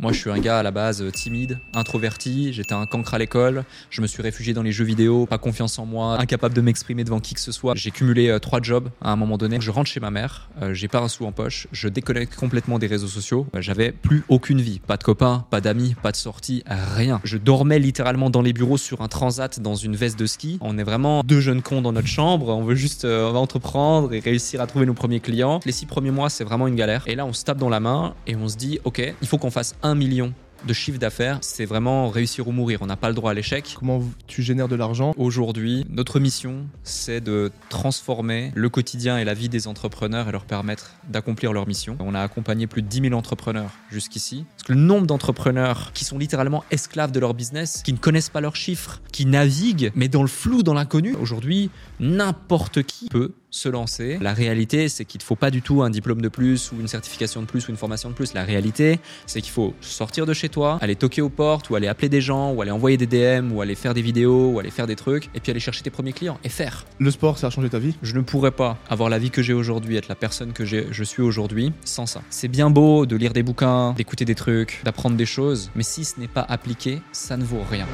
[0.00, 3.18] Moi, je suis un gars à la base euh, timide, introverti, j'étais un cancre à
[3.18, 6.60] l'école, je me suis réfugié dans les jeux vidéo, pas confiance en moi, incapable de
[6.60, 7.74] m'exprimer devant qui que ce soit.
[7.74, 9.58] J'ai cumulé euh, trois jobs à un moment donné.
[9.60, 12.78] Je rentre chez ma mère, euh, j'ai pas un sou en poche, je déconnecte complètement
[12.78, 13.48] des réseaux sociaux.
[13.58, 17.20] J'avais plus aucune vie, pas de copains, pas d'amis, pas de sorties, rien.
[17.24, 20.58] Je dormais littéralement dans les bureaux sur un transat dans une veste de ski.
[20.60, 24.14] On est vraiment deux jeunes cons dans notre chambre, on veut juste on va entreprendre
[24.14, 25.58] et réussir à trouver nos premiers clients.
[25.66, 27.02] Les six premiers mois, c'est vraiment une galère.
[27.08, 29.38] Et là, on se tape dans la main et on se dit, ok, il faut
[29.38, 30.32] qu'on fasse un million
[30.66, 32.80] de chiffre d'affaires, c'est vraiment réussir ou mourir.
[32.82, 33.76] On n'a pas le droit à l'échec.
[33.78, 35.12] Comment tu génères de l'argent?
[35.16, 40.44] Aujourd'hui, notre mission, c'est de transformer le quotidien et la vie des entrepreneurs et leur
[40.44, 41.96] permettre d'accomplir leur mission.
[42.00, 44.44] On a accompagné plus de 10 000 entrepreneurs jusqu'ici.
[44.56, 48.28] Parce que le nombre d'entrepreneurs qui sont littéralement esclaves de leur business, qui ne connaissent
[48.30, 51.70] pas leurs chiffres, qui naviguent, mais dans le flou, dans l'inconnu, aujourd'hui,
[52.00, 54.18] n'importe qui peut se lancer.
[54.20, 56.88] La réalité, c'est qu'il ne faut pas du tout un diplôme de plus ou une
[56.88, 58.34] certification de plus ou une formation de plus.
[58.34, 61.88] La réalité, c'est qu'il faut sortir de chez toi, aller toquer aux portes ou aller
[61.88, 64.70] appeler des gens ou aller envoyer des DM ou aller faire des vidéos ou aller
[64.70, 66.84] faire des trucs et puis aller chercher tes premiers clients et faire.
[66.98, 67.94] Le sport, ça a changé ta vie?
[68.02, 71.04] Je ne pourrais pas avoir la vie que j'ai aujourd'hui, être la personne que je
[71.04, 72.22] suis aujourd'hui sans ça.
[72.30, 76.04] C'est bien beau de lire des bouquins, d'écouter des trucs, d'apprendre des choses, mais si
[76.04, 77.86] ce n'est pas appliqué, ça ne vaut rien.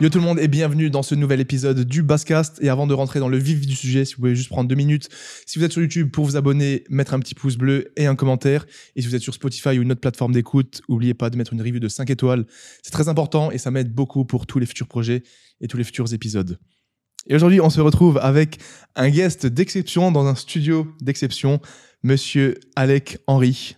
[0.00, 2.58] Yo tout le monde et bienvenue dans ce nouvel épisode du Basscast.
[2.62, 4.74] Et avant de rentrer dans le vif du sujet, si vous pouvez juste prendre deux
[4.74, 5.10] minutes,
[5.44, 8.14] si vous êtes sur YouTube pour vous abonner, mettre un petit pouce bleu et un
[8.14, 8.64] commentaire.
[8.96, 11.52] Et si vous êtes sur Spotify ou une autre plateforme d'écoute, n'oubliez pas de mettre
[11.52, 12.46] une review de 5 étoiles.
[12.82, 15.22] C'est très important et ça m'aide beaucoup pour tous les futurs projets
[15.60, 16.58] et tous les futurs épisodes.
[17.26, 18.56] Et aujourd'hui, on se retrouve avec
[18.96, 21.60] un guest d'exception dans un studio d'exception,
[22.02, 23.76] monsieur Alec Henry.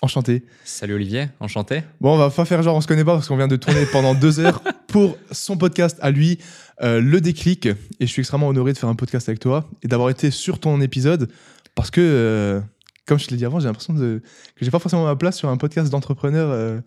[0.00, 0.44] Enchanté.
[0.64, 1.82] Salut Olivier, enchanté.
[2.00, 3.84] Bon, on va pas faire genre on se connaît pas parce qu'on vient de tourner
[3.86, 6.38] pendant deux heures pour son podcast à lui,
[6.82, 7.66] euh, Le Déclic.
[7.66, 10.60] Et je suis extrêmement honoré de faire un podcast avec toi et d'avoir été sur
[10.60, 11.28] ton épisode
[11.74, 12.60] parce que, euh,
[13.06, 14.22] comme je te l'ai dit avant, j'ai l'impression que
[14.60, 16.80] j'ai pas forcément ma place sur un podcast d'entrepreneur euh,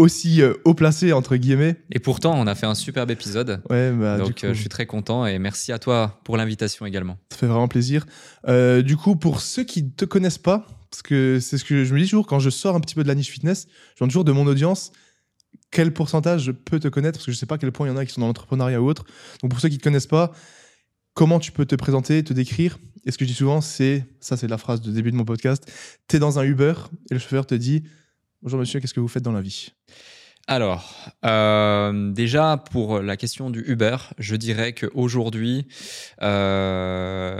[0.00, 1.76] aussi euh, haut placé, entre guillemets.
[1.92, 3.62] Et pourtant, on a fait un superbe épisode.
[3.70, 6.86] Ouais, bah, Donc coup, euh, je suis très content et merci à toi pour l'invitation
[6.86, 7.18] également.
[7.30, 8.06] ça fait vraiment plaisir.
[8.48, 11.84] Euh, du coup, pour ceux qui ne te connaissent pas, parce que c'est ce que
[11.84, 14.00] je me dis toujours quand je sors un petit peu de la niche fitness, je
[14.00, 14.92] demande toujours de mon audience
[15.70, 17.90] quel pourcentage je peux te connaître, parce que je sais pas à quel point il
[17.90, 19.04] y en a qui sont dans l'entrepreneuriat ou autre.
[19.42, 20.32] Donc pour ceux qui ne te connaissent pas,
[21.14, 22.78] comment tu peux te présenter, te décrire?
[23.04, 25.24] Et ce que je dis souvent, c'est, ça c'est la phrase de début de mon
[25.24, 25.70] podcast,
[26.08, 26.74] tu es dans un Uber
[27.10, 27.84] et le chauffeur te dit,
[28.42, 29.68] bonjour monsieur, qu'est-ce que vous faites dans la vie?
[30.46, 35.68] Alors, euh, déjà pour la question du Uber, je dirais qu'aujourd'hui,
[36.22, 37.38] euh,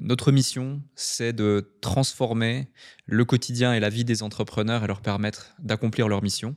[0.00, 2.68] notre mission, c'est de transformer
[3.06, 6.56] le quotidien et la vie des entrepreneurs et leur permettre d'accomplir leur mission.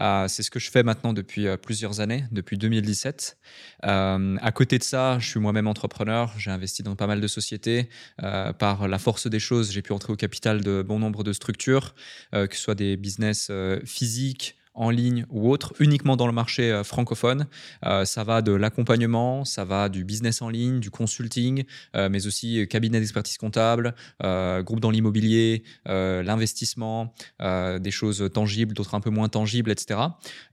[0.00, 3.38] Euh, c'est ce que je fais maintenant depuis euh, plusieurs années, depuis 2017.
[3.84, 6.32] Euh, à côté de ça, je suis moi-même entrepreneur.
[6.38, 7.88] J'ai investi dans pas mal de sociétés.
[8.22, 11.32] Euh, par la force des choses, j'ai pu entrer au capital de bon nombre de
[11.32, 11.94] structures,
[12.32, 13.50] que ce soit des business
[13.84, 17.46] physiques, en ligne ou autre, uniquement dans le marché euh, francophone.
[17.84, 21.64] Euh, ça va de l'accompagnement, ça va du business en ligne, du consulting,
[21.96, 29.00] euh, mais aussi cabinet d'expertise comptable, groupe dans l'immobilier, l'investissement, des choses tangibles, d'autres un
[29.00, 30.00] peu moins tangibles, etc.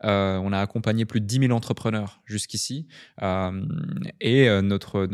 [0.03, 2.87] On a accompagné plus de 10 000 entrepreneurs jusqu'ici.
[4.21, 5.07] Et notre,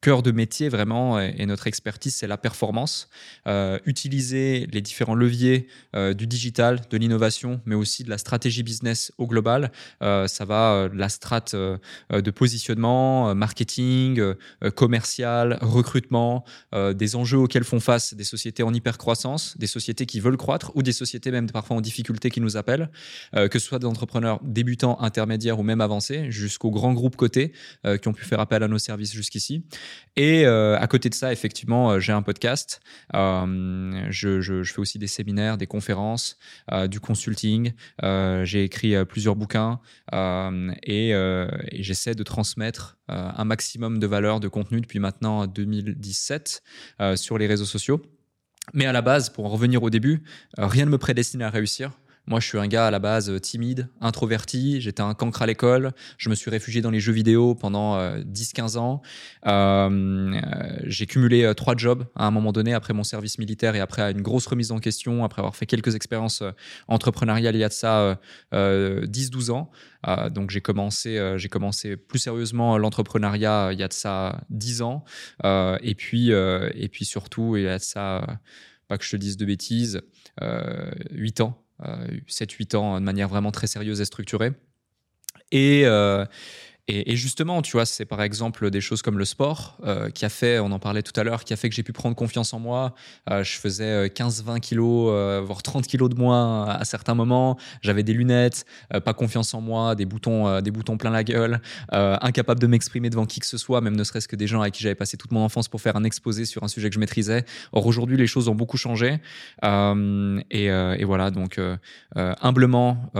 [0.00, 3.08] cœur de métier vraiment et, notre expertise, c'est la performance.
[3.46, 8.62] Euh, utiliser les différents leviers euh, du digital, de l'innovation, mais aussi de la stratégie
[8.62, 9.72] business au global.
[10.02, 11.78] Euh, ça va euh, de la strate euh,
[12.12, 14.20] euh, de positionnement, marketing,
[14.74, 20.36] commercial, recrutement, des enjeux auxquels font face des sociétés en hypercroissance, des sociétés qui veulent
[20.36, 22.90] croître ou des sociétés même parfois en difficulté qui nous appellent,
[23.32, 27.52] que ce soit des entrepreneurs débutants, intermédiaires ou même avancés, jusqu'aux grands groupes cotés
[27.84, 29.64] qui ont pu faire appel à nos services jusqu'ici.
[30.16, 32.80] Et euh, à côté de ça, effectivement, euh, j'ai un podcast.
[33.14, 36.38] Euh, je, fais aussi des séminaires, des conférences,
[36.88, 37.72] du consulting.
[38.02, 39.80] J'ai écrit plusieurs bouquins
[40.12, 41.14] et,
[41.72, 46.62] j'essaie de transmettre un maximum de valeur de contenu depuis maintenant 2017
[47.00, 48.02] euh, sur les réseaux sociaux.
[48.74, 50.22] Mais à la base, pour en revenir au début,
[50.56, 51.92] rien ne me prédestine à réussir.
[52.26, 54.80] Moi, je suis un gars à la base euh, timide, introverti.
[54.80, 55.92] J'étais un cancre à l'école.
[56.16, 59.02] Je me suis réfugié dans les jeux vidéo pendant euh, 10-15 ans.
[59.46, 63.74] Euh, euh, j'ai cumulé euh, trois jobs à un moment donné après mon service militaire
[63.74, 66.52] et après une grosse remise en question, après avoir fait quelques expériences euh,
[66.88, 68.14] entrepreneuriales il y a de ça euh,
[68.54, 69.70] euh, 10-12 ans.
[70.06, 73.92] Euh, donc j'ai commencé, euh, j'ai commencé plus sérieusement l'entrepreneuriat euh, il y a de
[73.92, 75.04] ça 10 ans.
[75.44, 78.26] Euh, et puis euh, et puis surtout il y a de ça, euh,
[78.88, 80.00] pas que je te dise de bêtises,
[80.42, 81.59] euh, 8 ans, euh,
[82.28, 84.52] 7-8 ans de manière vraiment très sérieuse et structurée.
[85.52, 86.24] Et, euh,
[86.90, 90.28] et, justement, tu vois, c'est par exemple des choses comme le sport euh, qui a
[90.28, 92.52] fait, on en parlait tout à l'heure, qui a fait que j'ai pu prendre confiance
[92.52, 92.94] en moi.
[93.30, 97.58] Euh, je faisais 15-20 kilos, voire 30 kilos de moins à, certains moments.
[97.82, 98.64] J'avais des lunettes,
[99.04, 101.60] pas confiance en moi, des boutons, des boutons plein la gueule,
[101.90, 104.74] incapable de m'exprimer devant qui que ce soit, même ne serait-ce que des gens avec
[104.74, 107.00] qui j'avais passé toute mon enfance pour faire un exposé sur un sujet que je
[107.00, 107.44] maîtrisais.
[107.72, 109.20] Or aujourd'hui, les choses ont beaucoup changé.
[109.62, 111.60] Et, voilà, donc
[112.16, 113.12] humblement,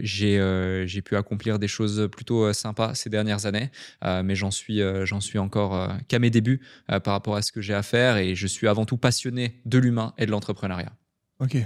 [0.00, 3.70] j'ai pu accomplir des choses plutôt sympas ces dernières années,
[4.04, 7.42] euh, mais j'en suis, euh, j'en suis encore euh, qu'à mes débuts par rapport à
[7.42, 10.30] ce que j'ai à faire et je suis avant tout passionné de l'humain et de
[10.30, 10.92] l'entrepreneuriat.
[11.40, 11.56] Ok.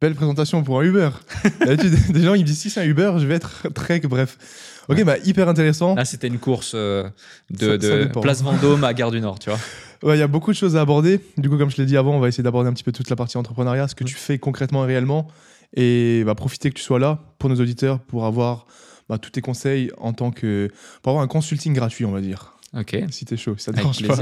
[0.00, 1.10] Belle présentation pour un Uber.
[2.10, 4.84] des gens ils me disent si c'est un Uber, je vais être Trek, bref.
[4.88, 5.96] Ok, bah hyper intéressant.
[5.96, 7.10] Là, c'était une course de,
[7.50, 9.58] de Place Vendôme à Gare du Nord, tu vois.
[10.04, 11.18] Ouais, il y a beaucoup de choses à aborder.
[11.38, 13.10] Du coup, comme je l'ai dit avant, on va essayer d'aborder un petit peu toute
[13.10, 14.06] la partie entrepreneuriat, ce que mm.
[14.06, 15.26] tu fais concrètement et réellement.
[15.74, 18.66] Et bah, profiter que tu sois là pour nos auditeurs, pour avoir
[19.08, 20.70] bah, tous tes conseils en tant que.
[21.02, 22.58] pour avoir un consulting gratuit, on va dire.
[22.76, 22.96] Ok.
[23.10, 24.18] Si t'es chaud, ça te dérange pas.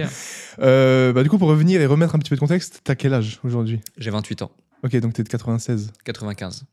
[0.61, 3.13] Euh, bah, du coup, pour revenir et remettre un petit peu de contexte, t'as quel
[3.13, 3.81] âge aujourd'hui?
[3.99, 4.53] J'ai 28 ans.
[4.85, 6.65] Ok, donc t'es de 96 95.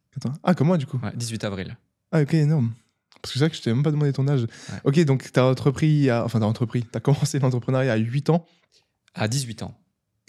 [0.43, 1.77] Ah, comme moi, du coup ouais, 18 avril.
[2.11, 2.73] Ah, ok, énorme.
[3.21, 4.45] Parce que c'est vrai que je t'ai même pas demandé ton âge.
[4.83, 6.25] Ok, donc t'as entrepris, à...
[6.25, 8.45] enfin t'as entrepris, t'as commencé l'entrepreneuriat à 8 ans
[9.15, 9.73] À 18 ans.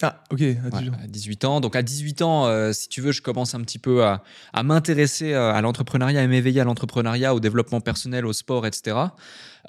[0.02, 1.61] Ah, ok, à 18 ans.
[1.61, 4.23] Donc à 18 ans, euh, si tu veux, je commence un petit peu à,
[4.64, 8.96] m'intéresser euh, à l'entrepreneuriat, à m'éveiller à l'entrepreneuriat, au développement personnel, au sport, etc.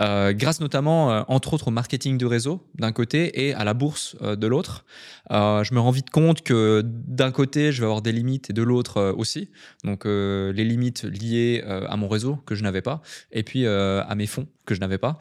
[0.01, 4.15] Euh, grâce notamment, entre autres, au marketing de réseau d'un côté et à la bourse
[4.19, 4.83] de l'autre.
[5.29, 8.63] je me rends vite compte que d'un côté, je vais avoir des limites et de
[8.63, 9.51] l'autre aussi.
[9.83, 13.01] Donc les limites liées à mon réseau que je n'avais pas
[13.31, 15.17] et puis à mes fonds que je n'avais pas.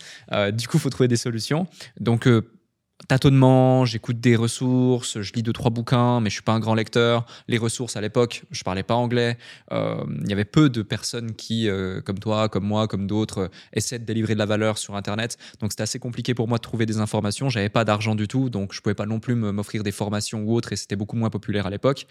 [0.53, 1.69] du coup, il faut trouver des solutions.
[2.01, 2.27] Donc
[3.07, 6.75] tâtonnement, j'écoute des ressources, je lis deux trois bouquins, mais je suis pas un grand
[6.75, 7.27] lecteur.
[7.49, 9.39] Les ressources à l'époque, je parlais pas anglais.
[9.73, 13.39] Euh, il y avait peu de personnes qui, euh, comme toi, comme moi, comme d'autres,
[13.39, 15.37] euh, essaient de délivrer de la valeur sur Internet.
[15.61, 17.49] Donc c'était assez compliqué pour moi de trouver des informations.
[17.49, 20.55] J'avais pas d'argent du tout, donc je pouvais pas non plus m'offrir des formations ou
[20.55, 22.07] autres, et c'était beaucoup moins populaire à l'époque.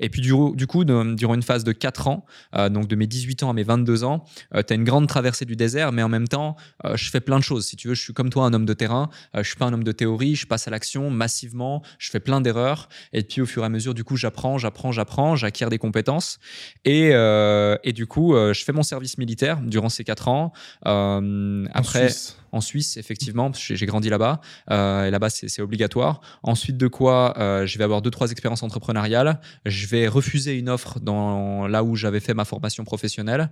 [0.00, 2.24] Et puis du, coup, durant une phase de 4 ans,
[2.70, 5.56] donc de mes 18 ans à mes 22 ans, tu as une grande traversée du
[5.56, 6.56] désert, mais en même temps,
[6.94, 7.66] je fais plein de choses.
[7.66, 9.10] Si tu veux, je suis comme toi, un homme de terrain.
[9.34, 12.40] je suis pas un homme de théorie je passe à l'action massivement, je fais plein
[12.40, 15.78] d'erreurs, et puis au fur et à mesure, du coup, j'apprends, j'apprends, j'apprends, j'acquiers des
[15.78, 16.38] compétences,
[16.84, 20.52] et, euh, et du coup, euh, je fais mon service militaire durant ces quatre ans.
[20.86, 22.08] Euh, après,
[22.52, 24.40] en Suisse, effectivement, j'ai grandi là-bas,
[24.70, 26.20] et là-bas, c'est obligatoire.
[26.42, 27.34] Ensuite de quoi,
[27.64, 31.96] je vais avoir deux, trois expériences entrepreneuriales, je vais refuser une offre dans là où
[31.96, 33.50] j'avais fait ma formation professionnelle.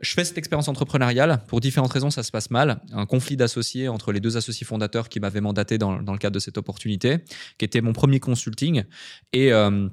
[0.00, 1.40] Je fais cette expérience entrepreneuriale.
[1.48, 2.82] Pour différentes raisons, ça se passe mal.
[2.92, 6.38] Un conflit d'associés entre les deux associés fondateurs qui m'avaient mandaté dans, le cadre de
[6.38, 7.18] cette opportunité,
[7.58, 8.84] qui était mon premier consulting.
[9.32, 9.88] Et euh,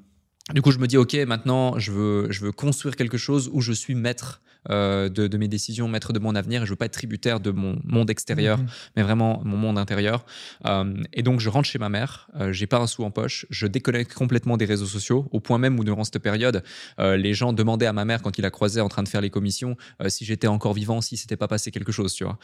[0.54, 3.62] du coup, je me dis, OK, maintenant, je veux, je veux construire quelque chose où
[3.62, 6.86] je suis maître euh, de, mes décisions, maître de mon avenir, et je veux pas
[6.86, 8.68] être tributaire de mon monde extérieur, mhm.
[8.96, 10.26] mais vraiment mon monde intérieur.
[10.66, 13.46] Euh, et donc, je rentre chez ma mère, euh, j'ai pas un sou en poche,
[13.50, 16.64] je déconnecte complètement des réseaux sociaux, au point même où, durant cette période,
[17.00, 19.30] les gens demandaient à ma mère, quand il la croisait en train de faire les
[19.30, 19.76] commissions,
[20.08, 22.38] si j'étais encore vivant, si s'était pas passé quelque chose, tu vois.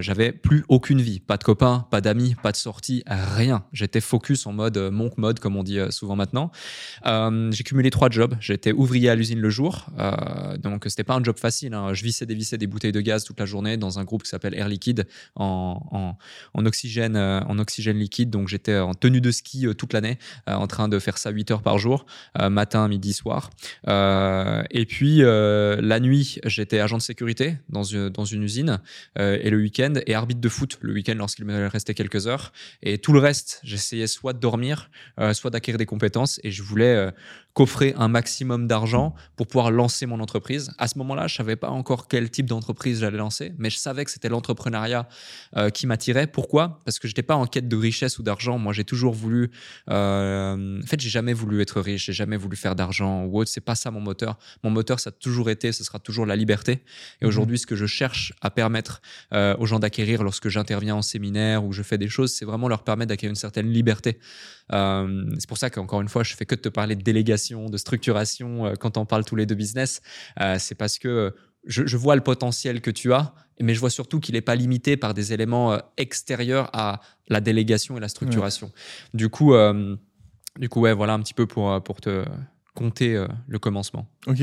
[0.00, 3.64] J'avais plus aucune vie, pas de copains, pas d'amis, pas de sorties, rien.
[3.72, 6.50] J'étais focus en mode monk mode, comme on dit souvent maintenant.
[7.04, 8.34] j'ai cumulé trois jobs.
[8.40, 9.86] J'étais ouvrier à l'usine le jour,
[10.58, 11.94] donc c'était pas un job facile Hein.
[11.94, 14.54] Je vissais, dévissais des bouteilles de gaz toute la journée dans un groupe qui s'appelle
[14.54, 15.06] Air Liquide
[15.36, 16.16] en,
[16.54, 18.30] oxygène, euh, en oxygène liquide.
[18.30, 20.18] Donc j'étais en tenue de ski euh, toute l'année,
[20.48, 22.06] euh, en train de faire ça 8 heures par jour,
[22.50, 23.50] matin, midi, soir.
[23.86, 28.80] et puis la nuit, j'étais agent de sécurité dans une, dans une usine
[29.18, 32.52] et le week-end et arbitre de foot le week-end lorsqu'il me restait quelques heures.
[32.82, 34.90] Et tout le reste, j'essayais soit de dormir,
[35.32, 37.12] soit d'acquérir des compétences et je voulais
[37.54, 40.72] coffrer un maximum d'argent pour pouvoir lancer mon entreprise.
[40.76, 44.04] À ce moment-là, je savais pas encore quel type d'entreprise j'allais lancer, mais je savais
[44.04, 45.08] que c'était l'entrepreneuriat
[45.56, 46.26] euh, qui m'attirait.
[46.26, 46.80] Pourquoi?
[46.84, 48.58] Parce que j'étais pas en quête de richesse ou d'argent.
[48.58, 49.52] Moi, j'ai toujours voulu.
[49.88, 50.82] Euh...
[50.82, 52.06] En fait, j'ai jamais voulu être riche.
[52.06, 53.50] J'ai jamais voulu faire d'argent ou autre.
[53.50, 54.36] C'est pas ça mon moteur.
[54.64, 56.72] Mon moteur, ça a toujours été, ce sera toujours la liberté.
[56.72, 57.28] Et mhm.
[57.28, 59.00] aujourd'hui, ce que je cherche à permettre
[59.32, 62.66] euh, aux gens d'acquérir lorsque j'interviens en séminaire ou je fais des choses, c'est vraiment
[62.66, 64.18] leur permettre d'acquérir une certaine liberté.
[64.72, 67.68] Euh, c'est pour ça qu'encore une fois, je fais que de te parler de délégation,
[67.68, 70.00] de structuration euh, quand on parle tous les deux business.
[70.40, 71.34] Euh, c'est parce que
[71.66, 74.96] je, vois le potentiel que tu as, mais je vois surtout qu'il n'est pas limité
[74.96, 78.70] par des éléments extérieurs à la délégation et la structuration.
[79.14, 79.54] Du coup,
[80.58, 82.22] du coup, ouais, voilà un petit peu pour, pour te
[82.74, 84.06] compter le commencement.
[84.26, 84.42] Ok.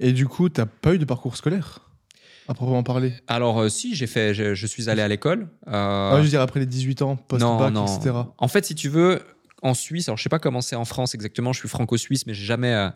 [0.00, 1.82] Et du coup, tu n'as pas eu de parcours scolaire
[2.48, 3.12] à proprement parler?
[3.26, 5.48] Alors, si, j'ai fait, je, suis allé à l'école.
[5.66, 8.16] Ah, je veux dire, après les 18 ans, post-bac, etc.
[8.38, 9.20] En fait, si tu veux,
[9.66, 12.34] en Suisse, alors je sais pas comment c'est en France exactement, je suis franco-suisse, mais
[12.34, 12.88] j'ai jamais, euh,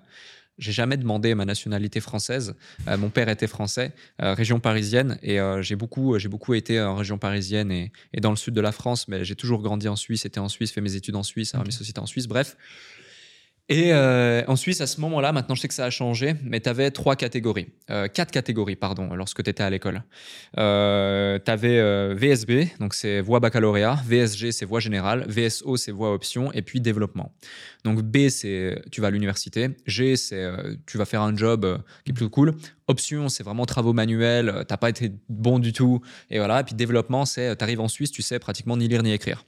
[0.58, 2.54] j'ai jamais demandé ma nationalité française.
[2.88, 6.96] Euh, mon père était français, euh, région parisienne, et j'ai beaucoup, j'ai beaucoup été en
[6.96, 9.96] région parisienne et, et dans le sud de la France, mais j'ai toujours grandi en
[9.96, 12.56] Suisse, été en Suisse, fait mes études en Suisse, avoir mes sociétés en Suisse, bref.
[13.72, 16.58] Et euh, en Suisse, à ce moment-là, maintenant je sais que ça a changé, mais
[16.58, 20.02] tu avais trois catégories, euh, quatre catégories, pardon, lorsque tu étais à l'école.
[20.58, 25.92] Euh, tu avais euh, VSB, donc c'est voie baccalauréat, VSG, c'est voie générale, VSO, c'est
[25.92, 27.32] voie option, et puis développement.
[27.84, 30.50] Donc B, c'est tu vas à l'université, G, c'est
[30.86, 32.56] tu vas faire un job qui est plutôt cool,
[32.88, 36.74] option, c'est vraiment travaux manuels, t'as pas été bon du tout, et voilà, et puis
[36.74, 39.44] développement, c'est tu arrives en Suisse, tu sais pratiquement ni lire ni écrire.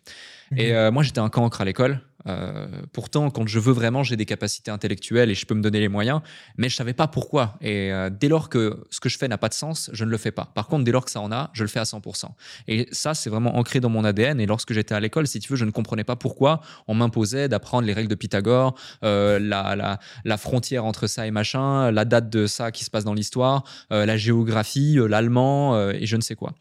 [0.57, 2.00] Et euh, moi, j'étais un cancre à l'école.
[2.26, 5.81] Euh, pourtant, quand je veux vraiment, j'ai des capacités intellectuelles et je peux me donner
[5.81, 6.21] les moyens,
[6.57, 7.57] mais je savais pas pourquoi.
[7.61, 10.11] Et euh, dès lors que ce que je fais n'a pas de sens, je ne
[10.11, 10.50] le fais pas.
[10.55, 12.26] Par contre, dès lors que ça en a, je le fais à 100%.
[12.69, 14.41] Et ça, c'est vraiment ancré dans mon ADN.
[14.41, 17.49] Et lorsque j'étais à l'école, si tu veux, je ne comprenais pas pourquoi on m'imposait
[17.49, 18.75] d'apprendre les règles de Pythagore,
[19.05, 22.91] euh, la, la, la frontière entre ça et machin, la date de ça qui se
[22.91, 26.55] passe dans l'histoire, la géographie, l'allemand et je ne sais quoi.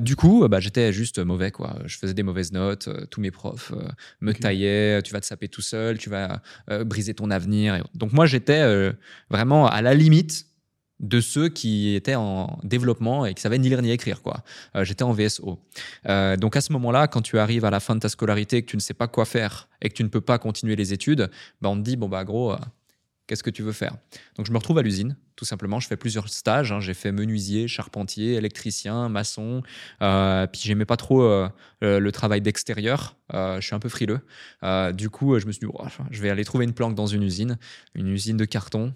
[0.00, 1.50] Du coup, bah, j'étais juste mauvais.
[1.50, 1.76] quoi.
[1.84, 2.88] Je faisais des mauvaises notes.
[3.10, 3.72] tous mes profs
[4.20, 4.85] me taillaient.
[5.02, 5.98] Tu vas te saper tout seul.
[5.98, 7.74] Tu vas euh, briser ton avenir.
[7.76, 8.92] Et- Donc moi, j'étais euh,
[9.30, 10.46] vraiment à la limite
[10.98, 14.22] de ceux qui étaient en développement et qui savaient ni lire ni écrire.
[14.22, 14.42] quoi.
[14.76, 15.60] Euh, j'étais en VSO.
[16.38, 18.76] Donc à ce moment-là, quand tu arrives à la fin de ta scolarité, que tu
[18.76, 21.68] ne sais pas quoi faire et que tu ne peux pas continuer les études, bah,
[21.68, 22.54] on te dit, bon, bah gros,
[23.26, 23.94] qu'est-ce que tu veux faire?
[24.36, 25.78] Donc je me retrouve à l'usine, tout simplement.
[25.80, 26.72] Je fais plusieurs stages.
[26.72, 26.80] hein.
[26.80, 29.62] J'ai fait menuisier, charpentier, électricien, maçon.
[30.02, 31.48] Euh, puis j'aimais pas trop euh,
[31.80, 33.16] le, le travail d'extérieur.
[33.34, 34.20] Euh, je suis un peu frileux.
[34.62, 37.06] Euh, du coup, je me suis dit, Oh, je vais aller trouver une planque dans
[37.06, 37.58] une usine,
[37.94, 38.94] une usine de carton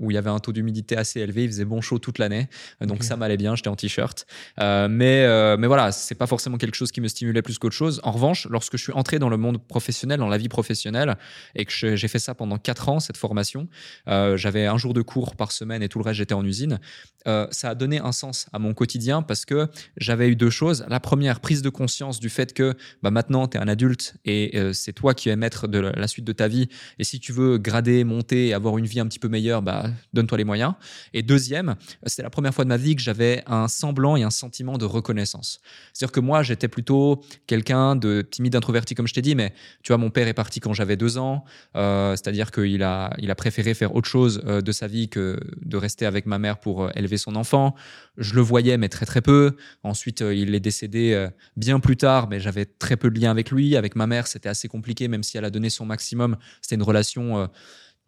[0.00, 1.44] où il y avait un taux d'humidité assez élevé.
[1.44, 2.48] Il faisait bon chaud toute l'année.
[2.80, 3.54] Donc ça m'allait bien.
[3.56, 4.26] J'étais en t-shirt.
[4.58, 8.00] Mais, mais voilà, c'est pas forcément quelque chose qui me stimulait plus qu'autre chose.
[8.04, 11.16] En revanche, lorsque je suis entré dans le monde professionnel, dans la vie professionnelle,
[11.54, 13.68] et que j'ai fait ça pendant quatre ans, cette formation,
[14.06, 16.78] j'avais un jour de cours par semaine et tout le reste, j'étais en usine.
[17.26, 20.84] Euh, ça a donné un sens à mon quotidien parce que j'avais eu deux choses.
[20.88, 24.56] La première, prise de conscience du fait que bah, maintenant, tu es un adulte et
[24.56, 26.68] euh, c'est toi qui es maître de la, suite de ta vie.
[26.98, 30.38] Et si tu veux grader, monter avoir une vie un petit peu meilleure, bah, donne-toi
[30.38, 30.74] les moyens.
[31.12, 34.30] Et deuxième, c'était la première fois de ma vie que j'avais un semblant et un
[34.30, 35.60] sentiment de reconnaissance.
[35.92, 39.88] C'est-à-dire que moi, j'étais plutôt quelqu'un de timide, introverti, comme je t'ai dit, mais tu
[39.88, 41.44] vois, mon père est parti quand j'avais deux ans.
[41.76, 45.76] Euh, C'est-à-dire qu'il a, il a préféré faire autre chose de sa vie que de
[45.76, 47.74] rester avec ma mère pour euh, élever son enfant.
[48.16, 49.56] Je le voyais, mais très très peu.
[49.82, 53.30] Ensuite, euh, il est décédé euh, bien plus tard, mais j'avais très peu de lien
[53.30, 53.76] avec lui.
[53.76, 56.36] Avec ma mère, c'était assez compliqué, même si elle a donné son maximum.
[56.62, 57.48] C'était une relation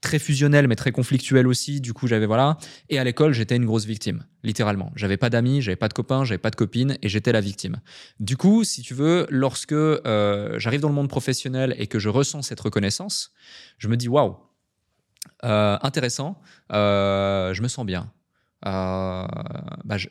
[0.01, 1.81] très fusionnelle, mais très conflictuelle aussi.
[1.81, 2.57] Du coup, j'avais voilà.
[2.89, 4.91] Et à l'école, j'étais une grosse victime, littéralement.
[4.97, 7.81] J'avais pas d'amis, j'avais pas de copains, j'avais pas de copines, et j'étais la victime.
[8.19, 9.75] Du coup, si tu veux, lorsque
[10.57, 13.33] j'arrive dans le monde professionnel et que je ressens cette reconnaissance,
[13.79, 14.37] je me dis waouh,
[15.45, 16.41] euh, intéressant,
[16.73, 18.13] euh, je me sens bien.
[18.67, 19.27] Euh,
[19.85, 20.09] bah, je,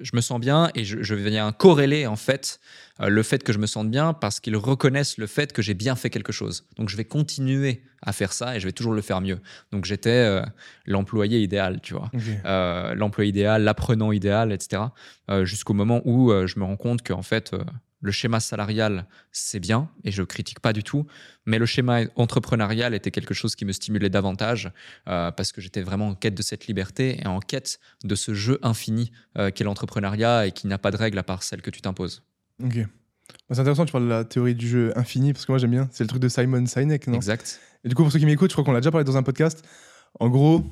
[0.00, 2.60] je me sens bien et je, je viens corréler en fait
[3.00, 5.96] le fait que je me sente bien parce qu'ils reconnaissent le fait que j'ai bien
[5.96, 6.66] fait quelque chose.
[6.76, 9.38] Donc je vais continuer à faire ça et je vais toujours le faire mieux.
[9.72, 10.42] Donc j'étais euh,
[10.84, 12.10] l'employé idéal, tu vois
[12.44, 14.82] euh, l'employé idéal, l'apprenant idéal, etc.
[15.44, 17.52] Jusqu'au moment où je me rends compte qu'en fait,
[18.06, 21.06] le schéma salarial, c'est bien, et je critique pas du tout,
[21.44, 24.70] mais le schéma entrepreneurial était quelque chose qui me stimulait davantage,
[25.08, 28.32] euh, parce que j'étais vraiment en quête de cette liberté et en quête de ce
[28.32, 31.70] jeu infini euh, qu'est l'entrepreneuriat et qui n'a pas de règle à part celle que
[31.70, 32.22] tu t'imposes.
[32.62, 32.76] Ok.
[32.78, 35.72] Bah, c'est intéressant, tu parles de la théorie du jeu infini, parce que moi j'aime
[35.72, 35.88] bien.
[35.90, 37.14] C'est le truc de Simon Sinek, non?
[37.14, 37.60] Exact.
[37.84, 39.22] Et du coup, pour ceux qui m'écoutent, je crois qu'on l'a déjà parlé dans un
[39.22, 39.66] podcast.
[40.20, 40.64] En gros,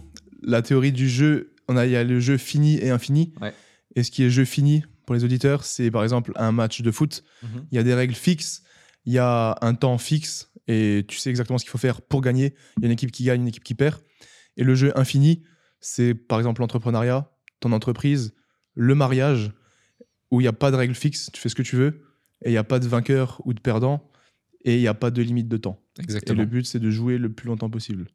[0.43, 3.33] la théorie du jeu, on a, il y a le jeu fini et infini.
[3.41, 3.53] Ouais.
[3.97, 6.91] Et ce qui est jeu fini, pour les auditeurs, c'est par exemple un match de
[6.91, 7.25] foot.
[7.43, 7.67] Mhm.
[7.71, 8.63] Il y a des règles fixes,
[9.05, 12.21] il y a un temps fixe, et tu sais exactement ce qu'il faut faire pour
[12.21, 12.55] gagner.
[12.79, 14.01] Il y a une équipe qui gagne, une équipe qui perd.
[14.57, 15.43] Et le jeu infini,
[15.81, 17.31] c'est par exemple l'entrepreneuriat,
[17.61, 18.35] ton entreprise,
[18.75, 19.53] le mariage,
[20.31, 22.03] où il n'y a pas de règles fixes, tu fais ce que tu veux,
[22.43, 24.11] et il n'y a pas de vainqueur ou de perdant,
[24.65, 25.81] et il n'y a pas de limite de temps.
[25.99, 26.41] Et Exactement.
[26.41, 28.09] le but, c'est de jouer le plus longtemps possible.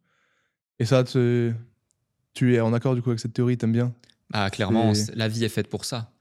[0.79, 3.93] Et ça, tu es en accord du coup avec cette théorie, t'aimes bien?
[4.33, 6.11] Ah, clairement, la vie est faite pour ça.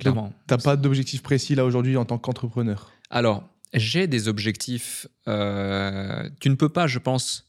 [0.00, 0.32] Clairement.
[0.46, 2.90] T'as pas d'objectif précis là aujourd'hui en tant qu'entrepreneur?
[3.10, 5.06] Alors, j'ai des objectifs.
[5.28, 7.48] euh, tu ne peux pas, je pense,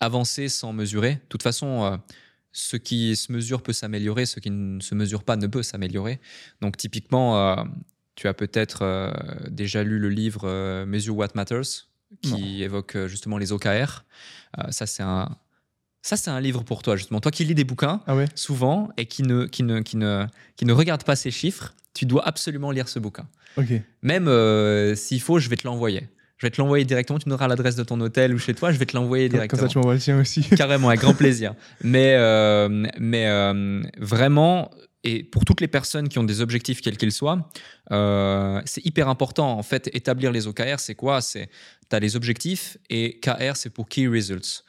[0.00, 1.14] avancer sans mesurer.
[1.14, 1.96] De toute façon, euh,
[2.52, 6.20] ce qui se mesure peut s'améliorer, ce qui ne se mesure pas ne peut s'améliorer.
[6.60, 7.64] Donc, typiquement, euh,
[8.14, 9.12] tu as peut-être
[9.48, 11.88] déjà lu le livre Measure What Matters,
[12.20, 14.04] qui évoque justement les OKR.
[14.70, 15.36] Ça, c'est un.
[16.02, 17.20] Ça, c'est un livre pour toi, justement.
[17.20, 20.26] Toi qui lis des bouquins, Ah ouais souvent, et qui ne, qui ne, qui ne,
[20.56, 23.26] qui ne regarde pas ces chiffres, tu dois absolument lire ce bouquin.
[23.56, 23.66] Ok.
[24.02, 26.08] Même euh, s'il faut, je vais te l'envoyer.
[26.38, 27.18] Je vais te l'envoyer directement.
[27.18, 28.70] Tu nous auras l'adresse de ton hôtel ou chez toi.
[28.70, 29.58] Je vais te l'envoyer directement.
[29.58, 30.42] Comme ça, tu m'envoies le tien aussi.
[30.56, 31.54] Carrément, avec grand plaisir.
[31.82, 32.68] Mais, euh,
[33.00, 34.70] mais euh, vraiment,
[35.04, 37.48] et pour toutes les personnes qui ont des objectifs quels qu'ils soient,
[37.92, 39.56] euh, c'est hyper important.
[39.56, 41.20] En fait, établir les OKR, c'est quoi?
[41.20, 41.48] C'est
[41.88, 44.64] tu as les objectifs et KR, c'est pour Key Results.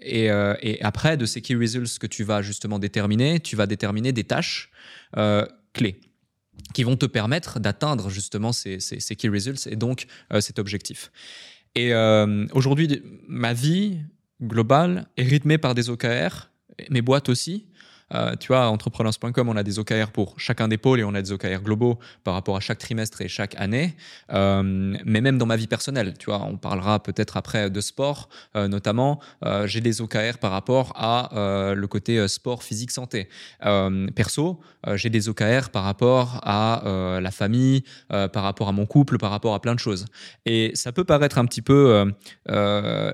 [0.00, 0.26] et,
[0.62, 4.24] et, après, de ces Key Results que tu vas justement déterminer, tu vas déterminer des
[4.24, 4.70] tâches
[5.74, 6.00] clés
[6.72, 8.78] qui vont te permettre d'atteindre justement ces,
[9.18, 11.10] key results et donc euh, cet objectif.
[11.74, 14.00] Et euh, aujourd'hui, ma vie
[14.42, 16.50] globale est rythmée par des OKR,
[16.90, 17.66] mes boîtes aussi,
[18.14, 21.22] euh, tu vois, entrepreneurs.com, on a des OKR pour chacun des pôles et on a
[21.22, 23.96] des OKR globaux par rapport à chaque trimestre et chaque année.
[24.32, 24.62] Euh,
[25.04, 28.68] mais même dans ma vie personnelle, tu vois, on parlera peut-être après de sport, euh,
[28.68, 29.20] notamment.
[29.64, 31.30] j'ai des OKR par rapport à
[31.74, 33.28] le côté sport, physique, santé.
[34.14, 34.60] perso,
[34.94, 36.82] j'ai des OKR par rapport à
[37.20, 40.06] la famille, par rapport à mon couple, par rapport à plein de choses.
[40.46, 42.12] Et ça peut paraître un petit peu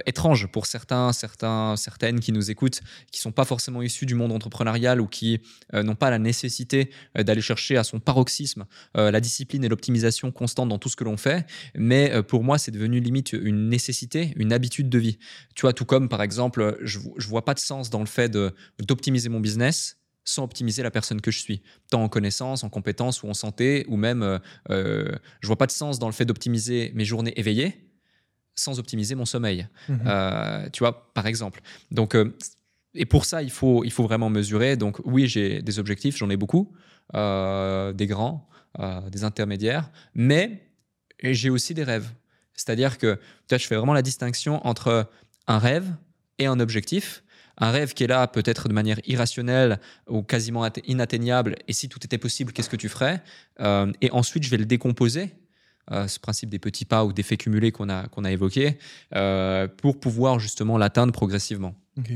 [0.06, 4.32] étrange pour certains, certains, certaines qui nous écoutent, qui sont pas forcément issus du monde
[4.32, 5.40] entrepreneurial ou qui
[5.74, 8.66] euh, n'ont pas la nécessité euh, d'aller chercher à son paroxysme
[8.96, 11.46] euh, la discipline et l'optimisation constante dans tout ce que l'on fait.
[11.74, 15.18] Mais pour moi, c'est devenu limite une nécessité, une habitude de vie.
[15.54, 18.30] Tu vois, tout comme par exemple, je ne vois pas de sens dans le fait
[18.78, 23.22] d'optimiser mon business sans optimiser la personne que je suis, tant en connaissance, en compétences
[23.22, 24.40] ou en santé, ou même,
[24.70, 27.84] euh, je vois pas de sens dans le fait d'optimiser mes journées éveillées
[28.54, 29.68] sans optimiser mon sommeil.
[29.88, 31.60] Mmh tu vois, par exemple.
[31.90, 32.16] Donc,
[32.94, 34.76] et pour ça, il faut, il faut vraiment mesurer.
[34.76, 36.72] Donc oui, j'ai des objectifs, j'en ai beaucoup,
[37.14, 40.70] euh, des grands, euh, des intermédiaires, mais
[41.22, 42.10] j'ai aussi des rêves.
[42.54, 43.18] C'est-à-dire que
[43.50, 45.10] je fais vraiment la distinction entre
[45.46, 45.94] un rêve
[46.38, 47.22] et un objectif.
[47.60, 51.98] Un rêve qui est là peut-être de manière irrationnelle ou quasiment inatteignable, et si tout
[52.04, 53.20] était possible, qu'est-ce que tu ferais?
[53.60, 55.34] Euh, Et ensuite, je vais le décomposer
[55.90, 58.78] ce principe des petits pas ou d'effets cumulés qu'on a, qu'on a évoqué,
[59.78, 61.74] pour pouvoir justement l'atteindre progressivement.
[61.96, 62.12] Ok.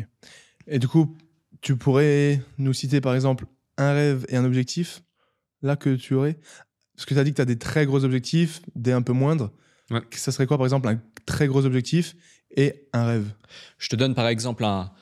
[0.66, 1.16] Et du coup,
[1.60, 5.02] tu pourrais nous citer par exemple un rêve et un objectif
[5.62, 6.38] là que tu aurais?
[6.96, 9.12] Parce que tu as dit que tu as des très gros objectifs, des un peu
[9.12, 9.50] moindres.
[10.12, 12.14] Ça serait quoi par exemple un très gros objectif
[12.56, 13.32] et un rêve?
[13.78, 14.92] Je te donne par exemple un,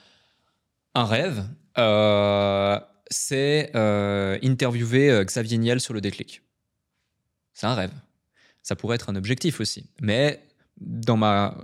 [0.95, 1.45] un rêve.
[1.78, 2.78] Euh,
[3.11, 6.43] c'est euh, interviewer euh, Xavier Niel sur le déclic.
[7.52, 7.93] C'est un rêve.
[8.63, 9.91] Ça pourrait être un objectif aussi.
[10.00, 10.47] Mais
[10.80, 11.56] dans ma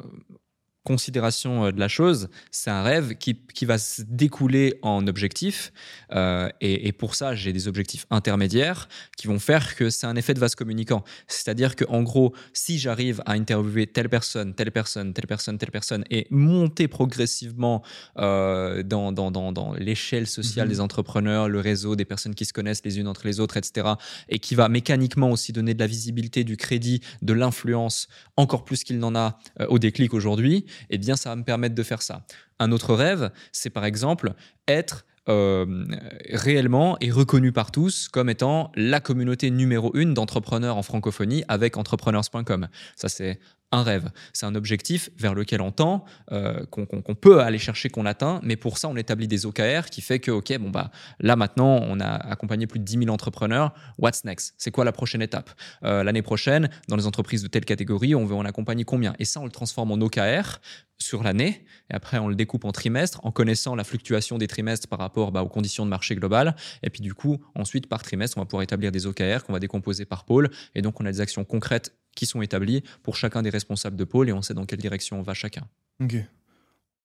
[0.87, 5.73] considération euh, de la chose, c'est un rêve qui, qui, va se découler en objectifs.
[6.13, 10.33] Euh, et, pour ça, j'ai des objectifs intermédiaires qui vont faire que c'est un effet
[10.33, 11.03] de vase communicant.
[11.27, 16.05] C'est-à-dire qu'en gros, si j'arrive à interviewer telle personne, telle personne, telle personne, telle personne,
[16.11, 17.83] et monter progressivement
[18.19, 20.73] euh, dans, dans, dans, dans l'échelle sociale mhm.
[20.73, 23.89] des entrepreneurs, le réseau des personnes qui se connaissent les unes entre les autres, etc.,
[24.29, 28.85] et qui va mécaniquement aussi donner de la visibilité, du crédit, de l'influence, encore plus
[28.85, 32.23] qu'il n'en a au déclic aujourd'hui, eh bien, ça va me permettre de faire ça.
[32.59, 34.33] Un autre rêve, c'est par exemple
[34.69, 35.85] être euh,
[36.31, 41.77] réellement et reconnu par tous comme étant la communauté numéro une d'entrepreneurs en francophonie avec
[41.77, 42.69] entrepreneurs.com.
[42.95, 43.41] Ça, c'est
[43.73, 44.11] un rêve.
[44.33, 48.57] C'est un objectif vers lequel on tend, euh, qu'on peut aller chercher, qu'on atteint, mais
[48.57, 52.01] pour ça, on établit des OKR qui fait que, OK, bon, bah, là maintenant, on
[52.01, 53.75] a accompagné plus de 10 000 entrepreneurs.
[53.99, 54.55] What's next?
[54.57, 55.51] C'est quoi la prochaine étape?
[55.85, 59.15] Euh, L'année prochaine, dans les entreprises de telle catégorie, on veut en accompagner combien?
[59.19, 60.61] Et ça, on le transforme en OKR
[60.99, 64.89] sur l'année, et après on le découpe en trimestres en connaissant la fluctuation des trimestres
[64.89, 68.39] par rapport bah, aux conditions de marché global, et puis du coup ensuite par trimestre
[68.39, 71.13] on va pouvoir établir des OKR qu'on va décomposer par pôle, et donc on a
[71.13, 74.55] des actions concrètes qui sont établies pour chacun des responsables de pôle, et on sait
[74.55, 75.63] dans quelle direction on va chacun.
[76.01, 76.17] Ok,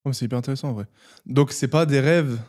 [0.06, 0.88] oh, c'est hyper intéressant en vrai.
[1.28, 2.40] Donc c'est pas des rêves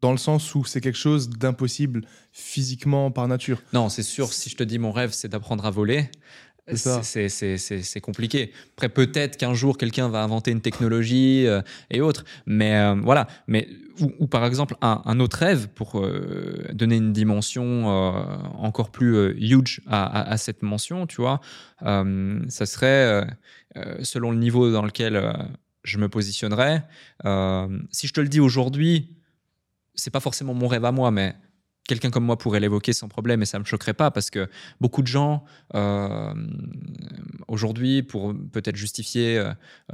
[0.00, 3.62] dans le sens où c'est quelque chose d'impossible physiquement par nature.
[3.72, 6.10] Non, c'est sûr, si je te dis mon rêve c'est d'apprendre à voler,
[6.74, 8.52] c'est compliqué.
[8.74, 12.24] Après, peut-être qu'un jour, quelqu'un va inventer une technologie euh, et autres.
[12.46, 13.26] Mais euh, voilà.
[13.46, 13.68] Mais,
[14.18, 20.36] ou, par exemple, un, autre rêve pour euh, donner une dimension encore plus huge à,
[20.38, 21.40] cette mention, tu vois,
[21.82, 23.26] ça serait,
[24.02, 25.32] selon le niveau dans lequel
[25.84, 26.84] je me positionnerais,
[27.90, 29.14] si je te le dis aujourd'hui,
[29.94, 31.36] c'est pas forcément mon rêve à moi, mais
[31.86, 34.48] quelqu'un comme moi pourrait l'évoquer sans problème et ça me choquerait pas parce que
[34.80, 36.34] beaucoup de gens euh,
[37.48, 39.52] aujourd'hui pour peut-être justifier euh,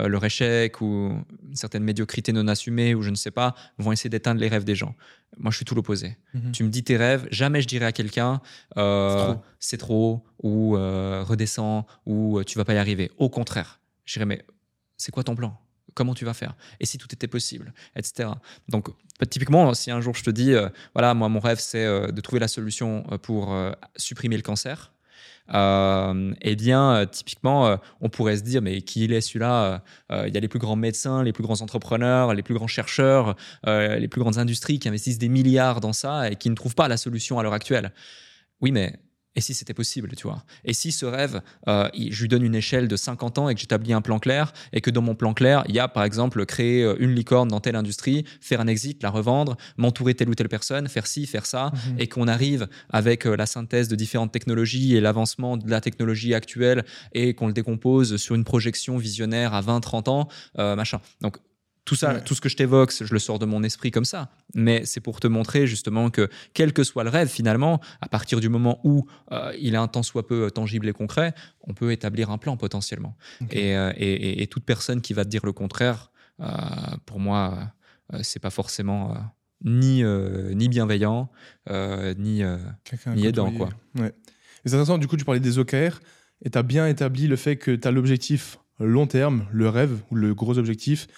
[0.09, 4.11] leur échec ou une certaine médiocrité non assumée ou je ne sais pas vont essayer
[4.11, 4.94] d'éteindre les rêves des gens.
[5.38, 6.16] Moi je suis tout l'opposé.
[6.35, 6.53] Mhm.
[6.53, 8.40] tu me dis tes rêves jamais je dirais à quelqu'un
[8.77, 10.24] euh, c'est trop.
[10.42, 13.11] ou redescends ou tu vas pas y arriver.
[13.18, 13.81] Au contraire.
[14.05, 14.44] Je dirais mais
[14.96, 15.59] c'est quoi ton plan?
[15.99, 18.31] Comment tu vas faire Et si tout était possible, etc.
[18.69, 18.89] Donc,
[19.29, 22.21] typiquement, si un jour je te dis, euh, voilà, moi, mon rêve, c'est euh, de
[22.21, 23.53] trouver la solution euh, pour
[23.97, 24.93] supprimer le cancer,
[25.51, 30.49] eh bien, typiquement, on pourrait se dire, mais qui est celui-là Il y a les
[30.49, 33.35] plus grands médecins, les plus grands entrepreneurs, les plus grands chercheurs,
[33.67, 36.87] les plus grandes industries qui investissent des milliards dans ça et qui ne trouvent pas
[36.87, 37.93] la solution à l'heure actuelle.
[38.61, 39.01] Oui, mais
[39.37, 40.43] et si c'était possible, tu vois?
[40.64, 43.61] Et si ce rêve, euh, je lui donne une échelle de 50 ans et que
[43.61, 46.45] j'établis un plan clair, et que dans mon plan clair, il y a par exemple
[46.45, 50.35] créer euh, une licorne dans telle industrie, faire un exit, la revendre, m'entourer telle ou
[50.35, 52.01] telle personne, faire ci, faire ça, mhm.
[52.01, 56.35] et qu'on arrive avec euh, la synthèse de différentes technologies et l'avancement de la technologie
[56.35, 61.01] actuelle, et qu'on le décompose sur une projection visionnaire à 20-30 ans, machin.
[61.21, 61.38] Donc
[61.88, 64.31] tout ça, tout ce que je t'évoque, je le sors de mon esprit comme ça.
[64.55, 68.40] Mais c'est pour te montrer justement que quel que soit le rêve, finalement, à partir
[68.40, 71.90] du moment où euh, il est un tant soit peu tangible et concret, on peut
[71.90, 73.16] établir un plan potentiellement.
[73.55, 76.46] Euh, et, toute personne qui va te dire le contraire, euh,
[77.07, 77.72] pour moi,
[78.20, 79.16] c'est pas forcément
[79.64, 81.31] ni, ni bienveillant,
[81.70, 82.42] ni,
[83.07, 83.51] ni aidant.
[83.51, 83.70] Quoi.
[83.98, 84.12] Ouais.
[84.66, 86.01] c'est intéressant, du coup, tu parlais des OKR
[86.44, 90.03] et tu as bien établi le fait que tu as l'objectif long terme, le rêve
[90.11, 91.09] ou le gros objectif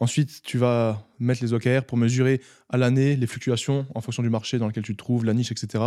[0.00, 4.30] Ensuite, tu vas mettre les OKR pour mesurer à l'année les fluctuations en fonction du
[4.30, 5.84] marché dans lequel tu te trouves, la niche, etc.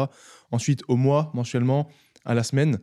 [0.52, 1.90] Ensuite, au mois, mensuellement,
[2.26, 2.80] à la semaine.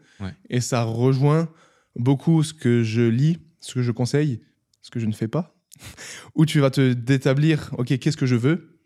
[0.48, 1.48] Et ça rejoint
[1.96, 4.40] beaucoup ce que je lis, ce que je conseille,
[4.82, 5.54] ce que je ne fais pas.
[6.34, 8.80] Où tu vas te d'établir, OK, qu'est-ce que je veux?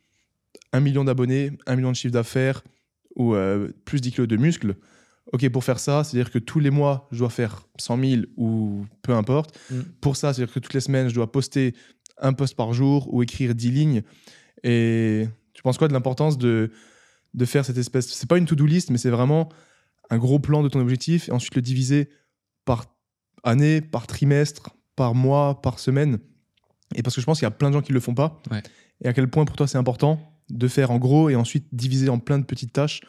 [0.73, 2.63] Un million d'abonnés, un million de chiffre d'affaires
[3.15, 4.75] ou euh, plus 10 kilos de muscles.
[5.33, 8.85] OK, pour faire ça, c'est-à-dire que tous les mois, je dois faire 100 000 ou
[9.03, 9.59] peu importe.
[9.71, 9.81] Mm.
[10.01, 11.75] Pour ça, c'est-à-dire que toutes les semaines, je dois poster
[12.19, 14.03] un post par jour ou écrire 10 lignes.
[14.63, 16.71] Et tu penses quoi de l'importance de,
[17.35, 18.09] de faire cette espèce.
[18.09, 19.49] C'est pas une to-do list, mais c'est vraiment
[20.11, 22.11] un gros plan de ton objectif et ensuite le diviser
[22.65, 22.87] par
[23.45, 26.19] année, par trimestre, par mois, par semaine?
[26.95, 28.43] Et parce que je pense qu'il y a plein de gens qui le font pas.
[29.01, 30.21] Et à quel point pour toi c'est important
[30.51, 33.01] de faire en gros et ensuite diviser en plein de petites tâches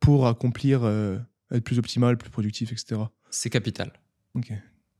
[0.00, 1.18] pour accomplir, euh,
[1.52, 3.02] être plus optimal, plus productif, etc.
[3.30, 3.92] C'est capital.
[4.34, 4.52] Ok.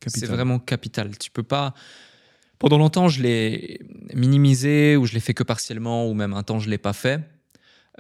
[0.07, 1.17] C'est vraiment capital.
[1.19, 1.75] Tu peux pas.
[2.59, 3.81] Pendant longtemps, je l'ai
[4.15, 7.21] minimisé ou je l'ai fait que partiellement ou même un temps, je l'ai pas fait.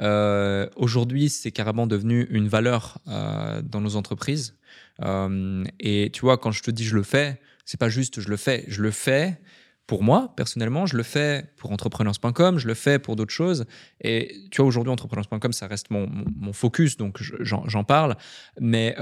[0.00, 4.56] Euh, aujourd'hui, c'est carrément devenu une valeur euh, dans nos entreprises.
[5.02, 8.28] Euh, et tu vois, quand je te dis je le fais, c'est pas juste je
[8.28, 8.64] le fais.
[8.68, 9.38] Je le fais
[9.86, 13.64] pour moi, personnellement, je le fais pour entrepreneurs.com, je le fais pour d'autres choses.
[14.02, 18.16] Et tu vois, aujourd'hui, entrepreneurs.com, ça reste mon, mon, focus, donc j'en parle.
[18.60, 18.94] Mais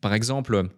[0.00, 0.68] par exemple,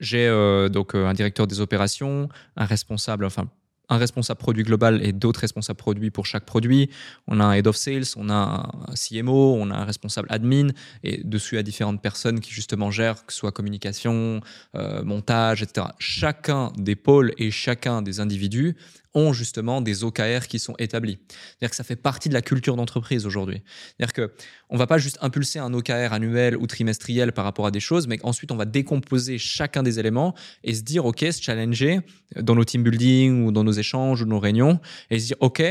[0.00, 3.48] j'ai euh, donc euh, un directeur des opérations, un responsable, enfin
[3.88, 6.90] un responsable produit global et d'autres responsables produits pour chaque produit.
[7.28, 10.68] On a un head of sales, on a un CMO, on a un responsable admin
[11.04, 14.40] et dessus a différentes personnes qui justement gèrent, que ce soit communication,
[14.74, 15.88] euh, montage, etc.
[15.98, 18.76] Chacun des pôles et chacun des individus
[19.16, 21.18] ont justement des OKR qui sont établis.
[21.28, 23.62] C'est-à-dire que ça fait partie de la culture d'entreprise aujourd'hui.
[23.96, 24.32] C'est-à-dire que
[24.68, 28.06] on va pas juste impulser un OKR annuel ou trimestriel par rapport à des choses,
[28.06, 32.00] mais ensuite on va décomposer chacun des éléments et se dire ok, se challenger
[32.38, 35.62] dans nos team building ou dans nos échanges ou nos réunions et se dire ok,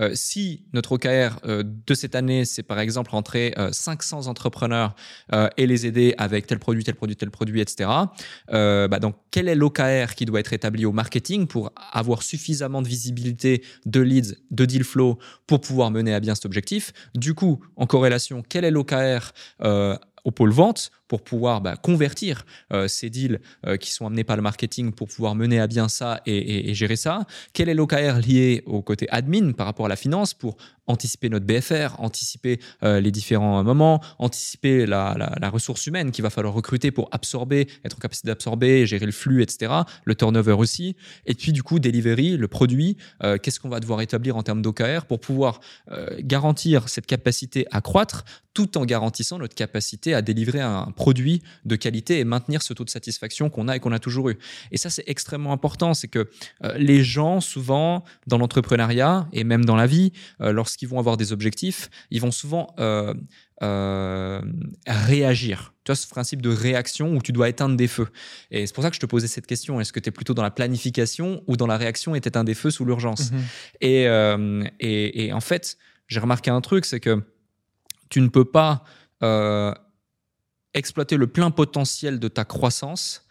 [0.00, 4.94] euh, si notre OKR euh, de cette année c'est par exemple rentrer 500 euh, entrepreneurs
[5.56, 7.90] et les aider avec tel produit, tel produit, tel produit, etc.
[8.48, 12.88] bah donc quel est l'OKR qui doit être établi au marketing pour avoir suffisamment de
[12.94, 16.92] visibilité de leads, de deal flow pour pouvoir mener à bien cet objectif.
[17.14, 20.90] Du coup, en corrélation, quel est l'OKR euh, au pôle vente?
[21.08, 25.08] Pour pouvoir bah, convertir euh, ces deals euh, qui sont amenés par le marketing pour
[25.08, 29.52] pouvoir mener à bien ça et, gérer ça Quel est l'OKR lié au côté admin
[29.52, 34.84] par rapport à la finance pour anticiper notre BFR, anticiper euh, les différents moments, anticiper
[34.86, 39.12] la, ressource humaine qu'il va falloir recruter pour absorber, être en capacité d'absorber, gérer le
[39.12, 39.72] flux, etc.
[40.04, 40.96] Le turnover aussi.
[41.26, 42.96] Et puis du coup, delivery, le produit,
[43.42, 45.60] qu'est-ce qu'on va devoir établir en termes d'OKR pour pouvoir
[46.18, 51.76] garantir cette capacité à croître tout en garantissant notre capacité à délivrer un produit de
[51.76, 54.38] qualité et maintenir ce taux de satisfaction qu'on a et qu'on a toujours eu.
[54.70, 55.94] Et ça, c'est extrêmement important.
[55.94, 56.30] C'est que
[56.64, 61.16] euh, les gens, souvent, dans l'entrepreneuriat et même dans la vie, euh, lorsqu'ils vont avoir
[61.16, 63.12] des objectifs, ils vont souvent euh,
[64.86, 65.74] réagir.
[65.84, 68.08] Tu vois, ce principe de réaction où tu dois éteindre des feux.
[68.50, 69.80] Et c'est pour ça que je te posais cette question.
[69.80, 72.54] Est-ce que tu es plutôt dans la planification ou dans la réaction et éteindre des
[72.54, 73.30] feux sous l'urgence
[73.82, 74.70] mm-hmm.
[74.80, 75.76] et, et, en fait,
[76.08, 77.22] j'ai remarqué un truc, c'est que
[78.08, 78.84] tu ne peux pas
[79.22, 79.72] euh,
[80.74, 83.26] exploiter le plein potentiel de ta croissance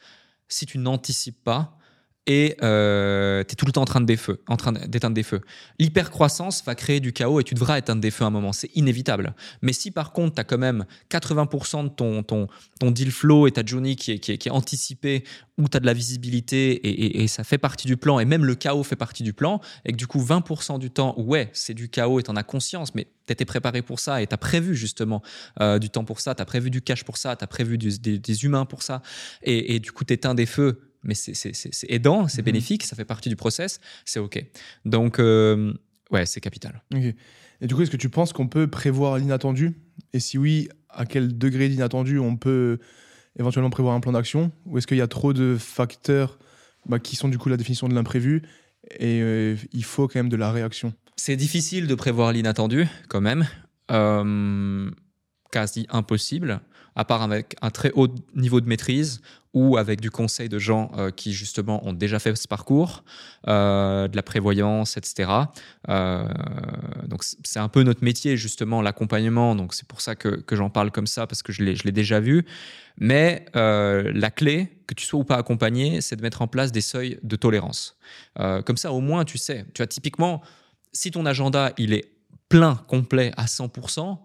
[0.47, 1.77] si tu n'anticipes pas
[2.25, 4.39] et euh, tu es tout le temps en train de des feux,
[4.87, 5.19] d'éteindre.
[5.79, 8.69] L'hypercroissance va créer du chaos et tu devras éteindre des feux à un moment, c'est
[8.75, 9.35] inévitable.
[9.61, 12.47] Mais si par contre tu as quand même 80% de ton, ton,
[12.91, 15.23] deal flow et ta journey qui est, qui est, qui est anticipée,
[15.57, 18.55] où tu as de la visibilité et, ça fait partie du plan, et même le
[18.55, 21.89] chaos fait partie du plan, et que du coup 20% du temps, ouais, c'est du
[21.89, 24.37] chaos et tu en as conscience, mais tu étais préparé pour ça et tu as
[24.37, 25.21] prévu justement
[25.61, 27.77] euh, du temps pour ça, tu as prévu du cash pour ça, tu as prévu
[27.77, 29.01] des, des, humains pour ça,
[29.43, 31.53] et, et du coup tu éteins des feux mais c'est
[31.89, 32.45] aidant, c'est mhm.
[32.45, 34.43] bénéfique, ça fait partie du process, c'est OK.
[34.85, 35.73] Donc, euh,
[36.11, 36.81] ouais, c'est capital.
[37.61, 39.73] Et du coup, est-ce que tu penses qu'on peut prévoir l'inattendu?
[40.13, 42.79] Et si oui, à quel degré d'inattendu on peut
[43.37, 44.51] éventuellement prévoir un plan d'action?
[44.65, 46.39] Ou est-ce qu'il y a trop de facteurs
[46.87, 48.43] bah, qui sont du coup la définition de l'imprévu?
[48.99, 53.21] Et euh, il faut quand même de la réaction C'est difficile de prévoir l'inattendu quand
[53.21, 53.47] même.
[53.91, 54.89] Euh,
[55.51, 56.61] quasi impossible,
[56.95, 59.21] à part avec un très haut niveau de maîtrise
[59.53, 63.03] ou avec du conseil de gens euh, qui justement ont déjà fait ce parcours,
[63.47, 65.29] euh, de la prévoyance, etc.
[65.89, 66.27] Euh,
[67.07, 69.55] donc c'est un peu notre métier justement l'accompagnement.
[69.55, 72.19] Donc c'est pour ça que, que j'en parle comme ça parce que je l'ai déjà
[72.19, 72.45] vu.
[72.97, 76.81] Mais la clé, que tu sois ou pas accompagné, c'est de mettre en place des
[76.81, 77.95] seuils de tolérance.
[78.65, 79.65] comme ça au moins tu sais.
[79.73, 80.41] Tu as typiquement
[80.91, 82.11] si ton agenda il est
[82.49, 84.17] plein, complet à 100%,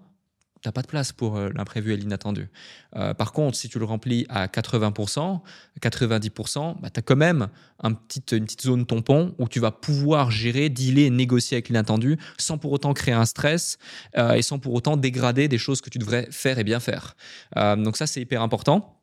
[0.64, 2.48] n'as pas de place pour euh, l'imprévu et l'inattendu.
[2.96, 5.40] Euh, par contre, si tu le remplis à 80%,
[5.80, 7.48] 90%, bah, tu as quand même
[7.82, 7.90] un
[8.32, 12.72] une petite zone tampon où tu vas pouvoir gérer, dealer, négocier avec l'inattendu sans pour
[12.72, 13.78] autant créer un stress
[14.16, 17.16] euh, et sans pour autant dégrader des choses que tu devrais faire et bien faire.
[17.54, 18.97] donc ça, c'est hyper important.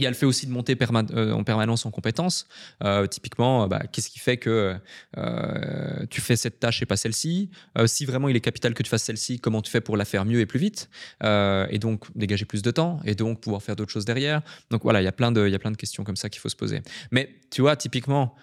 [0.00, 2.46] Il y a le fait aussi de monter euh, en permanence en compétences.
[2.82, 4.74] Euh, typiquement, bah, qu'est-ce qui fait que
[5.18, 7.50] euh, tu fais cette tâche et pas celle-ci?
[7.84, 10.24] Si vraiment il est capital que tu fasses celle-ci, comment tu fais pour la faire
[10.24, 10.88] mieux et plus vite?
[11.22, 14.40] Et donc dégager plus de temps et donc pouvoir faire d'autres choses derrière.
[14.70, 16.30] Donc voilà, il y a plein de, il y a plein de questions comme ça
[16.30, 16.80] qu'il faut se poser.
[17.10, 18.34] Mais tu vois, typiquement,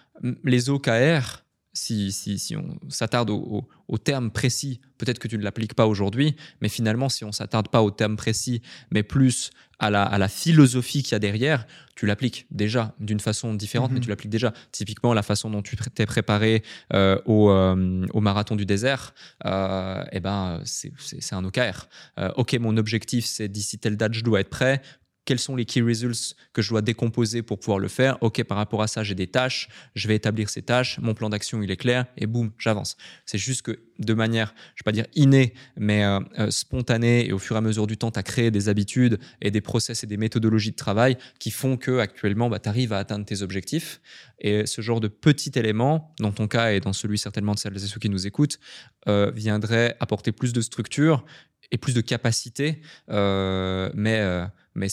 [0.43, 1.43] les OKR,
[1.77, 5.85] si, si, si on s'attarde au, au, terme précis, peut-être que tu ne l'appliques pas
[5.85, 8.61] aujourd'hui, mais finalement, si on s'attarde pas au terme précis,
[8.91, 13.19] mais plus à la, à la philosophie qu'il y a derrière, tu l'appliques déjà d'une
[13.19, 14.03] façon différente, mais mhm.
[14.03, 14.53] tu l'appliques déjà.
[14.71, 16.63] Typiquement, la façon dont tu t'es préparé
[16.93, 19.13] euh, au, euh, au, marathon du désert,
[19.45, 21.87] euh, eh ben, c'est un OKR.
[22.19, 24.81] Euh, ok, mon objectif, c'est d'ici telle date, je dois être prêt
[25.27, 28.17] quels sont les key results que je dois décomposer pour pouvoir le faire.
[28.21, 31.29] OK, par rapport à ça, j'ai des tâches, je vais établir ces tâches, mon plan
[31.29, 32.95] d'action, il est clair, et boum, j'avance.
[33.25, 37.27] C'est juste que de manière, je ne vais pas dire innée, mais euh, euh, spontanée,
[37.27, 39.59] et au fur et à mesure du temps, tu as créé des habitudes et des
[39.59, 43.25] process et des méthodologies de travail qui font que actuellement, bah, tu arrives à atteindre
[43.25, 43.99] tes objectifs.
[44.39, 47.75] Et ce genre de petit élément, dans ton cas et dans celui certainement de celles
[47.75, 48.59] et ceux qui nous écoutent,
[49.09, 51.25] euh, viendrait apporter plus de structure
[51.71, 54.87] et plus de capacité, mais, mais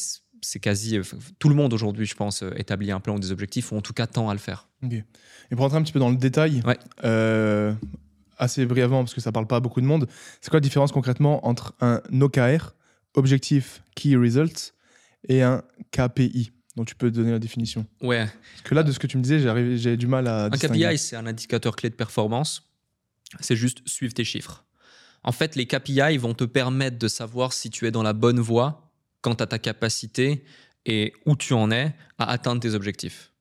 [0.44, 0.98] c'est quasi.
[0.98, 1.02] Euh,
[1.38, 3.80] tout le monde aujourd'hui, je pense, euh, établit un plan ou des objectifs, ou en
[3.80, 4.68] tout cas tend à le faire.
[4.82, 5.02] Et
[5.50, 6.62] pour rentrer un petit peu dans le détail,
[7.04, 7.72] euh,
[8.38, 10.08] assez brièvement, parce que ça parle pas à beaucoup de monde,
[10.40, 12.74] c'est quoi la différence concrètement entre un OKR,
[13.14, 14.74] Objectif Key Results,
[15.28, 17.86] et un KPI dont tu peux donner la définition?
[18.02, 18.26] Ouais.
[18.26, 20.46] Parce que là, de ce que tu me disais, j'ai du mal à.
[20.46, 22.68] Un KPI, c'est un indicateur clé de performance.
[23.40, 24.64] C'est juste suivre tes chiffres.
[25.22, 28.40] En fait, les KPI vont te permettre de savoir si tu es dans la bonne
[28.40, 28.83] voie
[29.24, 30.44] quant à ta capacité
[30.84, 33.32] et où tu en es à atteindre tes objectifs.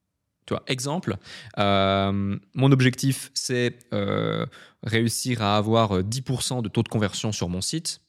[0.46, 1.18] Tu exemple,
[1.58, 4.46] euh, mon objectif, c'est euh,
[4.82, 8.00] réussir à avoir 10% de taux de conversion sur mon site.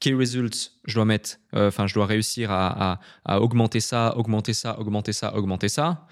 [0.00, 4.78] Key results, je dois mettre, euh, enfin, je dois réussir à, augmenter ça, augmenter ça,
[4.78, 6.06] augmenter ça, augmenter ça.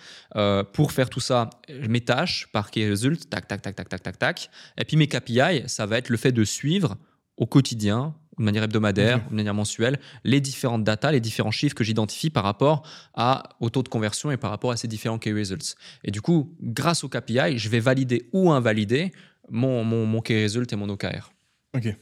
[0.75, 1.49] pour faire tout ça,
[1.89, 4.51] mes tâches par key results, tac, tac, tac, tac, tac, tac, tac.
[4.77, 6.99] Et puis mes KPI, ça va être le fait de suivre
[7.39, 11.85] au quotidien de manière hebdomadaire, de manière mensuelle, les différentes datas, les différents chiffres que
[11.85, 15.33] j'identifie par rapport à, au taux de conversion et par rapport à ces différents key
[15.33, 15.77] results.
[16.05, 19.13] Et du coup, grâce au KPI, je vais valider ou invalider
[19.51, 21.33] mon, mon, mon key result et mon OKR.
[21.75, 21.95] Ok.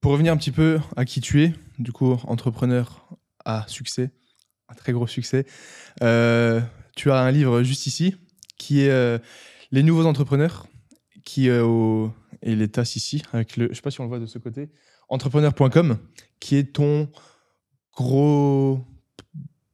[0.00, 3.06] Pour revenir un petit peu à qui tu es, du coup, entrepreneur
[3.44, 4.10] à succès,
[4.68, 5.46] un très gros succès,
[6.02, 6.60] euh,
[6.96, 8.16] tu as un livre juste ici
[8.56, 9.18] qui est euh,
[9.72, 10.66] Les nouveaux entrepreneurs,
[11.24, 12.12] qui est au.
[12.42, 13.68] Et il est ici, avec le.
[13.68, 14.70] Je sais pas si on le voit de ce côté
[15.10, 15.98] entrepreneur.com,
[16.38, 17.08] qui est ton
[17.96, 18.80] gros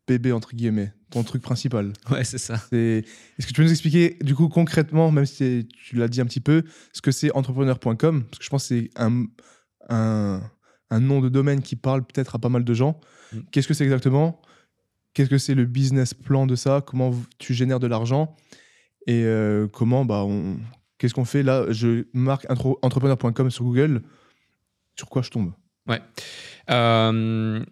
[0.08, 1.92] bébé, entre guillemets, ton truc principal.
[2.10, 2.54] Ouais, c'est ça.
[2.72, 6.26] Est-ce que tu peux nous expliquer, du coup, concrètement, même si tu l'as dit un
[6.26, 9.26] petit peu, ce que c'est entrepreneur.com Parce que je pense que c'est un,
[9.88, 13.00] un, nom de domaine qui parle peut-être à pas mal de gens.
[13.32, 13.38] Mm.
[13.50, 14.40] Qu'est-ce que c'est exactement?
[15.14, 16.82] Qu'est-ce que c'est le business plan de ça?
[16.84, 18.36] Comment tu génères de l'argent?
[19.06, 20.58] Et euh, comment, bah, on...
[20.98, 21.42] qu'est-ce qu'on fait?
[21.42, 24.02] Là Je marque entrepreneur.com sur Google
[24.96, 25.52] sur quoi je tombe?
[25.88, 26.00] Ouais.
[26.70, 27.64] Euh,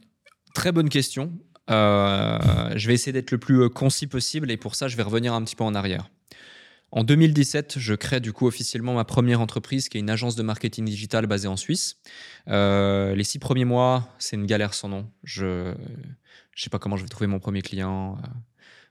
[0.55, 1.33] très bonne question.
[1.71, 2.39] Euh,
[2.77, 5.33] je vais essayer d'être le plus euh, concis possible et pour ça, je vais revenir
[5.33, 6.11] un petit peu en arrière.
[6.93, 10.45] En 2017, je crée du coup officiellement ma première entreprise qui est une agence de
[10.45, 11.97] marketing digital basée en Suisse.
[12.47, 15.11] Les six premiers mois, c'est une galère sans nom.
[15.25, 15.75] Je ne
[16.55, 18.17] sais pas comment je vais trouver mon premier client.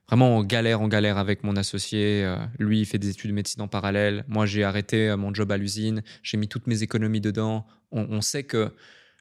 [0.04, 2.24] Euh, vraiment en galère, en galère avec mon associé.
[2.24, 4.26] Euh, lui, il fait des études de médecine en parallèle.
[4.28, 6.04] Moi, j'ai arrêté mon job à l'usine.
[6.22, 7.66] J'ai mis toutes mes économies dedans.
[7.92, 8.74] on sait que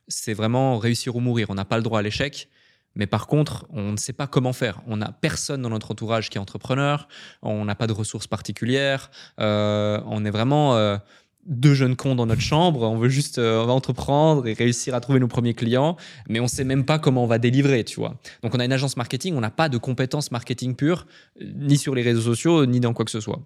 [0.08, 1.48] c'est vraiment réussir ou mourir.
[1.50, 2.48] On n'a pas le droit à l'échec.
[2.94, 4.82] Mais par contre, on ne sait pas comment faire.
[4.86, 7.08] On n'a personne dans notre entourage qui est entrepreneur.
[7.40, 9.10] On n'a pas de ressources particulières.
[9.40, 10.98] Euh, on est vraiment euh,
[11.46, 12.82] deux jeunes cons dans notre chambre.
[12.82, 15.96] On veut juste euh, entreprendre et réussir à trouver nos premiers clients,
[16.28, 18.18] mais on sait même pas comment on va délivrer, tu vois.
[18.42, 21.06] Donc on a une agence marketing, on n'a pas de compétences marketing pures,
[21.40, 23.40] ni sur les réseaux sociaux, ni dans quoi que ce soit.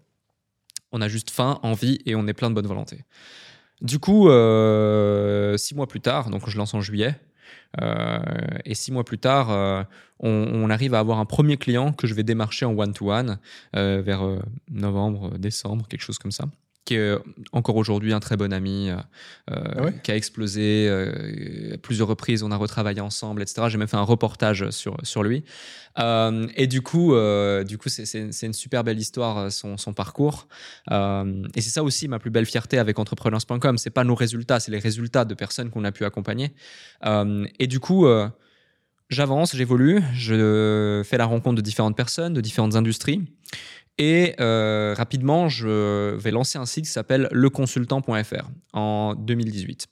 [0.92, 3.04] On a juste faim, envie et on est plein de bonne volonté.
[3.82, 4.28] Du coup,
[5.58, 7.14] six mois plus tard, donc je lance en juillet,
[7.80, 8.18] euh,
[8.64, 9.82] et six mois plus tard, euh,
[10.20, 13.38] on, arrive à avoir un premier client que je vais démarcher en one-to-one
[13.74, 14.22] euh, vers
[14.70, 16.46] novembre, décembre, quelque chose comme ça
[16.86, 17.14] qui est
[17.52, 18.90] encore aujourd'hui un très bon ami,
[19.48, 22.42] ah qui a explosé à plusieurs reprises.
[22.42, 23.66] On a retravaillé ensemble, etc.
[23.68, 25.44] J'ai même fait un reportage sur, sur lui.
[25.98, 29.92] Euh, et du coup, euh, du coup, c'est une super belle histoire euh, son, son
[29.92, 30.48] parcours.
[30.90, 33.78] et c'est ça aussi ma plus belle fierté avec entrepreneurs.com.
[33.78, 36.52] C'est pas nos résultats, c'est les résultats de personnes qu'on a pu accompagner.
[37.58, 38.06] et du coup,
[39.08, 43.22] j'avance, j'évolue, je fais la rencontre de différentes personnes, de différentes industries.
[43.98, 49.86] Et rapidement, je vais lancer un site qui s'appelle leconsultant.fr en 2018,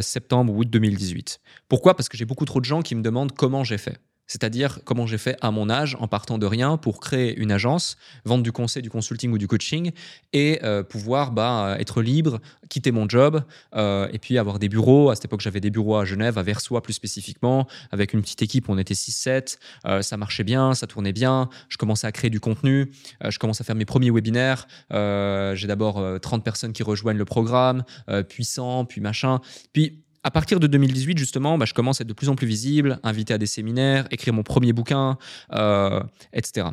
[0.00, 1.40] septembre ou août 2018.
[1.68, 1.96] Pourquoi?
[1.96, 3.98] Parce que j'ai beaucoup trop de gens qui me demandent comment j'ai fait.
[4.26, 7.96] C'est-à-dire comment j'ai fait à mon âge en partant de rien pour créer une agence,
[8.24, 9.92] vendre du conseil, du consulting ou du coaching
[10.32, 13.42] et euh, pouvoir bah, être libre, quitter mon job
[13.74, 15.10] euh, et puis avoir des bureaux.
[15.10, 18.42] À cette époque, j'avais des bureaux à Genève, à Versoix plus spécifiquement, avec une petite
[18.42, 19.58] équipe, on était 6-7.
[19.86, 21.48] Euh, ça marchait bien, ça tournait bien.
[21.68, 24.66] Je commençais à créer du contenu, je commençais à faire mes premiers webinaires.
[24.90, 27.84] j'ai d'abord 30 personnes qui rejoignent le programme,
[28.28, 29.40] puis 100, puis machin.
[29.72, 32.48] Puis à partir de 2018, justement, bah, je commence à être de plus en plus
[32.48, 35.18] visible, invité à des séminaires, écrire mon premier bouquin,
[35.52, 36.66] euh, etc.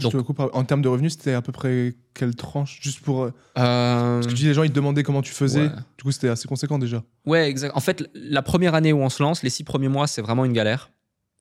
[0.00, 3.24] Donc, en termes de revenus, c'était à peu près quelle tranche Juste pour.
[3.24, 5.68] Euh, parce que tu dis, les gens, ils te demandaient comment tu faisais.
[5.98, 7.04] Du coup, c'était assez conséquent déjà.
[7.26, 7.76] Ouais, exact.
[7.76, 10.46] En fait, la première année où on se lance, les six premiers mois, c'est vraiment
[10.46, 10.90] une galère.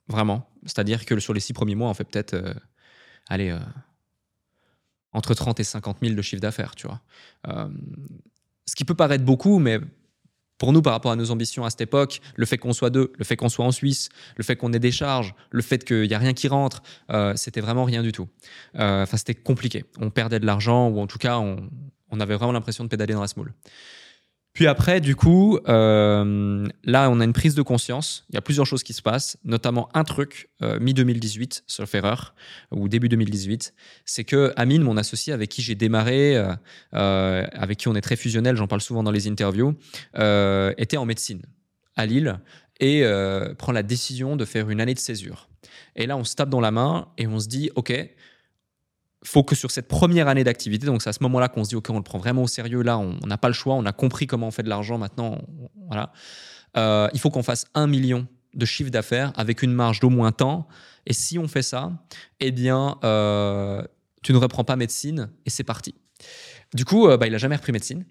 [0.09, 0.49] Vraiment.
[0.65, 2.33] C'est-à-dire que sur les six premiers mois, on fait peut-être.
[2.33, 2.53] Euh,
[3.29, 3.57] allez.
[5.13, 6.99] entre 30 et 50 000 de chiffre d'affaires, tu vois.
[8.65, 9.79] ce qui peut paraître beaucoup, mais
[10.61, 13.11] pour nous, par rapport à nos ambitions à cette époque, le fait qu'on soit deux,
[13.17, 16.07] le fait qu'on soit en Suisse, le fait qu'on ait des charges, le fait qu'il
[16.07, 18.27] n'y a rien qui rentre, euh, c'était vraiment rien du tout.
[18.77, 19.85] Euh, enfin, c'était compliqué.
[19.99, 21.67] On perdait de l'argent, ou en tout cas, on,
[22.11, 23.55] on avait vraiment l'impression de pédaler dans la smoule.
[24.53, 28.25] Puis après, du coup, euh, là, on a une prise de conscience.
[28.29, 32.35] Il y a plusieurs choses qui se passent, notamment un truc, euh, mi-2018, sauf erreur,
[32.71, 36.35] ou début 2018, c'est que Amine, mon associé avec qui j'ai démarré,
[36.93, 39.75] euh, avec qui on est très fusionnel, j'en parle souvent dans les interviews,
[40.77, 41.41] était en médecine
[41.95, 42.39] à Lille
[42.81, 43.03] et
[43.57, 45.49] prend la décision de faire une année de césure.
[45.95, 47.93] Et là, on se tape dans la main et on se dit, OK,
[49.23, 51.75] faut que sur cette première année d'activité, donc c'est à ce moment-là qu'on se dit,
[51.75, 53.91] OK, on le prend vraiment au sérieux, là, on n'a pas le choix, on a
[53.91, 55.37] compris comment on fait de l'argent maintenant,
[55.87, 56.11] voilà.
[56.77, 60.31] Euh, il faut qu'on fasse un million de chiffre d'affaires avec une marge d'au moins
[60.31, 60.67] tant.
[61.05, 61.91] Et si on fait ça,
[62.39, 63.83] eh bien, euh,
[64.23, 65.95] tu ne reprends pas médecine et c'est parti.
[66.73, 68.05] Du coup, euh, bah, il n'a jamais repris médecine.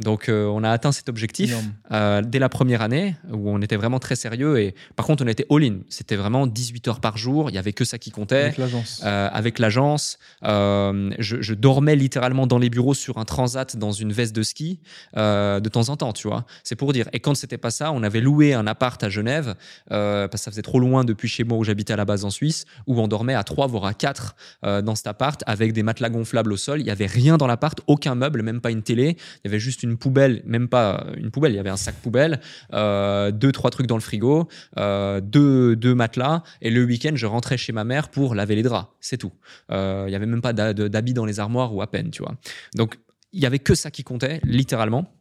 [0.00, 1.54] Donc, euh, on a atteint cet objectif
[1.90, 4.58] euh, dès la première année où on était vraiment très sérieux.
[4.58, 5.78] Et par contre, on était all-in.
[5.88, 7.50] C'était vraiment 18 heures par jour.
[7.50, 8.42] Il y avait que ça qui comptait.
[8.42, 9.02] Avec l'agence.
[9.04, 10.18] Euh, avec l'agence.
[10.42, 14.80] Je, dormais littéralement dans les bureaux sur un transat dans une veste de ski
[15.14, 16.44] de temps en temps, tu vois.
[16.64, 17.08] C'est pour dire.
[17.12, 19.54] Et quand c'était pas ça, on avait loué un appart à Genève
[19.88, 22.30] parce que ça faisait trop loin depuis chez moi où j'habitais à la base en
[22.30, 24.34] Suisse, où on dormait à 3 voire à 4
[24.82, 26.80] dans cet appart avec des matelas gonflables au sol.
[26.80, 29.16] Il y avait rien dans l'appart, aucun meuble, même pas une télé.
[29.44, 31.94] Il y avait juste une poubelle, même pas une poubelle, il y avait un sac
[31.96, 32.40] poubelle,
[32.72, 37.26] euh, deux, trois trucs dans le frigo, euh, deux, deux, matelas, et le week-end, je
[37.26, 39.32] rentrais chez ma mère pour laver les draps, c'est tout.
[39.70, 42.34] Euh, il y avait même pas d'habits dans les armoires ou à peine, tu vois.
[42.74, 42.98] Donc,
[43.32, 45.14] il y avait que ça qui comptait, littéralement.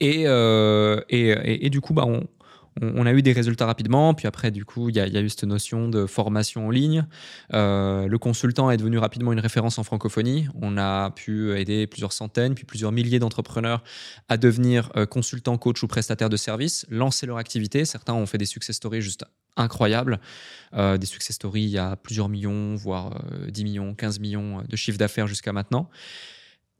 [0.00, 2.26] Et, et, et, du coup, bah, on,
[2.80, 4.14] on, a eu des résultats rapidement.
[4.14, 7.06] Puis après, du coup, il y, a eu cette notion de formation en ligne.
[7.52, 10.46] Euh, le consultant est devenu rapidement une référence en francophonie.
[10.54, 13.82] On a pu aider plusieurs centaines, puis plusieurs milliers d'entrepreneurs
[14.28, 17.84] à devenir euh, consultants, coach ou prestataires de services, lancer leur activité.
[17.84, 19.24] Certains ont fait des success stories juste
[19.56, 20.20] incroyables.
[20.74, 25.26] Euh, des success stories, a plusieurs millions, voire 10 millions, 15 millions de chiffres d'affaires
[25.26, 25.90] jusqu'à maintenant.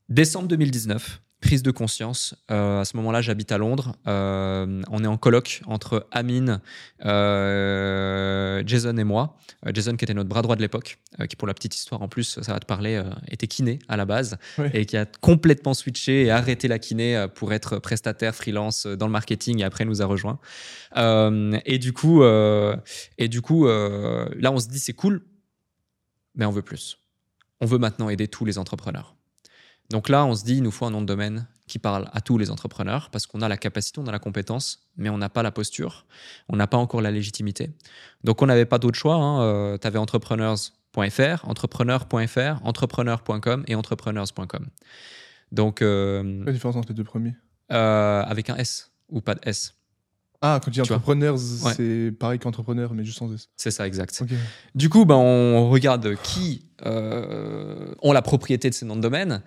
[0.09, 2.35] Décembre 2019, prise de conscience.
[2.51, 3.97] Euh, à ce moment-là, j'habite à Londres.
[4.07, 6.61] Euh, on est en colloque entre Amine,
[7.05, 9.37] euh, Jason et moi.
[9.75, 12.41] Jason, qui était notre bras droit de l'époque, qui, pour la petite histoire en plus,
[12.41, 14.39] ça va te parler, était kiné à la base
[14.73, 19.13] et qui a complètement switché et arrêté la kiné pour être prestataire freelance dans le
[19.13, 20.39] marketing et après nous a rejoint.
[20.97, 25.23] et du coup, et du coup là, on se dit c'est cool,
[26.35, 26.99] mais on veut plus.
[27.61, 29.15] On veut maintenant aider tous les entrepreneurs.
[29.93, 32.21] Donc là, on se dit, il nous faut un nom de domaine qui parle à
[32.21, 35.29] tous les entrepreneurs parce qu'on a la capacité, on a la compétence, mais on n'a
[35.29, 36.07] pas la posture,
[36.49, 37.71] on n'a pas encore la légitimité.
[38.25, 39.15] Donc on n'avait pas d'autre choix.
[39.15, 39.43] Hein.
[39.43, 44.67] Euh, tu avais entrepreneurs.fr, entrepreneur.fr, entrepreneur.com et entrepreneurs.com.
[45.53, 45.83] Donc.
[45.83, 47.35] Euh, la différence entre les deux premiers?
[47.71, 49.75] euh, Avec un S ou pas de S.
[50.45, 53.49] Ah, quand tu dis entrepreneurs, c'est pareil qu'entrepreneur, mais juste sans S.
[53.57, 54.25] C'est ça, exact.
[54.75, 59.43] Du coup, ben, on regarde qui ont la propriété de ces noms de domaine.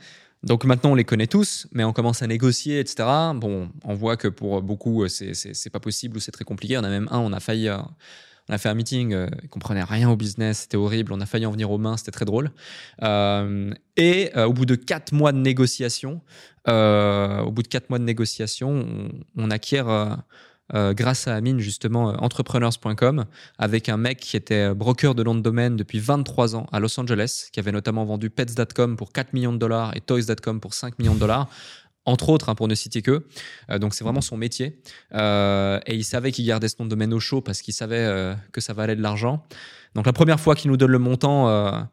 [0.46, 3.10] Donc maintenant, on les connaît tous, mais on commence à négocier, etc.
[3.36, 6.78] Bon, on voit que pour beaucoup, euh, c'est pas possible ou c'est très compliqué.
[6.78, 7.68] On a même un, on a failli.
[7.68, 7.78] Euh,
[8.48, 11.14] on fait un meeting, euh, il comprenait rien au business, c'était horrible.
[11.14, 12.52] On a failli en venir aux mains, c'était très drôle.
[13.02, 16.22] et au bout de quatre mois de négociation,
[16.68, 19.88] au bout de quatre mois de négociation, on, on acquiert
[20.74, 23.26] euh, grâce à Amine, justement, euh, entrepreneurs.com,
[23.60, 27.00] avec un mec qui était broker de nom de domaine depuis 23 ans à Los
[27.00, 30.98] Angeles, qui avait notamment vendu pets.com pour 4 millions de dollars et toys.com pour 5
[31.00, 31.50] millions de dollars
[32.08, 33.26] entre autres, hein, pour ne citer que.
[33.72, 34.80] Euh, donc, c'est vraiment son métier.
[35.12, 38.62] et il savait qu'il gardait ce nom de domaine au chaud parce qu'il savait que
[38.62, 39.44] ça valait de l'argent.
[39.96, 41.88] Donc, la première fois qu'il nous donne le montant,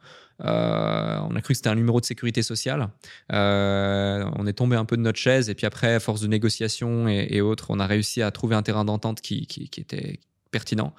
[0.44, 2.88] euh, on a cru que c'était un numéro de sécurité sociale.
[3.32, 7.08] Euh, on est tombé un peu de notre chaise et puis après, force de négociations
[7.08, 10.20] et, autres, on a réussi à trouver un terrain d'entente qui, était
[10.50, 10.94] pertinent.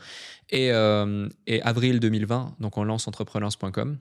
[0.50, 3.98] Et, euh, et, avril 2020, donc on lance entrepreneurs.com.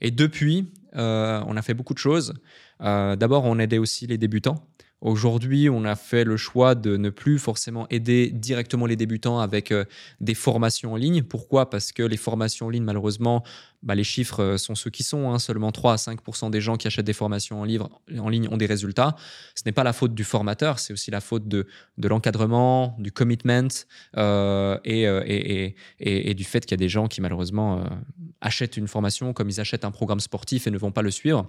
[0.00, 2.34] Et depuis, on a fait beaucoup de choses.
[2.80, 4.66] D'abord, on aidait aussi les débutants.
[5.00, 9.72] Aujourd'hui, on a fait le choix de ne plus forcément aider directement les débutants avec
[9.72, 9.86] euh,
[10.20, 11.22] des formations en ligne.
[11.22, 11.70] Pourquoi?
[11.70, 13.42] Parce que les formations en ligne, malheureusement,
[13.82, 15.30] bah, les chiffres euh, sont ceux qui sont.
[15.30, 15.38] Hein.
[15.38, 17.88] Seulement 3 à 5% des gens qui achètent des formations en, livre,
[18.18, 19.16] en ligne ont des résultats.
[19.54, 23.68] Ce n'est pas la faute du formateur, c'est aussi la faute de, l'encadrement, du commitment
[24.18, 27.84] euh, et, et, du fait qu'il y a des gens qui, malheureusement,
[28.42, 31.46] achètent une formation comme ils achètent un programme sportif et ne vont pas le suivre.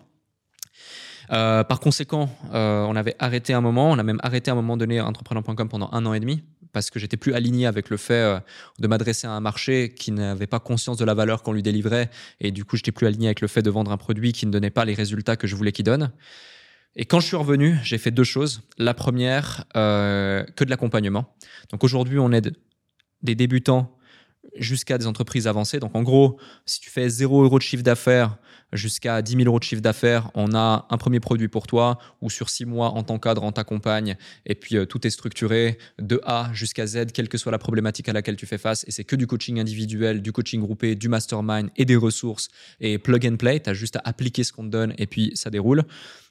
[1.32, 4.76] Euh, par conséquent, euh, on avait arrêté un moment, on a même arrêté un moment
[4.76, 8.14] donné entrepreneur.com pendant un an et demi parce que j'étais plus aligné avec le fait
[8.14, 8.40] euh,
[8.80, 12.10] de m'adresser à un marché qui n'avait pas conscience de la valeur qu'on lui délivrait
[12.40, 14.52] et du coup j'étais plus aligné avec le fait de vendre un produit qui ne
[14.52, 16.12] donnait pas les résultats que je voulais qu'il donne.
[16.98, 18.64] Et quand je suis revenu, j'ai fait deux choses.
[18.78, 21.34] La première, que de l'accompagnement.
[21.70, 22.54] Donc aujourd'hui, on aide
[23.24, 23.96] des débutants
[24.58, 25.80] jusqu'à des entreprises avancées.
[25.80, 28.38] Donc en gros, si tu fais 0 euros de chiffre d'affaires
[28.74, 32.30] jusqu'à 10 000 euros de chiffre d'affaires, on a un premier produit pour toi, ou
[32.30, 34.16] sur six mois, en tant cadre, on t'accompagne,
[34.46, 38.10] et puis euh, tout est structuré de A jusqu'à Z, quelle que soit la problématique
[38.10, 41.10] à laquelle tu fais face, et c'est que du coaching individuel, du coaching groupé, du
[41.10, 42.50] mastermind et des ressources,
[42.80, 45.32] et plug and play, tu as juste à appliquer ce qu'on te donne, et puis
[45.36, 45.84] ça déroule.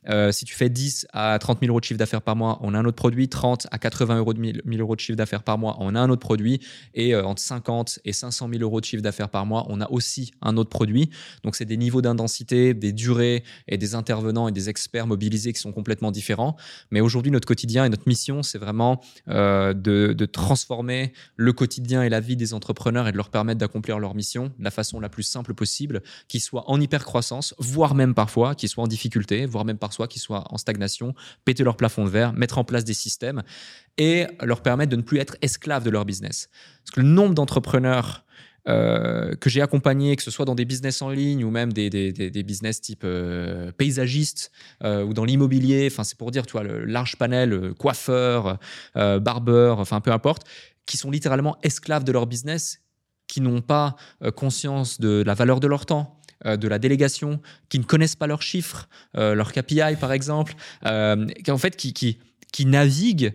[0.09, 2.75] Euh, si tu fais 10 à 30 000 euros de chiffre d'affaires par mois, on
[2.75, 3.29] a un autre produit.
[3.29, 6.09] 30 à 80 euros de 1000, euros de chiffre d'affaires par mois, on a un
[6.09, 6.61] autre produit.
[6.95, 9.91] Et euh, entre 50 et 500 000 euros de chiffre d'affaires par mois, on a
[9.91, 11.11] aussi un autre produit.
[11.45, 15.61] Donc, c'est des niveaux d'intensité, des durées et des intervenants et des experts mobilisés qui
[15.61, 16.57] sont complètement différents.
[16.91, 22.09] Mais aujourd'hui, notre quotidien et notre mission, c'est vraiment euh, de, transformer le quotidien et
[22.09, 25.09] la vie des entrepreneurs et de leur permettre d'accomplir leur mission de la façon la
[25.09, 29.45] plus simple possible, qu'ils soient en hyper croissance, voire même parfois qu'ils soient en difficulté,
[29.47, 31.15] voire même par soi, qu'ils soient en stagnation,
[31.45, 33.43] péter leur plafond de verre, mettre en place des systèmes
[33.99, 36.49] et leur permettre de ne plus être esclaves de leur business.
[36.85, 38.25] Parce que le nombre d'entrepreneurs
[38.69, 41.91] euh, que j'ai accompagnés, que ce soit dans des business en ligne ou même des,
[41.91, 44.53] des, business type euh, paysagiste
[44.85, 48.59] euh, ou dans l'immobilier, enfin c'est pour dire, tu vois, le large panel, coiffeur,
[48.95, 50.47] barbeur, enfin peu importe,
[50.87, 52.81] qui sont littéralement esclaves de leur business,
[53.27, 53.97] qui n'ont pas
[54.37, 58.27] conscience de la valeur de leur temps, euh, de la délégation, qui ne connaissent pas
[58.27, 60.55] leurs chiffres, euh, leurs KPI par exemple,
[60.87, 62.19] euh, en fait qui, qui,
[62.53, 63.35] qui naviguent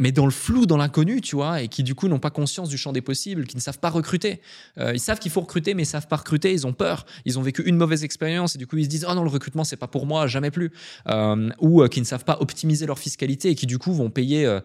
[0.00, 2.70] mais dans le flou, dans l'inconnu, tu vois, et qui du coup n'ont pas conscience
[2.70, 4.40] du champ des possibles, qui ne savent pas recruter.
[4.78, 7.38] Euh, ils savent qu'il faut recruter, mais ils savent pas recruter, ils ont peur, ils
[7.38, 9.62] ont vécu une mauvaise expérience, et du coup ils se disent, oh non, le recrutement,
[9.62, 10.72] c'est pas pour moi, jamais plus.
[11.08, 14.08] Euh, ou euh, qui ne savent pas optimiser leur fiscalité, et qui du coup vont
[14.08, 14.58] payer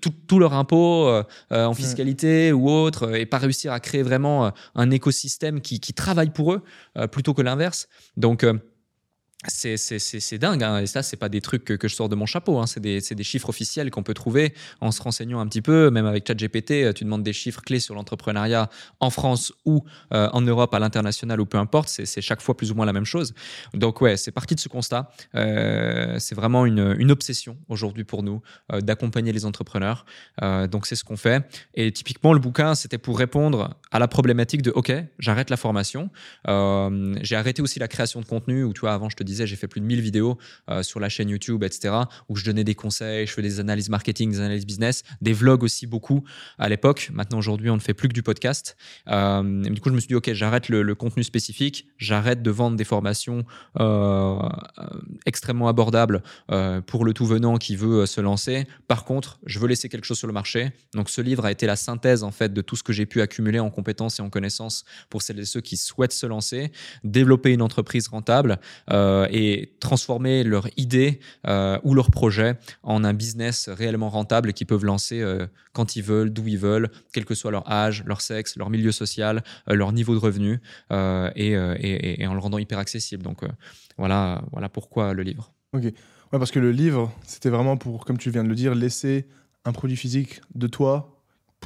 [0.00, 1.08] tout, leur impôt
[1.50, 6.30] en fiscalité ou autre, et pas réussir à créer vraiment un écosystème qui, qui travaille
[6.30, 6.62] pour eux,
[7.12, 7.88] plutôt que l'inverse.
[8.16, 8.44] Donc,
[9.48, 10.62] c'est, dingue.
[10.62, 10.78] Hein.
[10.80, 12.58] Et ça, c'est pas des trucs que, je sors de mon chapeau.
[12.58, 12.66] Hein.
[12.66, 15.90] C'est, des, chiffres officiels qu'on peut trouver en se renseignant un petit peu.
[15.90, 18.68] Même avec ChatGPT, euh, tu demandes des chiffres clés sur l'entrepreneuriat
[19.00, 21.88] en France ou euh, en Europe, à l'international ou peu importe.
[21.88, 23.34] C'est, chaque fois plus ou moins la même chose.
[23.74, 25.10] Donc, ouais, c'est parti de ce constat.
[25.34, 28.42] Euh, c'est vraiment une, obsession aujourd'hui pour nous
[28.80, 30.06] d'accompagner les entrepreneurs.
[30.42, 31.46] Donc, c'est ce qu'on fait.
[31.74, 36.10] Et typiquement, le bouquin, c'était pour répondre à la problématique de OK, j'arrête la formation.
[36.46, 39.56] J'ai arrêté aussi la création de contenu où, tu vois, avant, je te disais, j'ai
[39.56, 40.38] fait plus de 1000 vidéos
[40.70, 41.94] euh, sur la chaîne YouTube, etc.,
[42.28, 45.62] où je donnais des conseils, je fais des analyses marketing, des analyses business, des vlogs
[45.62, 46.24] aussi beaucoup
[46.58, 47.10] à l'époque.
[47.12, 48.76] Maintenant, aujourd'hui, on ne fait plus que du podcast.
[49.08, 52.76] Euh, du coup, je me suis dit, OK, j'arrête le, contenu spécifique, j'arrête de vendre
[52.76, 53.44] des formations
[53.78, 54.38] euh,
[55.26, 56.22] extrêmement abordables
[56.86, 58.66] pour le tout venant qui veut se lancer.
[58.88, 60.70] Par contre, je veux laisser quelque chose sur le marché.
[60.94, 63.20] Donc, ce livre a été la synthèse, en fait, de tout ce que j'ai pu
[63.20, 66.72] accumuler en compétences et en connaissances pour celles et ceux qui souhaitent se lancer,
[67.04, 68.58] développer une entreprise rentable
[69.30, 74.84] et transformer leur idée euh, ou leur projet en un business réellement rentable qu'ils peuvent
[74.84, 78.56] lancer euh, quand ils veulent, d'où ils veulent, quel que soit leur âge, leur sexe,
[78.56, 80.60] leur milieu social, euh, leur niveau de revenu,
[80.92, 83.22] euh, et, euh, et- en le rendant hyper accessible.
[83.22, 83.48] Donc euh,
[83.98, 85.52] voilà, voilà pourquoi le livre.
[85.72, 85.92] Ouais,
[86.32, 89.26] parce que le livre, c'était vraiment pour, comme tu viens de le dire, laisser
[89.64, 91.15] un produit physique de toi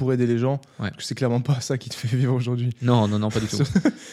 [0.01, 0.53] pour aider les gens.
[0.79, 0.89] Ouais.
[0.89, 2.71] Parce que c'est clairement pas ça qui te fait vivre aujourd'hui.
[2.81, 3.59] Non, non, non, pas du tout.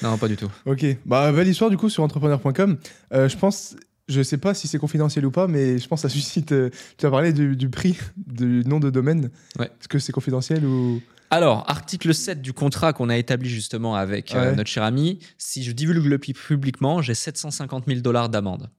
[0.03, 0.51] non, pas du tout.
[0.67, 2.77] Ok, bah belle histoire du coup sur entrepreneur.com.
[3.15, 3.75] Euh, je pense,
[4.07, 6.53] je sais pas si c'est confidentiel ou pas, mais je pense que ça suscite.
[6.53, 6.69] euh,
[6.99, 9.31] tu as parlé du, du prix du nom de domaine.
[9.59, 9.65] Ouais.
[9.67, 14.35] Est-ce que c'est confidentiel ou Alors, article 7 du contrat qu'on a établi justement avec
[14.35, 18.71] euh, notre cher ami, si je divulgue le pu- publiquement, j'ai 750 000 dollars d'amende.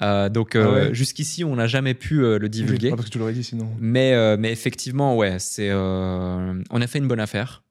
[0.00, 0.94] Euh, donc, euh, Ah ouais.
[0.94, 2.90] jusqu'ici, on n'a jamais pu le divulguer.
[2.92, 3.68] Ah, parce que tu l'aurais dit sinon.
[3.78, 7.62] Mais, mais effectivement, ouais, c'est, on a fait une bonne affaire.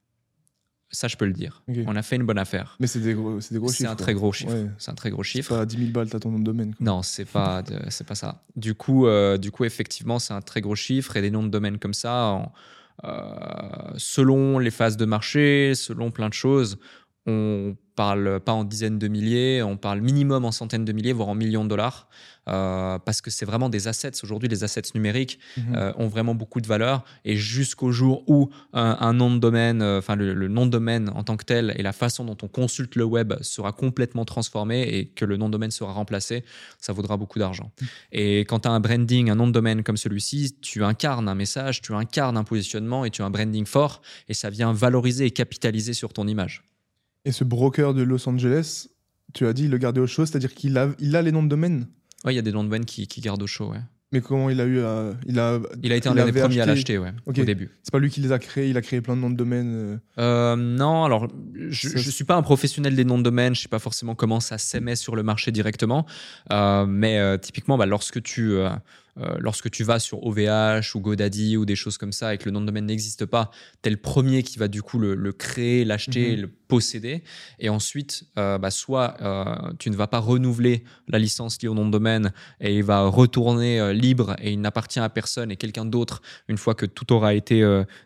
[0.94, 1.64] Ça, je peux le dire.
[1.88, 2.76] On a fait une bonne affaire.
[2.82, 3.92] Mais c'est des gros, c'est des gros C'est chiffres.
[3.92, 4.54] un très gros chiffre.
[4.54, 4.68] Ouais.
[4.78, 5.56] C'est un très gros chiffre.
[5.56, 6.76] pas 10 000 balles, t'as ton nom de domaine.
[6.76, 6.86] quoi.
[6.86, 8.44] Non, c'est pas, c'est pas ça.
[8.58, 9.08] Du coup,
[9.40, 12.52] du coup, effectivement, c'est un très gros chiffre et des noms de domaines comme ça,
[13.98, 16.78] selon les phases de marché, selon plein de choses,
[17.26, 21.30] on parle pas en dizaines de milliers, on parle minimum en centaines de milliers, voire
[21.30, 22.08] en millions de dollars,
[22.50, 24.12] euh, parce que c'est vraiment des assets.
[24.24, 25.76] Aujourd'hui, les assets numériques Mhm.
[25.76, 29.82] euh, ont vraiment beaucoup de valeur et jusqu'au jour où un, un nom de domaine,
[29.82, 32.38] euh, enfin le, le nom de domaine en tant que tel et la façon dont
[32.42, 36.44] on consulte le web sera complètement transformé et que le nom de domaine sera remplacé,
[36.80, 37.72] ça vaudra beaucoup d'argent.
[38.12, 41.36] Et quand tu as un branding, un nom de domaine comme celui-ci, tu incarnes un
[41.36, 45.26] message, tu incarnes un positionnement et tu as un branding fort et ça vient valoriser
[45.26, 46.64] et capitaliser sur ton image.
[47.26, 48.88] Et ce broker de Los Angeles,
[49.34, 51.44] tu as dit, il le gardait au chaud, c'est-à-dire qu'il a, il a les noms
[51.44, 51.88] de domaine.
[52.26, 53.70] Ouais, il y a des noms de domaine qui, qui gardent au chaud.
[53.72, 53.80] Ouais.
[54.14, 55.14] Mais comment il a eu à.
[55.26, 57.70] Il a, Il a été Il un des premiers à l'acheter ouais, au début.
[57.82, 59.72] C'est pas lui qui les a créés, il a créé plein de noms de domaine.
[59.74, 59.98] euh.
[60.18, 61.30] Euh, non, alors
[61.70, 63.80] je Ça, ne c'est- suis pas un professionnel des noms de domaine, je sais pas
[63.80, 66.06] forcément comment ça s'émet sur le marché directement,
[66.52, 68.52] Euh, mais euh, typiquement, bah, lorsque tu
[69.18, 72.46] euh, lorsque tu vas sur OVH ou GoDaddy ou des choses comme ça et que
[72.46, 73.52] le nom de domaine n'existe pas,
[73.84, 76.42] tu es le premier qui va du coup le, le créer, l'acheter, Mhm.
[76.42, 77.24] le posséder.
[77.60, 81.74] Et ensuite, euh, bah, soit euh, tu ne vas pas renouveler la licence liée au
[81.74, 82.32] nom de domaine
[82.62, 86.74] et il va retourner libre et il n'appartient à personne et quelqu'un d'autre, une fois
[86.76, 87.62] que tout aura été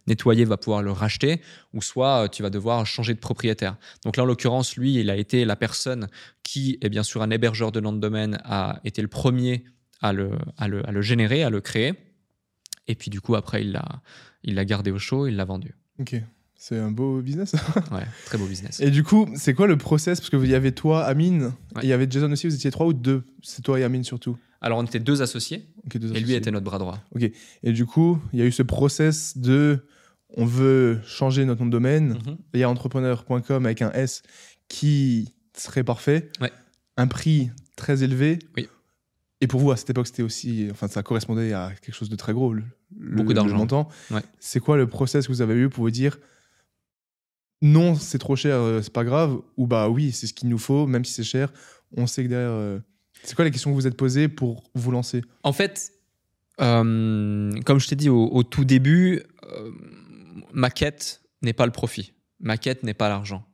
[0.07, 1.41] nettoyé, va pouvoir le racheter
[1.73, 3.75] ou soit tu vas devoir changer de propriétaire.
[4.03, 6.07] Donc là, en l'occurrence, lui, il a été la personne
[6.43, 9.65] qui, est bien sûr un hébergeur de nom de domaine, a été le premier
[10.01, 11.93] à le, à le, à le générer, à le créer.
[12.87, 14.01] Et puis du coup, après, il l'a,
[14.43, 15.73] il l'a gardé au chaud, il l'a vendu.
[15.99, 16.15] Ok,
[16.55, 17.55] c'est un beau business.
[17.91, 18.79] Ouais, très beau business.
[18.79, 20.19] et du coup, c'est quoi le process?
[20.19, 21.81] Parce qu'il y avait toi, Amine, Ouais.
[21.81, 23.23] et il y avait Jason aussi, vous étiez trois ou deux?
[23.41, 24.37] C'est toi et Amine surtout?
[24.61, 26.35] Alors, on était deux associés Ok, deux et lui associés.
[26.37, 26.99] était notre bras droit.
[27.63, 29.85] Et du coup, il y a eu ce process de.
[30.37, 32.13] On veut changer notre nom de domaine.
[32.25, 32.37] Mhm.
[32.53, 34.23] Il y a entrepreneur.com avec un S
[34.67, 36.29] qui serait parfait.
[36.41, 36.51] Ouais.
[36.97, 38.39] Un prix très élevé.
[38.57, 38.67] Oui.
[39.41, 40.67] Et pour vous, à cette époque, c'était aussi.
[40.71, 42.53] Enfin, ça correspondait à quelque chose de très gros.
[42.53, 43.89] le- Beaucoup d'argent.
[44.11, 44.21] Ouais.
[44.39, 46.17] C'est quoi le process que vous avez eu pour vous dire
[47.61, 50.57] non, c'est trop cher, euh, c'est pas grave Ou bah oui, c'est ce qu'il nous
[50.57, 51.51] faut, même si c'est cher.
[51.95, 52.49] On sait que derrière.
[52.51, 52.79] euh,
[53.23, 55.21] C'est quoi les questions que vous vous êtes posées pour vous lancer?
[55.43, 55.91] En fait,
[56.61, 59.21] euh, comme je t'ai dit au, au tout début,
[59.51, 59.71] euh,
[60.53, 62.13] ma quête n'est pas le profit.
[62.39, 63.45] Ma quête n'est pas l'argent.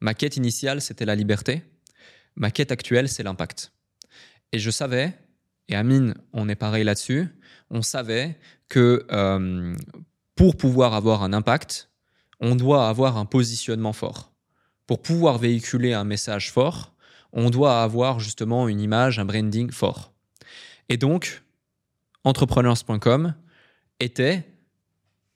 [0.00, 1.62] Ma quête initiale, c'était la liberté.
[2.36, 3.72] Ma quête actuelle, c'est l'impact.
[4.52, 5.12] Et je savais,
[5.68, 7.28] et Amine, on est pareil là-dessus,
[7.70, 8.38] on savait
[8.68, 9.74] que euh,
[10.34, 11.90] pour pouvoir avoir un impact,
[12.40, 14.32] on doit avoir un positionnement fort.
[14.86, 16.94] Pour pouvoir véhiculer un message fort,
[17.32, 20.12] on doit avoir justement une image, un branding fort.
[20.88, 21.42] Et donc,
[22.24, 23.34] entrepreneurs.com
[24.00, 24.46] était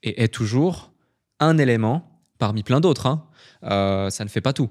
[0.01, 0.91] et est toujours
[1.39, 3.27] un élément parmi plein d'autres, hein,
[3.63, 4.69] euh, ça ne fait pas tout,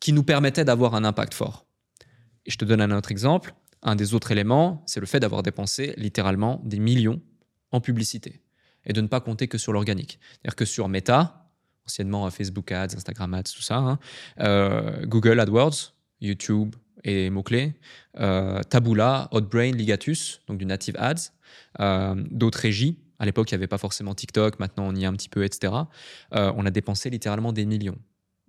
[0.00, 1.66] qui nous permettait d'avoir un impact fort.
[2.46, 3.54] Et je te donne un autre exemple.
[3.82, 7.20] Un des autres éléments, c'est le fait d'avoir dépensé littéralement des millions
[7.70, 8.40] en publicité
[8.86, 10.18] et de ne pas compter que sur l'organique.
[10.32, 11.48] C'est-à-dire que sur Meta,
[11.86, 13.98] anciennement Facebook Ads, Instagram Ads, tout ça, hein,
[14.40, 16.74] euh, Google AdWords, YouTube
[17.04, 17.74] et mots-clés,
[18.18, 21.32] euh, Taboola, Hotbrain, Ligatus, donc du native ads,
[21.80, 22.98] euh, d'autres régies.
[23.18, 25.44] À l'époque, il n'y avait pas forcément TikTok, maintenant on y est un petit peu,
[25.44, 25.72] etc.
[26.30, 27.98] on a dépensé littéralement des millions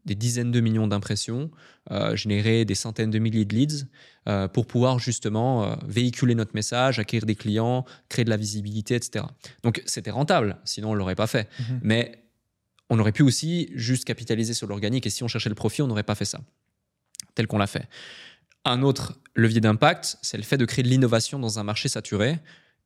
[0.09, 1.51] des dizaines de millions d'impressions,
[1.91, 3.85] euh, générer des centaines de milliers de leads
[4.27, 8.95] euh, pour pouvoir justement euh, véhiculer notre message, acquérir des clients, créer de la visibilité,
[8.95, 9.25] etc.
[9.63, 11.47] Donc c'était rentable, sinon on ne l'aurait pas fait.
[11.59, 11.79] Mhm.
[11.83, 12.23] Mais
[12.89, 15.87] on aurait pu aussi juste capitaliser sur l'organique et si on cherchait le profit, on
[15.87, 16.41] n'aurait pas fait ça,
[17.35, 17.87] tel qu'on l'a fait.
[18.65, 22.39] Un autre levier d'impact, c'est le fait de créer de l'innovation dans un marché saturé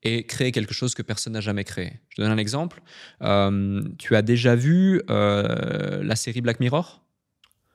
[0.04, 2.02] et créer quelque chose que personne n'a jamais créé.
[2.10, 2.82] Je donne un exemple.
[3.98, 7.03] tu as déjà vu la série Black Mirror?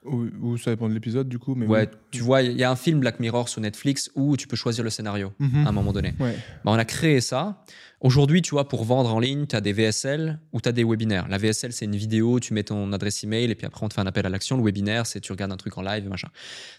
[0.09, 1.55] Ou, ça dépend de l'épisode, du coup.
[1.55, 4.47] Mais ouais, tu vois, il y a un film Black Mirror sur Netflix où tu
[4.47, 5.65] peux choisir le scénario mhm.
[5.65, 6.13] à un moment donné.
[6.19, 6.35] Ouais.
[6.63, 7.63] Bah, on a créé ça.
[8.01, 10.85] Aujourd'hui, tu vois, pour vendre en ligne, tu as des VSL ou tu as des
[10.85, 11.27] webinaires.
[11.27, 13.93] La VSL, c'est une vidéo, tu mets ton adresse email et puis après, on te
[13.93, 14.55] fait un appel à l'action.
[14.55, 16.29] Le webinaire, c'est tu regardes un truc en live, machin.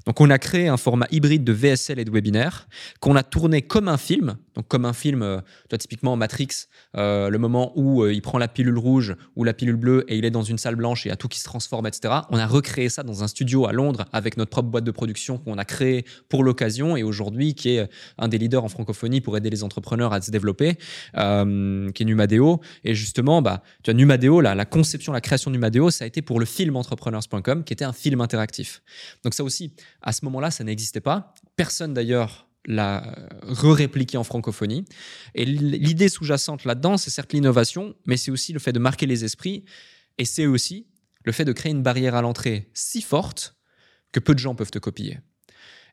[0.06, 2.68] Donc, on a créé un format hybride de VSL et de webinaire
[3.00, 4.36] qu'on a tourné comme un film.
[4.54, 6.48] Donc, comme un film, euh, toi, typiquement Matrix,
[6.96, 10.16] euh, le moment où euh, il prend la pilule rouge ou la pilule bleue et
[10.16, 12.14] il est dans une salle blanche et il y a tout qui se transforme, etc.
[12.30, 15.36] On a recréé ça dans un studio à Londres avec notre propre boîte de production
[15.36, 19.36] qu'on a créée pour l'occasion et aujourd'hui qui est un des leaders en francophonie pour
[19.36, 20.78] aider les entrepreneurs à se développer
[21.14, 22.60] qui est Numadeo.
[22.84, 26.06] Et justement, bah, tu as Numadeo, la, la conception, la création de Numadeo, ça a
[26.06, 28.82] été pour le film entrepreneurs.com, qui était un film interactif.
[29.24, 31.34] Donc ça aussi, à ce moment-là, ça n'existait pas.
[31.56, 34.84] Personne d'ailleurs l'a euh, re-répliqué en francophonie.
[35.34, 39.24] Et l'idée sous-jacente là-dedans, c'est certes l'innovation, mais c'est aussi le fait de marquer les
[39.24, 39.64] esprits.
[40.18, 40.86] Et c'est aussi
[41.24, 43.56] le fait de créer une barrière à l'entrée si forte
[44.12, 45.18] que peu de gens peuvent te copier.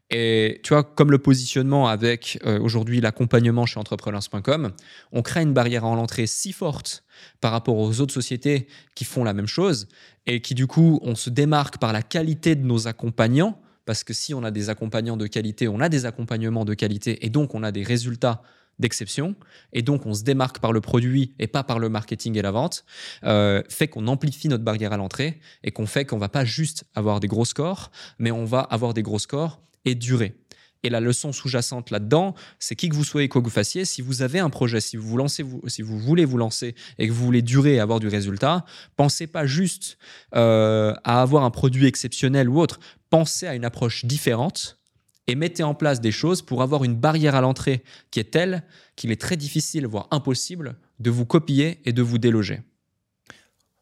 [0.10, 4.72] Et tu vois, comme le positionnement avec euh, aujourd'hui l'accompagnement chez entrepreneurs.com,
[5.12, 7.03] on crée une barrière à l'entrée si forte
[7.41, 9.88] par rapport aux autres sociétés qui font la même chose
[10.26, 14.14] et qui du coup, on se démarque par la qualité de nos accompagnants parce que
[14.14, 17.53] si on a des accompagnants de qualité, on a des accompagnements de qualité et donc
[17.53, 18.41] on a des résultats
[18.80, 19.36] d'exception,
[19.74, 22.51] et donc on se démarque par le produit et pas par le marketing et la
[22.51, 22.86] vente,
[23.24, 26.84] euh, fait qu'on amplifie notre barrière à l'entrée et qu'on fait qu'on va pas juste
[26.93, 30.36] avoir des gros scores, mais on va avoir des gros scores et durer.
[30.84, 34.02] Et la leçon sous-jacente là-dedans, c'est qui que vous soyez, quoi que vous fassiez, si
[34.02, 37.08] vous avez un projet, si vous, vous lancez, vous, si vous voulez vous lancer et
[37.08, 38.64] que vous voulez durer et avoir du résultat,
[38.96, 39.98] pensez pas juste
[40.36, 42.80] euh, à avoir un produit exceptionnel ou autre,
[43.10, 44.78] pensez à une approche différente
[45.26, 48.64] et mettez en place des choses pour avoir une barrière à l'entrée qui est telle
[48.96, 52.62] qu'il est très difficile, voire impossible, de vous copier et de vous déloger.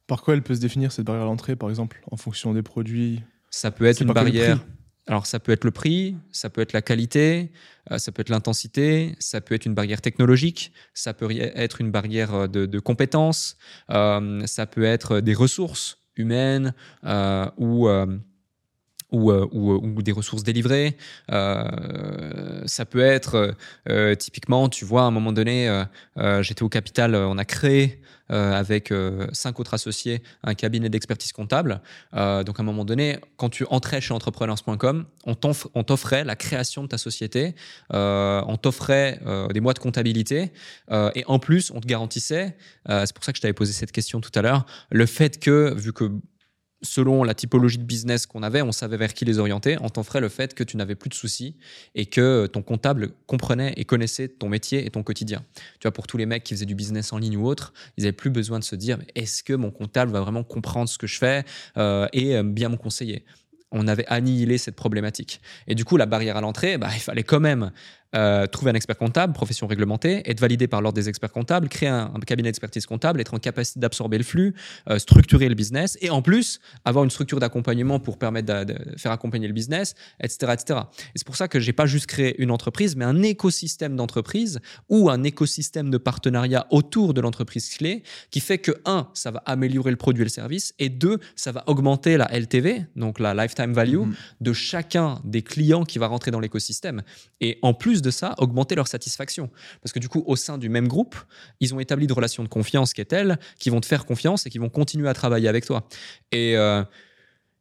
[0.08, 2.62] Par quoi elle peut se définir cette barrière à l'entrée, par exemple, en fonction des
[2.62, 3.22] produits?
[3.50, 4.60] Ça peut être une barrière
[5.08, 7.52] alors ça peut être le prix, ça peut être la qualité,
[7.92, 11.92] euh, ça peut être l'intensité, ça peut être une barrière technologique, ça peut être une
[11.92, 13.58] barrière euh, de, compétences,
[13.92, 16.74] euh, ça peut être des ressources humaines
[17.58, 17.88] ou,
[19.12, 20.98] ou, des ressources délivrées.
[21.30, 23.56] ça peut être
[24.18, 25.86] typiquement, tu vois, à un moment donné,
[26.42, 28.02] j'étais au capital, on a créé
[28.32, 31.80] euh, avec euh, cinq autres associés, un cabinet d'expertise comptable.
[32.16, 35.36] Euh, donc à un moment donné, quand tu entrais chez entrepreneurs.com, on
[35.84, 37.54] t'offrait la création de ta société,
[37.92, 39.20] on t'offrait
[39.54, 40.52] des mois de comptabilité
[40.92, 42.56] et en plus, on te garantissait,
[42.88, 45.74] c'est pour ça que je t'avais posé cette question tout à l'heure, le fait que,
[45.76, 46.12] vu que
[46.86, 50.22] selon la typologie de business qu'on avait, on savait vers qui les orienter, en t'offrait
[50.22, 51.56] le fait que tu n'avais plus de soucis
[51.96, 55.44] et que ton comptable comprenait et connaissait ton métier et ton quotidien.
[55.80, 58.04] Tu vois, pour tous les mecs qui faisaient du business en ligne ou autre, ils
[58.04, 61.08] n'avaient plus besoin de se dire est-ce que mon comptable va vraiment comprendre ce que
[61.08, 61.44] je fais
[61.78, 63.26] euh, et euh, bien me conseiller?
[63.72, 65.42] On avait annihilé cette problématique.
[65.68, 67.72] Et du coup, la barrière à l'entrée, bah, il fallait quand même
[68.16, 71.90] euh, trouver un expert comptable, profession réglementée, être validé par l'ordre des experts comptables, créer
[71.90, 74.54] un, cabinet d'expertise comptable, être en capacité d'absorber le flux,
[74.90, 79.12] euh, structurer le business et en plus avoir une structure d'accompagnement pour permettre de, faire
[79.12, 80.54] accompagner le business, etc.
[80.54, 80.80] etc.
[81.14, 84.60] Et c'est pour ça que j'ai pas juste créé une entreprise, mais un écosystème d'entreprise
[84.90, 89.44] ou un écosystème de partenariat autour de l'entreprise clé qui fait que, un, ça va
[89.46, 93.34] améliorer le produit et le service et deux, ça va augmenter la LTV, donc la
[93.34, 94.16] lifetime value, mm-hmm.
[94.42, 97.04] de chacun des clients qui va rentrer dans l'écosystème.
[97.42, 99.50] Et en plus de ça, augmenter leur satisfaction.
[99.82, 101.16] Parce que du coup, au sein du même groupe,
[101.60, 104.46] ils ont établi de relations de confiance qui est telle, qui vont te faire confiance
[104.46, 105.88] et qui vont continuer à travailler avec toi.
[106.32, 106.84] Et, euh,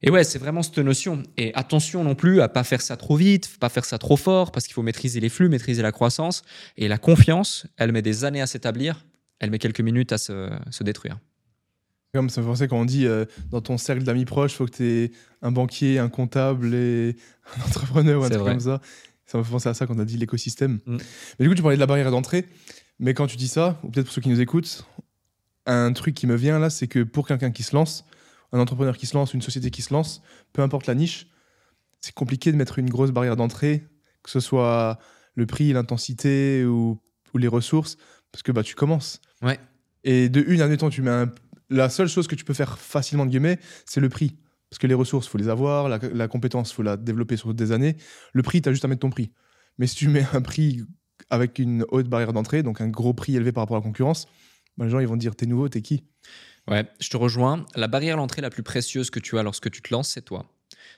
[0.03, 1.23] et ouais, c'est vraiment cette notion.
[1.37, 4.53] Et attention non plus à pas faire ça trop vite, pas faire ça trop fort,
[4.53, 6.43] parce qu'il faut maîtriser les flux, maîtriser la croissance.
[6.77, 9.05] Et la confiance, elle met des années à s'établir,
[9.41, 11.19] elle met quelques minutes à se, se détruire.
[12.15, 14.77] Comme ça fait quand on dit euh, dans ton cercle d'amis proches, il faut que
[14.77, 15.11] tu aies
[15.43, 17.17] un banquier, un comptable et
[17.59, 18.81] un entrepreneur ou un truc comme ça.
[19.27, 20.81] Ça m'a fait penser à ça quand on a dit l'écosystème.
[20.87, 20.97] Mm.
[21.39, 22.47] Mais du coup, tu parlais de la barrière d'entrée.
[22.99, 24.87] Mais quand tu dis ça, ou peut-être pour ceux qui nous écoutent,
[25.66, 28.05] un truc qui me vient là, c'est que pour quelqu'un qui se lance,
[28.53, 30.22] un entrepreneur qui se lance, une société qui se lance,
[30.53, 31.27] peu importe la niche,
[32.01, 33.85] c'est compliqué de mettre une grosse barrière d'entrée,
[34.22, 34.99] que ce soit
[35.35, 37.01] le prix, l'intensité ou,
[37.33, 37.97] ou les ressources,
[38.31, 39.20] parce que bah, tu commences.
[39.43, 39.59] Ouais.
[40.05, 41.33] Et de une, admettons, tu mets un-
[41.70, 44.37] la seule chose que tu peux faire facilement, de guillemets, c'est le prix.
[44.75, 47.70] Parce que les ressources, faut les avoir, la, la compétence, faut la développer sur des
[47.70, 47.97] années.
[48.33, 49.31] Le prix, tu as juste à mettre ton prix.
[49.79, 50.83] Mais si tu mets un prix
[51.31, 54.27] avec une haute barrière d'entrée, donc un gros prix élevé par rapport à la concurrence,
[54.77, 56.03] bah, les gens ils vont dire t'es nouveau, t'es qui?
[56.66, 57.64] Ouais, je te rejoins.
[57.77, 60.22] La barrière à l'entrée la plus précieuse que tu as lorsque tu te lances, c'est
[60.22, 60.51] toi.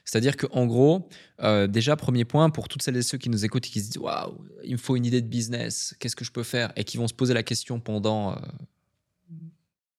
[0.05, 1.07] C'est-à-dire qu'en gros,
[1.43, 3.91] euh, déjà, premier point, pour toutes celles et ceux qui nous écoutent et qui se
[3.91, 6.73] disent Waouh, il me faut une idée de business, qu'est-ce que je peux faire?
[6.77, 8.31] Et qui vont se poser la question pendant.
[8.31, 8.39] euh,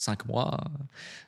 [0.00, 0.58] Cinq mois,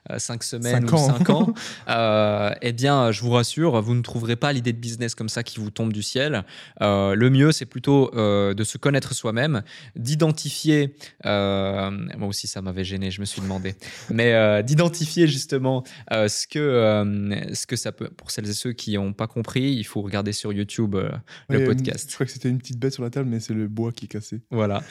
[0.09, 1.17] euh, cinq semaines Cinq ou ans.
[1.17, 1.53] cinq ans,
[1.89, 5.43] euh, eh bien, je vous rassure, vous ne trouverez pas l'idée de business comme ça
[5.43, 6.45] qui vous tombe du ciel.
[6.81, 9.63] Euh, le mieux, c'est plutôt euh, de se connaître soi-même,
[9.97, 10.95] d'identifier.
[11.25, 13.75] moi aussi, ça m'avait gêné, je me suis demandé,
[14.09, 18.09] mais d'identifier justement ce que ce que ça peut.
[18.09, 20.95] Pour celles et ceux qui n'ont pas compris, il faut regarder sur YouTube
[21.49, 22.07] le Ouais, podcast.
[22.09, 24.05] Je crois que c'était une petite bête sur la table, mais c'est le bois qui
[24.05, 24.39] est cassé.
[24.49, 24.81] Voilà.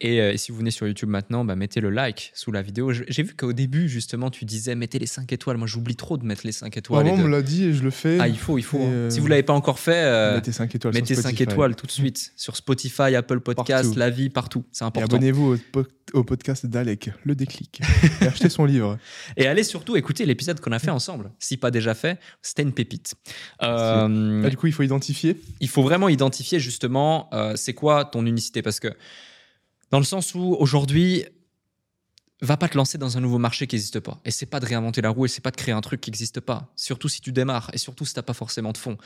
[0.00, 2.92] Et si vous venez sur YouTube maintenant, bah, mettez le like sous la vidéo.
[2.92, 5.56] J'ai vu qu'au début, justement, tu disais mettez les 5 étoiles.
[5.56, 7.06] Moi, j'oublie trop de mettre les 5 étoiles.
[7.06, 8.18] Et de- me l'a dit et je le fais.
[8.20, 8.78] Ah, il faut, il faut.
[8.78, 8.90] Hein.
[8.92, 10.94] euh, Si vous l'avez pas encore fait, euh, mettez 5 étoiles.
[10.94, 11.42] mettez sur 5 Spotify.
[11.52, 13.98] étoiles tout de suite sur Spotify, Apple Podcast, Partout.
[13.98, 14.64] La Vie, partout.
[14.72, 15.14] C'est important.
[15.16, 17.80] abonnez-vous au, po- au podcast d'Alec, Le Déclic.
[18.20, 18.98] et achetez son livre.
[19.36, 21.30] Et allez surtout écouter l'épisode qu'on a fait ensemble.
[21.38, 23.14] Si pas déjà fait, c'était une pépite.
[23.62, 25.40] Euh, Là, du coup, il faut identifier.
[25.60, 28.88] il faut vraiment identifier justement euh, c'est quoi ton unicité parce que
[29.90, 31.24] dans le sens où aujourd'hui
[32.46, 34.20] va pas te lancer dans un nouveau marché qui n'existe pas.
[34.24, 36.10] Et c'est pas de réinventer la roue et c'est pas de créer un truc qui
[36.10, 36.72] n'existe pas.
[36.76, 38.98] Surtout si tu démarres et surtout si t'as pas forcément de fonds.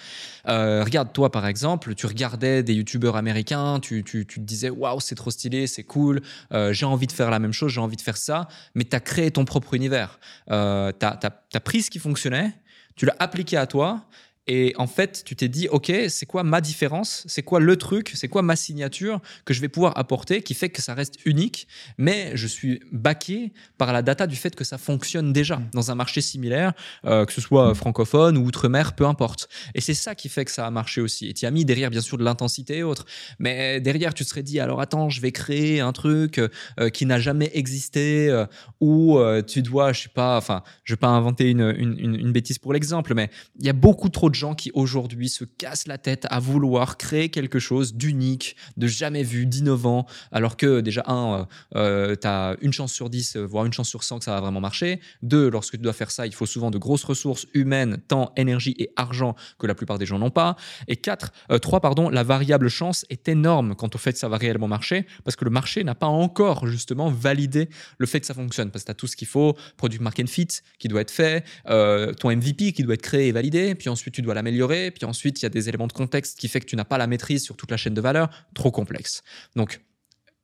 [0.48, 5.00] Euh, regarde toi par exemple tu regardais des youtubeurs américains tu, tu, te disais waouh
[5.00, 6.22] c'est trop stylé c'est cool
[6.52, 8.96] euh, j'ai envie de faire la même chose j'ai envie de faire ça mais tu
[8.96, 10.18] as créé ton propre univers.
[10.50, 12.52] Euh, tu as pris ce qui fonctionnait
[12.96, 14.06] tu l'as appliqué à toi
[14.46, 17.24] et en fait, tu t'es dit, OK, c'est quoi ma différence?
[17.26, 18.12] C'est quoi le truc?
[18.14, 21.66] C'est quoi ma signature que je vais pouvoir apporter qui fait que ça reste unique?
[21.98, 25.94] Mais je suis baqué par la data du fait que ça fonctionne déjà dans un
[25.96, 26.72] marché similaire,
[27.04, 29.48] euh, que ce soit francophone ou outre-mer, peu importe.
[29.74, 31.28] Et c'est ça qui fait que ça a marché aussi.
[31.28, 33.04] Et tu as mis derrière, bien sûr, de l'intensité et autres.
[33.40, 37.04] Mais derrière, tu te serais dit, alors attends, je vais créer un truc euh, qui
[37.06, 38.46] n'a jamais existé, euh,
[38.80, 42.14] ou euh, tu dois, je sais pas, enfin, je vais pas inventer une, une, une-
[42.14, 43.28] une bêtise pour l'exemple, mais
[43.58, 46.96] il y a beaucoup trop de gens qui aujourd'hui se cassent la tête à vouloir
[46.96, 52.72] créer quelque chose d'unique, de jamais vu, d'innovant, alors que déjà, un, tu as une
[52.72, 55.00] chance sur 10, euh, voire une chance sur 100 que ça va vraiment marcher.
[55.22, 58.74] Deux, lorsque tu dois faire ça, il faut souvent de grosses ressources humaines, temps, énergie
[58.78, 60.56] et argent que la plupart des gens n'ont pas.
[60.88, 64.28] Et quatre, euh, trois, pardon, la variable chance est énorme quant au fait que ça
[64.28, 67.68] va réellement marcher, parce que le marché n'a pas encore justement validé
[67.98, 70.28] le fait que ça fonctionne, parce que tu as tout ce qu'il faut, product market
[70.28, 73.88] fit qui doit être fait, euh, ton MVP qui doit être créé et validé, puis
[73.88, 76.60] ensuite tu dois l'améliorer, puis ensuite il y a des éléments de contexte qui fait
[76.60, 79.22] que tu n'as pas la maîtrise sur toute la chaîne de valeur, trop complexe.
[79.54, 79.80] Donc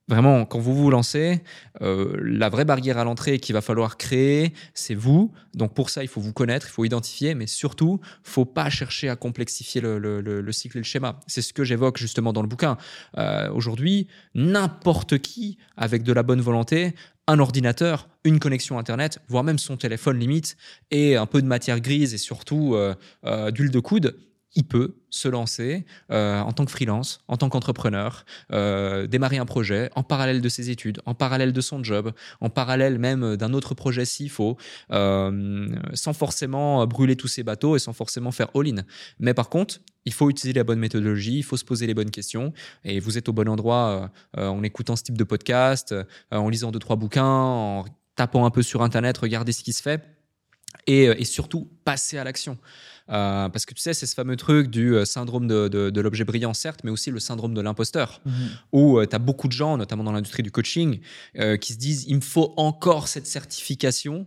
[0.09, 1.43] Vraiment, quand vous vous lancez,
[1.81, 5.33] euh, la vraie barrière à l'entrée qu'il va falloir créer, c'est vous.
[5.55, 9.09] Donc pour ça, il faut vous connaître, il faut identifier, mais surtout, faut pas chercher
[9.09, 11.21] à complexifier le, le- le- le cycle et le schéma.
[11.29, 12.77] C'est ce que j'évoque justement dans le bouquin.
[13.17, 16.95] Euh, Aujourd'hui, n'importe qui, avec de la bonne volonté,
[17.33, 20.57] un ordinateur, une connexion Internet, voire même son téléphone limite,
[20.91, 24.19] et un peu de matière grise et surtout euh, euh, d'huile de coude,
[24.55, 29.47] il peut se lancer euh, en tant que freelance, en tant qu'entrepreneur, euh, démarrer un
[29.47, 33.53] projet en parallèle de ses études, en parallèle de son job, en parallèle même d'un
[33.55, 34.57] autre projet s'il faut,
[34.91, 38.83] euh, sans forcément brûler tous ses bateaux et sans forcément faire all-in.
[39.19, 42.11] Mais par contre, il faut utiliser la bonne méthodologie, il faut se poser les bonnes
[42.11, 42.53] questions,
[42.85, 45.95] et vous êtes au bon endroit en écoutant ce type de podcast,
[46.33, 47.85] en lisant deux, trois bouquins, en
[48.17, 50.03] tapant un peu sur Internet, regardez ce qui se fait,
[50.89, 52.59] et surtout, passer à l'action.
[53.11, 56.01] Euh, parce que tu sais, c'est ce fameux truc du euh, syndrome de, de- de
[56.01, 58.21] l'objet brillant, certes, mais aussi le syndrome de l'imposteur,
[58.73, 61.01] où tu as beaucoup de gens, notamment dans l'industrie du coaching,
[61.39, 64.27] euh, qui se disent il me faut encore cette certification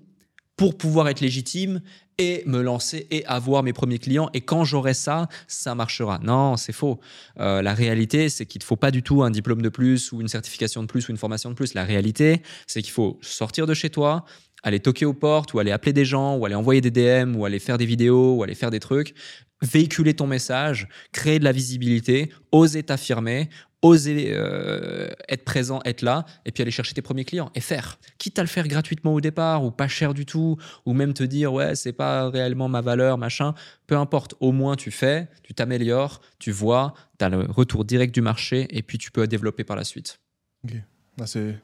[0.57, 1.81] pour pouvoir être légitime
[2.17, 4.29] et me lancer et avoir mes premiers clients.
[4.33, 6.19] Et quand j'aurai ça, ça marchera.
[6.23, 7.01] Non, c'est faux.
[7.41, 10.21] Euh, la réalité, c'est qu'il ne faut pas du tout un diplôme de plus ou
[10.21, 11.73] une certification de plus ou une formation de plus.
[11.73, 14.23] La réalité, c'est qu'il faut sortir de chez toi,
[14.65, 17.45] aller toquer aux portes, ou aller appeler des gens, ou aller envoyer des DM, ou
[17.45, 19.13] aller faire des vidéos, ou aller faire des trucs.
[19.61, 23.49] Véhiculer ton message, créer de la visibilité, oser t'affirmer,
[23.83, 27.99] oser euh, être présent, être là, et puis aller chercher tes premiers clients et faire.
[28.17, 31.23] Quitte à le faire gratuitement au départ ou pas cher du tout, ou même te
[31.23, 33.53] dire ouais c'est pas réellement ma valeur, machin.
[33.85, 38.13] Peu importe, au moins tu fais, tu t'améliores, tu vois, tu as le retour direct
[38.13, 40.19] du marché, et puis tu peux développer par la suite.
[40.65, 40.73] Ok,
[41.21, 41.55] ah, c'est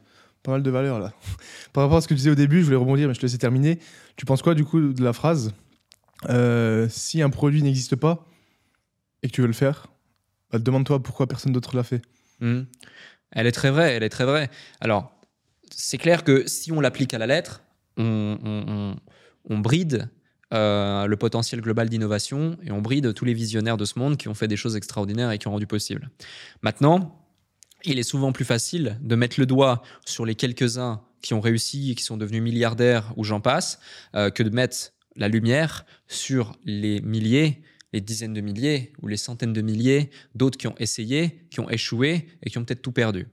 [0.44, 1.14] pas mal de valeur là.
[1.74, 3.26] Par rapport à ce que tu disais au début, je voulais rebondir, mais je te
[3.26, 3.80] laissais terminer.
[4.16, 5.54] Tu penses quoi du coup de la phrase
[6.30, 8.26] euh, Si un produit n'existe pas
[9.24, 9.88] et que tu veux le faire,
[10.52, 12.02] bah, demande-toi pourquoi personne d'autre l'a fait.
[12.40, 12.64] Hmm.
[13.32, 14.50] Elle est très vraie, elle est très vraie.
[14.82, 15.14] Alors,
[15.70, 17.64] c'est clair que si on l'applique à la lettre,
[17.98, 18.96] on,
[19.50, 20.10] bride
[20.54, 24.28] euh, le potentiel global d'innovation et on bride tous les visionnaires de ce monde qui
[24.28, 26.10] ont fait des choses extraordinaires et qui ont rendu possible.
[26.62, 27.21] Maintenant,
[27.86, 31.96] il est souvent plus facile de mettre le doigt sur les quelques-uns qui ont réussi
[31.96, 33.80] qui sont devenus milliardaires ou j'en passe,
[34.16, 37.62] euh, que de mettre la lumière sur les milliers
[37.94, 41.70] les dizaines de milliers ou les centaines de milliers d'autres qui ont essayé, qui ont
[41.70, 43.28] échoué et qui ont peut-être tout perdu.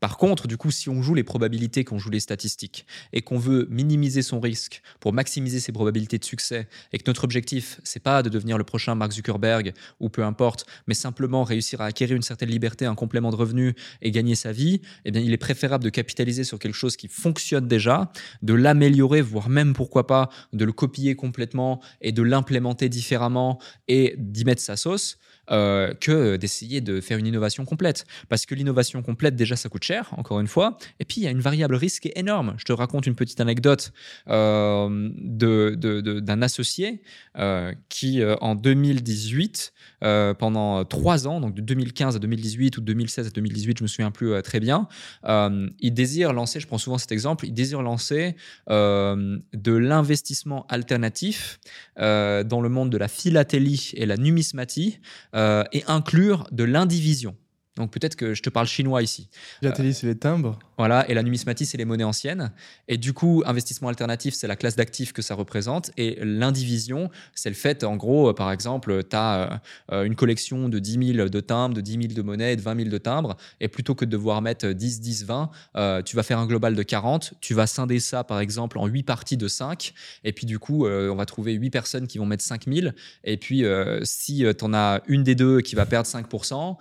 [0.00, 3.38] Par contre, du coup, si on joue les probabilités, qu'on joue les statistiques, et qu'on
[3.38, 8.02] veut minimiser son risque pour maximiser ses probabilités de succès, et que notre objectif, c'est
[8.02, 12.16] pas de devenir le prochain Mark Zuckerberg ou peu importe, mais simplement réussir à acquérir
[12.16, 15.38] une certaine liberté, un complément de revenu et gagner sa vie, eh bien, il est
[15.38, 18.12] préférable de capitaliser sur quelque chose qui fonctionne déjà,
[18.42, 23.58] de l'améliorer, voire même pourquoi pas de le copier complètement et de l'implémenter différemment
[23.88, 25.18] et d'y mettre sa sauce,
[25.50, 28.06] euh, que d'essayer de faire une innovation complète.
[28.28, 30.78] Parce que l'innovation complète, déjà, ça coûte cher, encore une fois.
[31.00, 32.54] Et puis, il y a une variable risque énorme.
[32.58, 33.92] Je te raconte une petite anecdote
[34.28, 37.02] euh, d'un associé
[37.36, 43.26] euh, qui, en 2018, pendant trois ans, donc de 2015 à 2018 ou de 2016
[43.26, 44.88] à 2018, je me souviens plus très bien,
[45.26, 48.36] il désire lancer, je prends souvent cet exemple, il désire lancer
[48.68, 51.58] de l'investissement alternatif
[51.96, 55.00] dans le monde de la philatélie et la numismatie
[55.34, 57.36] euh, et inclure de l'indivision.
[57.76, 59.28] Donc peut-être que je te parle chinois ici.
[59.60, 60.58] Philatélie, c'est les timbres?
[60.78, 62.52] Voilà, et la numismatie, c'est les monnaies anciennes.
[62.86, 65.90] Et du coup, investissement alternatif, c'est la classe d'actifs que ça représente.
[65.96, 69.60] Et l'indivision, c'est le fait, en gros, euh, par exemple, tu as
[69.90, 72.76] euh, une collection de 10 000 de timbres, de 10 000 de monnaies, de 20
[72.76, 73.36] 000 de timbres.
[73.60, 76.82] Et plutôt que de devoir mettre 10, 10, 20, tu vas faire un global de
[76.84, 77.34] 40.
[77.40, 79.92] Tu vas scinder ça, par exemple, en 8 parties de 5.
[80.22, 82.92] Et puis, du coup, on va trouver 8 personnes qui vont mettre 5 000.
[83.24, 83.64] Et puis,
[84.04, 86.76] si tu en as une des deux qui va perdre 5%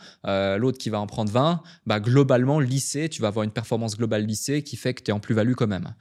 [0.58, 4.26] l'autre qui va en prendre 20, bah, globalement, lycée, tu vas avoir une performance globale
[4.26, 5.94] lycée qui fait que tu es en plus-value quand même.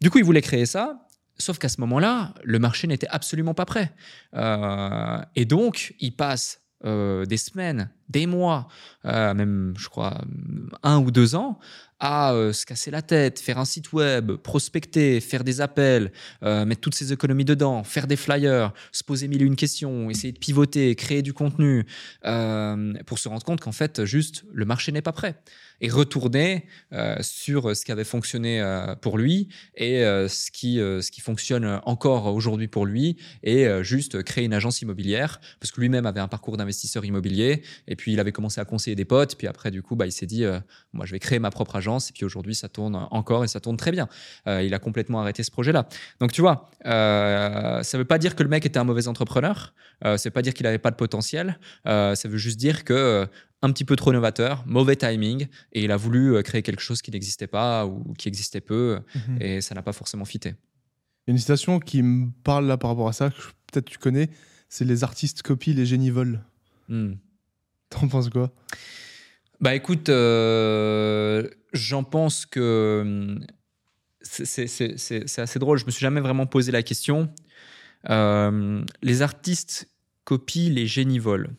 [0.00, 1.06] Du coup, il voulait créer ça.
[1.36, 3.92] Sauf qu'à ce moment-là, le marché n'était absolument pas prêt.
[4.34, 8.68] Euh, et donc, il passe euh, des semaines, des mois,
[9.06, 10.20] euh, même, je crois,
[10.82, 11.58] un ou deux ans,
[12.00, 16.64] à euh, se casser la tête, faire un site web, prospecter, faire des appels, euh,
[16.64, 20.32] mettre toutes ses économies dedans, faire des flyers, se poser mille et une questions, essayer
[20.32, 21.86] de pivoter, créer du contenu,
[23.06, 25.36] pour se rendre compte qu'en fait, juste, le marché n'est pas prêt.
[25.80, 26.66] Et retourner
[27.20, 28.62] sur ce qui avait fonctionné
[29.00, 34.44] pour lui et ce, qui, ce qui fonctionne encore aujourd'hui pour lui et juste créer
[34.44, 37.62] une agence immobilière parce que lui-même avait un parcours d'investisseur immobilier
[37.96, 40.26] puis il avait commencé à conseiller des potes puis après du coup bah, il s'est
[40.26, 40.44] dit
[40.92, 43.60] moi je vais créer ma propre agence et puis aujourd'hui ça tourne encore et ça
[43.60, 44.08] tourne très bien.
[44.46, 45.88] Euh, il a complètement arrêté ce projet-là.
[46.20, 49.74] Donc tu vois, euh, ça veut pas dire que le mec était un mauvais entrepreneur,
[50.04, 52.84] euh, ça veut pas dire qu'il avait pas de potentiel, euh, ça veut juste dire
[52.84, 53.26] que
[53.62, 57.10] un petit peu trop novateur, mauvais timing, et il a voulu créer quelque chose qui
[57.10, 59.38] n'existait pas ou qui existait peu, mhm.
[59.40, 60.54] et ça n'a pas forcément fité.
[61.26, 63.36] Une citation qui me parle là par rapport à ça, que
[63.72, 64.28] peut-être tu connais,
[64.68, 66.40] c'est les artistes copient, les génies volent.
[66.90, 67.14] Hmm.
[67.90, 68.50] T'en penses quoi?
[69.60, 70.08] Bah écoute,
[71.74, 73.46] J'en pense que hum,
[74.24, 75.78] c'est assez drôle.
[75.78, 77.28] Je me suis jamais vraiment posé la question.
[78.10, 79.88] Euh, les artistes
[80.24, 81.50] copient, les génies volent.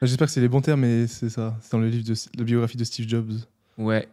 [0.00, 1.56] Ah, j'espère que c'est les bons termes, mais c'est ça.
[1.62, 3.32] C'est dans le livre de la biographie de Steve Jobs.
[3.78, 4.08] Ouais.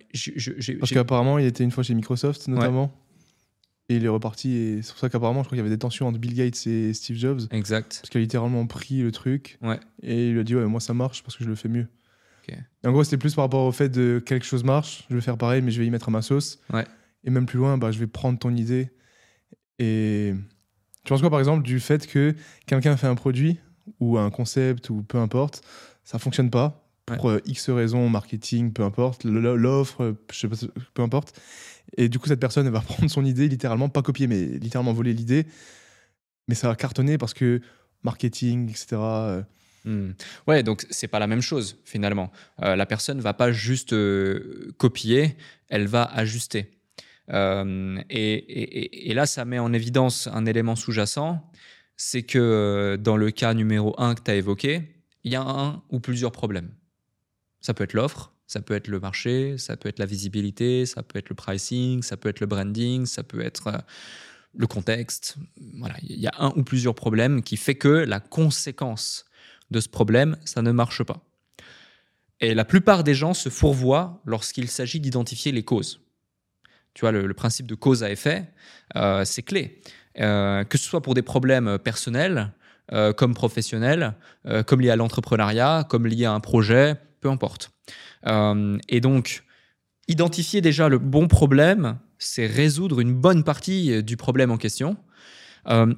[0.80, 2.94] Parce qu'apparemment, il était une fois chez Microsoft, notamment.
[3.90, 4.56] Et il est reparti.
[4.56, 6.68] Et c'est pour ça qu'apparemment, je crois qu'il y avait des tensions entre Bill Gates
[6.68, 7.42] et Steve Jobs.
[7.52, 8.00] Exact.
[8.02, 9.58] Parce qu'il a littéralement pris le truc.
[9.62, 9.80] Ouais.
[10.04, 11.88] Et il lui a dit Ouais, moi ça marche parce que je le fais mieux
[12.86, 15.38] en gros, c'était plus par rapport au fait de quelque chose marche, je vais faire
[15.38, 16.60] pareil, mais je vais y mettre ma sauce.
[17.24, 18.90] Et même plus loin, bah, je vais prendre ton idée.
[19.78, 20.34] Et
[21.04, 22.36] tu penses quoi, par exemple, du fait que
[22.66, 23.60] quelqu'un fait un produit
[24.00, 25.62] ou un concept ou peu importe,
[26.04, 30.56] ça fonctionne pas pour euh, X raisons, marketing, peu importe, l'offre, je sais pas,
[30.94, 31.40] peu importe.
[31.98, 35.14] Et du coup, cette personne va prendre son idée, littéralement, pas copier, mais littéralement voler
[35.14, 35.46] l'idée.
[36.48, 37.62] Mais ça va cartonner parce que
[38.04, 38.98] marketing, etc.
[39.86, 40.12] Hmm.
[40.48, 42.32] Ouais, donc c'est pas la même chose finalement.
[42.62, 45.36] Euh, la personne va pas juste euh, copier,
[45.70, 46.72] elle va ajuster.
[47.32, 51.48] Euh, et, et, là, ça met en évidence un élément sous-jacent,
[51.96, 54.82] c'est que dans le cas numéro 1 que tu as évoqué,
[55.24, 56.72] il y a un ou plusieurs problèmes.
[57.62, 61.04] Ça peut être l'offre, ça peut être le marché, ça peut être la visibilité, ça
[61.04, 63.78] peut être le pricing, ça peut être le branding, ça peut être euh,
[64.58, 65.38] le contexte.
[65.78, 69.26] Voilà, il y a un ou plusieurs problèmes qui fait que la conséquence
[69.70, 71.24] de ce problème, ça ne marche pas.
[72.40, 76.02] Et la plupart des gens se fourvoient lorsqu'il s'agit d'identifier les causes.
[76.96, 78.52] Tu vois, le, principe de cause à effet,
[78.96, 79.80] euh, c'est clé.
[80.20, 82.52] Euh, que ce soit pour des problèmes personnels,
[83.18, 84.16] comme professionnels,
[84.66, 87.72] comme liés à l'entrepreneuriat, comme liés à un projet, peu importe.
[88.26, 89.44] et donc,
[90.08, 94.98] identifier déjà le bon problème, c'est résoudre une bonne partie du problème en question.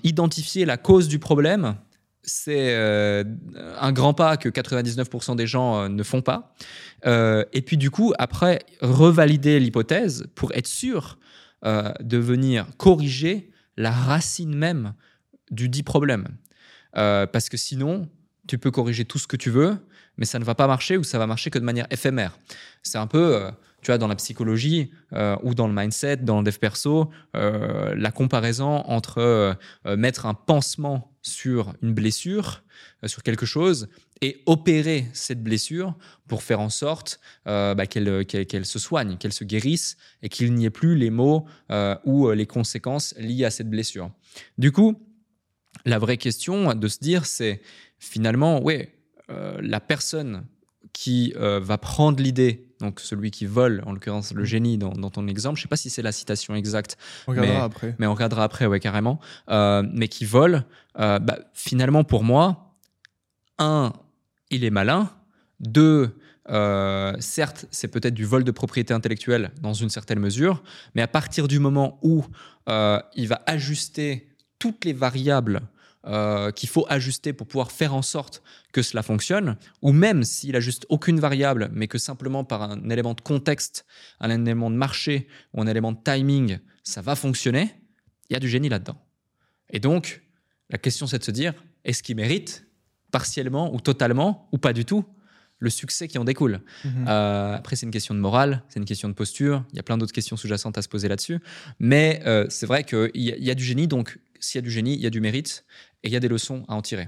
[0.04, 1.76] identifier la cause du problème,
[2.24, 3.24] c'est euh,
[3.80, 6.54] un grand pas que 99% des gens euh, ne font pas.
[7.06, 11.18] Euh, et puis du coup, après, revalider l'hypothèse pour être sûr
[11.64, 14.96] de venir corriger la racine même
[15.52, 16.28] du dit problème.
[16.94, 18.10] parce que sinon,
[18.48, 19.78] tu peux corriger tout ce que tu veux,
[20.18, 22.38] mais ça ne va pas marcher ou ça va marcher que de manière éphémère.
[22.84, 23.52] C'est un peu
[23.82, 27.96] tu vois, dans la psychologie euh, ou dans le mindset, dans le dev perso, euh,
[27.96, 29.54] la comparaison entre euh,
[29.98, 32.64] mettre un pansement sur une blessure,
[33.06, 33.90] sur quelque chose,
[34.22, 35.96] et opérer cette blessure
[36.28, 40.72] pour faire en sorte bah, qu'elle se soigne, qu'elle se guérisse et qu'il n'y ait
[40.72, 41.46] plus les maux
[42.06, 44.10] ou les conséquences liées à cette blessure.
[44.58, 45.00] Du coup,
[45.86, 47.62] la vraie question de se dire, c'est
[48.00, 48.96] finalement, ouais,
[49.62, 50.46] la personne
[50.94, 54.46] qui va prendre l'idée donc celui qui vole, en l'occurrence le mm.
[54.46, 57.54] génie dans, ton exemple, je ne sais pas si c'est la citation exacte, on regardera
[57.54, 57.96] mais, après.
[58.00, 59.20] mais on regardera après, ouais, carrément,
[59.50, 60.66] euh, mais qui vole,
[61.00, 62.76] euh, bah, finalement pour moi,
[63.58, 63.94] un,
[64.50, 65.10] il est malin,
[65.60, 66.18] deux,
[66.50, 70.64] euh, certes, c'est peut-être du vol de propriété intellectuelle dans une certaine mesure,
[70.96, 72.26] mais à partir du moment où
[73.16, 74.30] il va ajuster
[74.60, 75.62] toutes les variables
[76.08, 78.42] euh, qu'il faut ajuster pour pouvoir faire en sorte
[78.74, 83.14] que cela fonctionne, ou même s'il ajuste aucune variable, mais que simplement par un élément
[83.14, 83.86] de contexte,
[84.20, 87.76] un élément de marché ou un élément de timing, ça va fonctionner,
[88.30, 88.98] il y a du génie là-dedans.
[89.70, 90.24] Et donc,
[90.72, 91.54] la question c'est de se dire,
[91.86, 92.66] est-ce qu'il mérite
[93.12, 95.06] partiellement ou totalement, ou pas du tout,
[95.60, 96.62] le succès qui en découle?
[96.84, 97.06] Mhm.
[97.08, 99.64] Euh, après, c'est une question de morale, c'est une question de posture.
[99.72, 101.40] Il y a plein d'autres questions sous-jacentes à se poser là-dessus.
[101.80, 104.72] Mais euh, c'est vrai qu'il y, y, a du génie, donc s'il y a du
[104.72, 105.66] génie, il y a du mérite
[106.04, 107.08] et il y a des leçons à en tirer.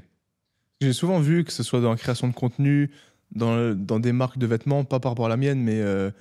[0.82, 2.92] J'ai souvent vu que ce soit dans la création de contenu,
[3.32, 6.12] dans, dans des marques de vêtements, pas par rapport à la mienne, mais euh,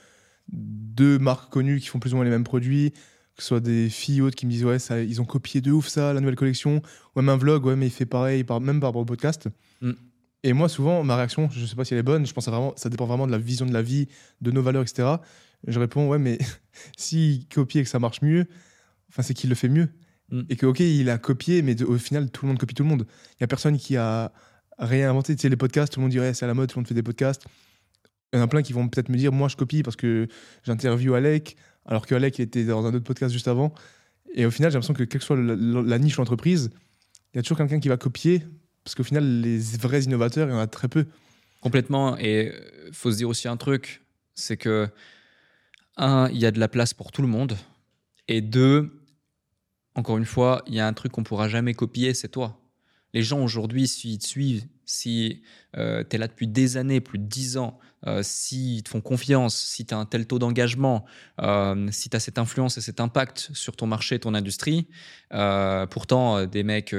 [0.48, 2.92] deux marques connues qui font plus ou moins les mêmes produits,
[3.36, 5.60] que ce soit des filles ou autres qui me disent ouais ça, ils ont copié
[5.60, 6.82] de ouf ça la nouvelle collection
[7.14, 9.48] ou même un vlog ouais mais il fait pareil même par rapport au podcast
[9.80, 9.92] mm.
[10.42, 12.50] et moi souvent ma réaction je sais pas si elle est bonne je pense à
[12.50, 14.08] vraiment ça dépend vraiment de la vision de la vie
[14.42, 15.08] de nos valeurs etc
[15.66, 16.38] je réponds ouais mais
[16.96, 18.46] s'il copie et que ça marche mieux
[19.08, 19.88] enfin c'est qu'il le fait mieux
[20.32, 20.42] Mm.
[20.48, 22.88] Et que, ok, il a copié, mais au final, tout le monde copie tout le
[22.88, 23.06] monde.
[23.32, 24.32] Il n'y a personne qui a
[24.78, 25.36] réinventé.
[25.36, 26.88] Tu sais, les podcasts, tout le monde dirait c'est à la mode, tout le monde
[26.88, 27.44] fait des podcasts.
[28.32, 30.26] Il y en a plein qui vont peut-être me dire moi, je copie parce que
[30.64, 33.74] j'interviewe Alec, alors que Alec était dans un autre podcast juste avant.
[34.34, 36.70] Et au final, j'ai l'impression que quelle que soit la, niche ou l'entreprise,
[37.34, 38.42] il y a toujours quelqu'un qui va copier,
[38.82, 41.04] parce qu'au final, les vrais innovateurs, il y en a très peu.
[41.60, 42.16] Complètement.
[42.18, 42.52] Et
[42.86, 44.00] il faut se dire aussi un truc,
[44.34, 44.88] c'est que,
[45.98, 47.58] un, il y a de la place pour tout le monde.
[48.28, 49.01] Et deux,
[49.94, 52.58] encore une fois, il y a un truc qu'on pourra jamais copier, c'est toi.
[53.12, 55.42] Les gens aujourd'hui, s'ils te suivent, si
[55.76, 59.00] euh, tu es là depuis des années, plus de 10 ans, euh, s'ils te font
[59.00, 61.04] confiance, si tu as un tel taux d'engagement,
[61.40, 64.88] euh, si tu as cette influence et cet impact sur ton marché, ton industrie,
[65.90, 66.94] pourtant des mecs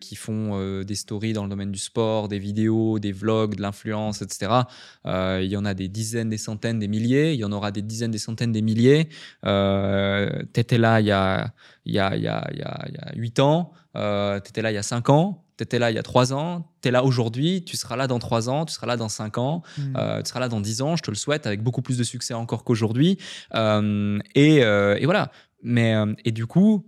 [0.00, 4.22] qui font des stories dans le domaine du sport, des vidéos, des vlogs, de l'influence,
[4.22, 4.62] etc.,
[5.04, 7.82] il y en a des dizaines, des centaines, des milliers, il y en aura des
[7.82, 9.08] dizaines, des centaines, des milliers.
[9.44, 11.52] tu étais là il y a,
[11.84, 14.00] il y a, y a, y a 8 ans, tu
[14.48, 16.70] étais là il y a 5 ans, tu étais là il y a trois ans,
[16.82, 19.38] tu es là aujourd'hui, tu seras là dans trois ans, tu seras là dans cinq
[19.38, 19.96] ans, hmm.
[19.96, 22.04] euh, tu seras là dans dix ans, je te le souhaite, avec beaucoup plus de
[22.04, 23.18] succès encore qu'aujourd'hui.
[23.54, 25.32] Euh, euh, et, voilà.
[25.62, 25.94] Mais,
[26.24, 26.86] et du coup,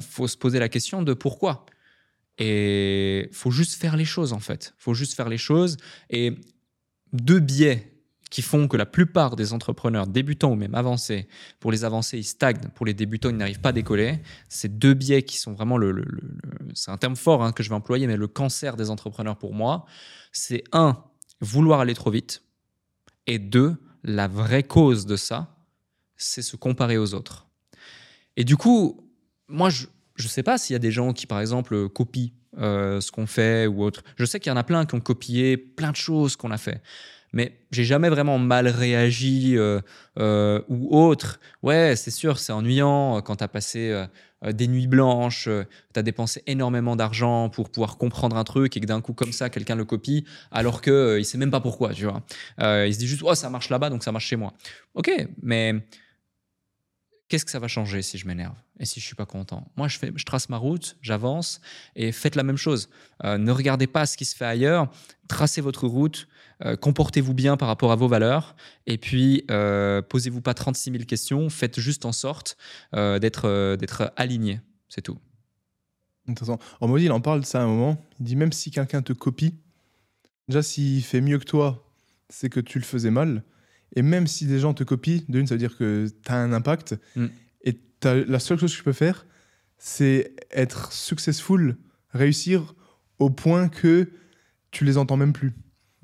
[0.00, 1.64] faut se poser la question de pourquoi.
[2.38, 4.74] Et faut juste faire les choses, en fait.
[4.78, 5.76] faut juste faire les choses.
[6.10, 6.38] Et
[7.12, 7.97] deux biais
[8.30, 11.28] qui font que la plupart des entrepreneurs débutants ou même avancés,
[11.60, 14.20] pour les avancés, ils stagnent, pour les débutants, ils n'arrivent pas à décoller.
[14.48, 16.04] Ces deux biais qui sont vraiment le,
[16.74, 19.54] c'est un terme fort hein, que je vais employer, mais le cancer des entrepreneurs pour
[19.54, 19.86] moi,
[20.32, 21.02] c'est un,
[21.40, 22.42] vouloir aller trop vite,
[23.26, 25.56] et deux, la vraie cause de ça,
[26.16, 27.46] c'est se comparer aux autres.
[28.36, 29.10] Et du coup,
[29.48, 29.86] moi, je
[30.18, 33.26] ne sais pas s'il y a des gens qui, par exemple, copient euh, ce qu'on
[33.26, 34.02] fait ou autre.
[34.16, 36.58] Je sais qu'il y en a plein qui ont copié plein de choses qu'on a
[36.58, 36.82] fait.
[37.32, 39.80] Mais j'ai jamais vraiment mal réagi euh,
[40.18, 41.40] euh, ou autre.
[41.62, 44.06] Ouais, c'est sûr, c'est ennuyant euh, quand tu as passé
[44.44, 45.48] des nuits blanches,
[45.92, 49.32] tu as dépensé énormément d'argent pour pouvoir comprendre un truc et que d'un coup, comme
[49.32, 52.22] ça, quelqu'un le copie alors qu'il il sait même pas pourquoi, tu vois.
[52.86, 54.52] il se dit juste, oh, ça marche là-bas, donc ça marche chez moi.
[54.94, 55.10] Ok,
[55.42, 55.74] mais
[57.28, 59.70] qu'est-ce que ça va changer si je m'énerve et si je suis pas content?
[59.76, 61.60] Moi, je, fais, je trace ma route, j'avance
[61.96, 62.90] et faites la même chose.
[63.24, 64.88] Ne regardez pas ce qui se fait ailleurs,
[65.26, 66.28] tracez votre route,
[66.64, 68.56] euh, comportez-vous bien par rapport à vos valeurs
[68.86, 72.56] et puis euh, posez-vous pas 36 000 questions, faites juste en sorte
[72.92, 75.18] d'être d'être aligné, c'est tout.
[76.28, 76.58] Intéressant.
[76.80, 78.04] En mode, il en parle de ça à un moment.
[78.20, 79.54] Il dit même si quelqu'un te copie,
[80.48, 81.88] déjà s'il fait mieux que toi,
[82.28, 83.42] c'est que tu le faisais mal.
[83.96, 86.52] Et même si des gens te copient, d'une, ça veut dire que tu as un
[86.52, 86.96] impact.
[87.16, 87.26] Mm.
[87.64, 89.26] Et la seule chose que je peux faire,
[89.78, 91.76] c'est être successful,
[92.12, 92.74] réussir
[93.18, 94.10] au point que
[94.70, 95.52] tu les entends même plus.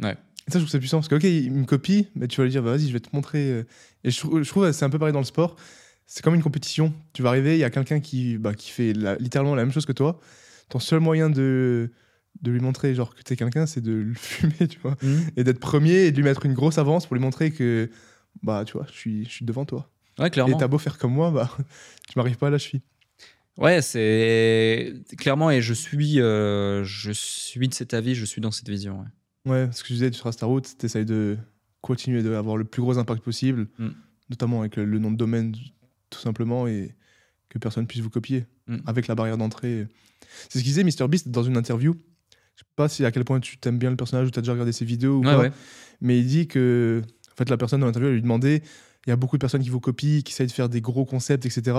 [0.03, 0.17] Ouais.
[0.47, 0.99] Et ça, je trouve ça puissant.
[0.99, 3.01] Parce que, ok, il me copie, mais tu vas lui dire, bah, vas-y, je vais
[3.01, 3.51] te montrer.
[3.51, 3.65] Euh.
[4.05, 5.57] Et je, trouve que c'est un peu pareil dans le sport.
[6.07, 6.93] C'est comme une compétition.
[7.15, 9.87] Tu vas arriver, il y a quelqu'un qui, bah, qui fait littéralement la même chose
[9.87, 10.21] que toi.
[10.69, 11.91] Ton seul moyen de,
[12.43, 15.31] de lui montrer genre que t'es quelqu'un, c'est de le fumer, tu vois, mhm.
[15.37, 17.91] et d'être premier et de lui mettre une grosse avance pour lui montrer que
[18.43, 19.91] bah tu vois, je suis, je suis devant toi.
[20.19, 20.57] Ouais, clairement.
[20.57, 21.51] Et t'as beau faire comme moi, bah
[22.09, 22.83] tu m'arrives pas là, je suis.
[23.57, 28.51] Ouais, c'est clairement et je suis, euh, je suis de cet avis, je suis dans
[28.51, 29.01] cette vision.
[29.01, 29.07] Ouais,
[29.47, 31.37] ce que je disais, tu seras ta route, t'essayes de
[31.81, 33.89] continuer d'avoir le plus gros impact possible, mm.
[34.31, 35.55] notamment avec le, nom de domaine,
[36.11, 36.95] tout simplement, et
[37.49, 38.79] que personne puisse vous copier mm.
[38.87, 39.87] avec la barrière d'entrée.
[40.49, 41.95] C'est ce qu'il disait MrBeast dans une interview.
[42.57, 44.43] Je sais pas si à quel point tu t'aimes bien le personnage ou tu as
[44.43, 45.25] déjà regardé ses vidéos ou.
[46.01, 48.63] Mais il dit que en fait, la personne dans l'interview, elle lui demandait
[49.07, 51.05] il y a beaucoup de personnes qui vous copient, qui essayent de faire des gros
[51.05, 51.77] concepts, etc.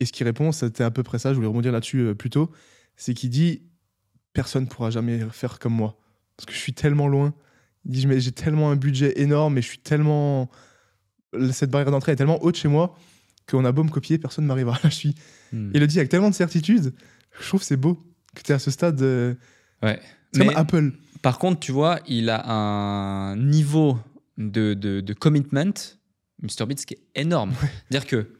[0.00, 2.30] Et ce qu'il répond, c'était à peu près ça, je voulais rebondir là-dessus euh, plus
[2.30, 2.50] tôt,
[2.96, 3.62] c'est qu'il dit
[4.32, 5.96] personne ne pourra jamais faire comme moi.
[6.36, 7.34] Parce que je suis tellement loin.
[7.84, 10.50] Il dit j'ai tellement un budget énorme et je suis tellement.
[11.52, 12.96] Cette barrière d'entrée est tellement haute chez moi
[13.48, 14.78] qu'on a beau me copier, personne ne m'arrivera.
[14.82, 15.14] Là, je suis.
[15.52, 15.70] Hmm.
[15.72, 16.92] Il le dit avec tellement de certitude.
[17.40, 18.02] Je trouve c'est beau
[18.34, 19.00] que tu es à ce stade.
[19.02, 19.34] Euh,
[19.82, 20.00] Ouais.
[20.32, 20.92] C'est comme Apple.
[21.22, 23.98] Par contre, tu vois, il a un niveau
[24.38, 25.72] de, de, de commitment,
[26.42, 27.52] MrBeats, qui est énorme.
[27.90, 28.30] C'est-à-dire que,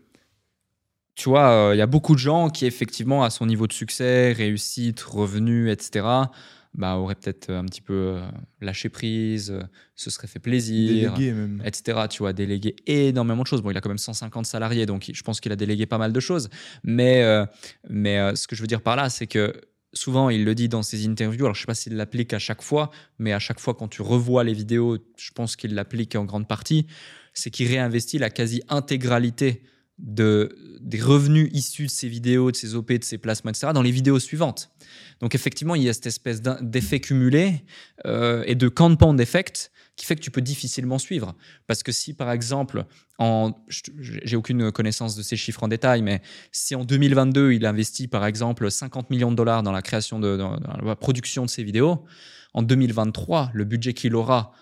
[1.15, 3.73] tu vois, euh, il y a beaucoup de gens qui, effectivement, à son niveau de
[3.73, 6.07] succès, réussite, revenus, etc.,
[6.77, 8.21] bah, auraient peut-être un petit peu euh,
[8.61, 9.63] lâché prise, euh,
[9.95, 11.63] se serait fait plaisir, même.
[11.65, 12.03] etc.
[12.09, 13.63] Tu vois, délégué énormément de choses.
[13.63, 16.13] Bon, il a quand même 150 salariés, donc je pense qu'il a délégué pas mal
[16.13, 16.49] de choses.
[16.85, 17.25] Mais,
[17.89, 19.53] mais ce que je veux dire par là, c'est que
[19.95, 21.45] souvent, il le dit dans ses interviews.
[21.45, 23.89] Alors, je ne sais pas s'il l'applique à chaque fois, mais à chaque fois, quand
[23.89, 26.87] tu revois les vidéos, je pense qu'il l'applique en grande partie.
[27.35, 29.63] C'est qu'il réinvestit la quasi-intégralité
[29.99, 33.83] de, des revenus issus de ces vidéos, de ces OP, de ces placements, etc., dans
[33.83, 34.71] les vidéos suivantes.
[35.21, 37.65] Donc, effectivement, il y a cette espèce d'effet cumulé
[38.05, 41.35] euh, et de compound effect qui fait que tu peux difficilement suivre.
[41.67, 42.85] Parce que si, par exemple,
[43.19, 43.53] en,
[43.99, 46.21] j'ai aucune connaissance de ces chiffres en détail, mais
[46.53, 50.37] si en 2022, il investit, par exemple, 50 millions de dollars dans la création de,
[50.37, 52.05] dans la production de ces vidéos,
[52.53, 54.53] en 2023, le budget qu'il aura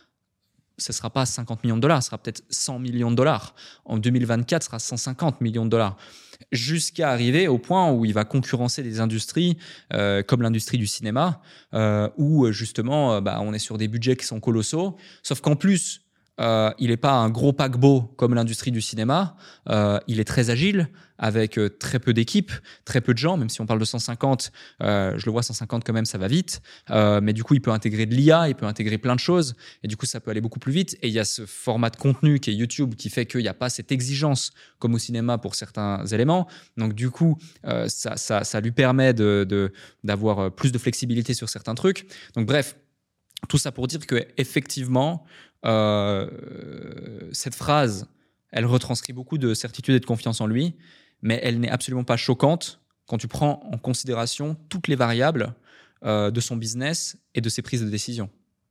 [0.79, 3.55] ce sera pas 50 millions de dollars, ce sera peut-être 100 millions de dollars.
[3.85, 5.97] En 2024, ce sera 150 millions de dollars.
[6.53, 9.57] Jusqu'à arriver au point où il va concurrencer des industries
[9.93, 11.41] euh, comme l'industrie du cinéma,
[11.75, 14.97] euh, où justement, euh, bah, on est sur des budgets qui sont colossaux.
[15.23, 16.04] Sauf qu'en plus,
[16.41, 19.37] euh, il n'est pas un gros paquebot comme l'industrie du cinéma.
[19.69, 22.51] Euh, il est très agile, avec euh, très peu d'équipes,
[22.85, 25.93] très peu de gens, même si on parle de 150, je le vois 150 quand
[25.93, 26.61] même, ça va vite.
[26.91, 29.89] mais du coup, il peut intégrer de l'IA, il peut intégrer plein de choses, et
[29.89, 30.97] du coup, ça peut aller beaucoup plus vite.
[31.03, 33.49] Et il y a ce format de contenu qui est YouTube qui fait qu'il n'y
[33.49, 36.49] a pas cette exigence comme au cinéma pour certains éléments.
[36.77, 37.39] Donc du coup,
[37.87, 42.07] ça, ça, lui permet d'avoir de, plus de flexibilité sur certains trucs.
[42.35, 42.77] Donc bref,
[43.49, 45.25] tout ça pour dire que effectivement,
[45.65, 46.29] euh,
[47.33, 48.09] cette phrase,
[48.51, 50.75] elle retranscrit beaucoup de certitude et de confiance en lui,
[51.23, 55.55] mais elle n'est absolument pas choquante quand tu prends en considération toutes les variables
[56.05, 58.31] euh, de son business et de ses prises de décision.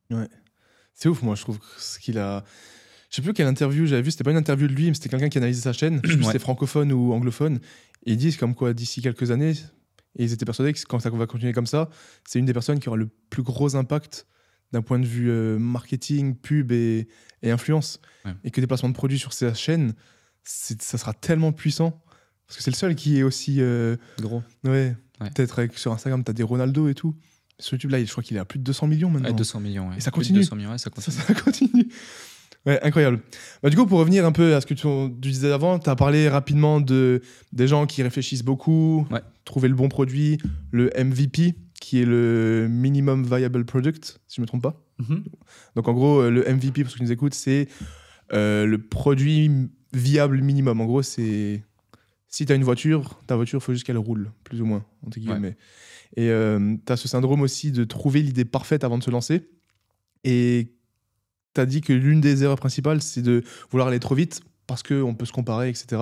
[0.10, 0.28] Ouais.
[0.94, 2.44] C'est ouf, moi, je trouve ce qu'il a.
[3.10, 5.10] Je sais plus quelle interview j'avais vu, c'était pas une interview de lui, mais c'était
[5.10, 6.02] quelqu'un qui analysait sa chaîne.
[6.04, 7.60] Plus si c'était francophone ou anglophone.
[8.06, 9.54] Et ils disent comme quoi, d'ici quelques années,
[10.16, 11.90] et ils étaient persuadés que quand ça va continuer comme ça,
[12.28, 14.28] c'est une des personnes qui aura le plus gros impact
[14.74, 17.08] d'un point de vue euh, marketing, pub et,
[17.44, 18.02] influence.
[18.44, 19.94] Et que des placements de produits sur sa chaîne,
[20.44, 22.02] ça sera tellement puissant.
[22.48, 23.58] Parce que c'est le seul qui est aussi.
[23.60, 24.44] Euh, Gros.
[24.64, 24.96] Ouais.
[25.20, 27.16] Peut-être sur Instagram, tu as des Ronaldo et tout.
[27.60, 29.32] Sur YouTube, là, je crois qu'il est à plus de 200 millions maintenant.
[29.32, 30.40] 200 millions, Et ça continue.
[30.40, 31.16] 200 millions, ça continue.
[31.16, 31.88] Ça, continue.
[32.66, 33.22] Ouais, incroyable.
[33.62, 34.88] Bah, du coup, pour revenir un peu à ce que tu,
[35.20, 37.22] disais avant, tu as parlé rapidement de,
[37.52, 39.08] des gens qui réfléchissent beaucoup,
[39.46, 40.40] trouver le bon produit,
[40.72, 44.82] le MVP qui est le Minimum Viable Product, si je ne me trompe pas.
[45.00, 45.26] Mhm.
[45.76, 47.68] Donc en gros, euh, le MVP, pour ceux qui nous écoutent, c'est
[48.32, 49.52] euh, le produit
[49.92, 50.80] viable minimum.
[50.80, 51.62] En gros, c'est
[52.30, 54.86] si tu as une voiture, ta voiture, il faut juste qu'elle roule, plus ou moins,
[55.06, 55.58] entre guillemets.
[56.16, 59.50] Et tu as ce syndrome aussi de trouver l'idée parfaite avant de se lancer.
[60.24, 60.74] Et
[61.54, 64.84] tu as dit que l'une des erreurs principales, c'est de vouloir aller trop vite parce
[64.84, 66.02] qu'on peut se comparer, etc.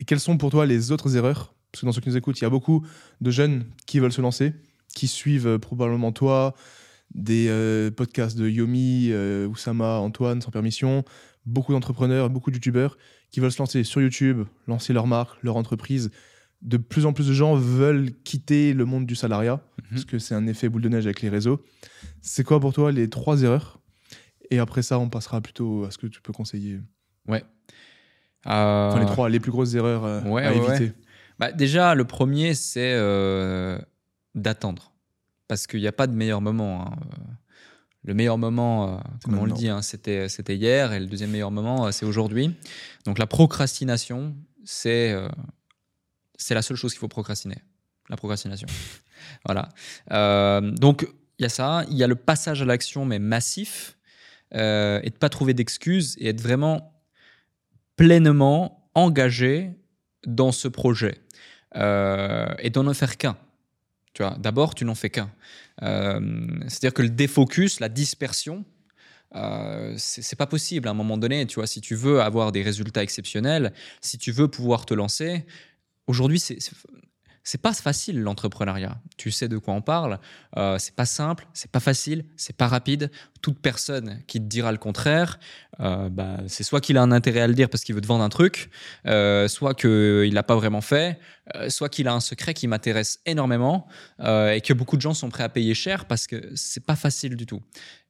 [0.00, 1.54] Et quelles sont pour toi les autres erreurs?
[1.70, 2.84] Parce que dans ceux qui nous écoutent, il y a beaucoup
[3.20, 4.52] de jeunes qui veulent se lancer,
[4.94, 6.54] qui suivent euh, probablement toi,
[7.14, 11.04] des euh, podcasts de Yomi, euh, Oussama, Antoine, sans permission,
[11.46, 12.96] beaucoup d'entrepreneurs, beaucoup de youtubeurs
[13.30, 16.10] qui veulent se lancer sur YouTube, lancer leur marque, leur entreprise.
[16.62, 19.88] De plus en plus de gens veulent quitter le monde du salariat, mhm.
[19.90, 21.62] parce que c'est un effet boule de neige avec les réseaux.
[22.20, 23.80] C'est quoi pour toi les trois erreurs?
[24.50, 26.80] Et après ça, on passera plutôt à ce que tu peux conseiller.
[27.28, 27.44] Ouais.
[28.44, 30.92] Enfin, les trois, les plus grosses erreurs à éviter.
[31.38, 32.94] Bah, déjà, le premier, c'est
[34.34, 34.92] d'attendre.
[35.48, 36.86] Parce qu'il n'y a pas de meilleur moment.
[36.86, 36.96] Hein.
[38.02, 41.30] Le meilleur moment, euh, comme on le dit, hein, c'était, c'était hier, et le deuxième
[41.30, 42.54] meilleur moment, euh, c'est aujourd'hui.
[43.04, 44.34] Donc la procrastination,
[44.64, 45.28] c'est, euh,
[46.36, 47.58] c'est la seule chose qu'il faut procrastiner.
[48.08, 48.66] La procrastination.
[49.44, 49.68] voilà.
[50.78, 51.06] donc
[51.38, 53.98] il y a ça, il y a le passage à l'action, mais massif,
[54.52, 57.02] et de ne pas trouver d'excuses, et être vraiment
[57.96, 59.78] pleinement engagé
[60.26, 61.20] dans ce projet.
[61.74, 63.36] et d'en ne faire qu'un.
[64.12, 65.30] Tu vois, d'abord, tu n'en fais qu'un.
[65.82, 66.20] Euh,
[66.62, 68.64] c'est-à-dire que le défocus, la dispersion,
[69.36, 71.46] euh, c'est pas possible à un moment donné.
[71.46, 75.46] Tu vois, si tu veux avoir des résultats exceptionnels, si tu veux pouvoir te lancer,
[76.06, 76.58] aujourd'hui, c'est
[77.42, 79.00] c'est pas facile l'entrepreneuriat.
[79.16, 80.18] Tu sais de quoi on parle.
[80.56, 83.10] Euh, c'est pas simple, c'est pas facile, c'est pas rapide.
[83.40, 85.38] Toute personne qui te dira le contraire,
[85.80, 88.06] euh, bah, c'est soit qu'il a un intérêt à le dire parce qu'il veut te
[88.06, 88.70] vendre un truc,
[89.06, 91.18] euh, soit qu'il l'a pas vraiment fait,
[91.68, 93.88] soit qu'il a un secret qui m'intéresse énormément
[94.20, 97.34] et que beaucoup de gens sont prêts à payer cher parce que c'est pas facile
[97.34, 97.60] du tout.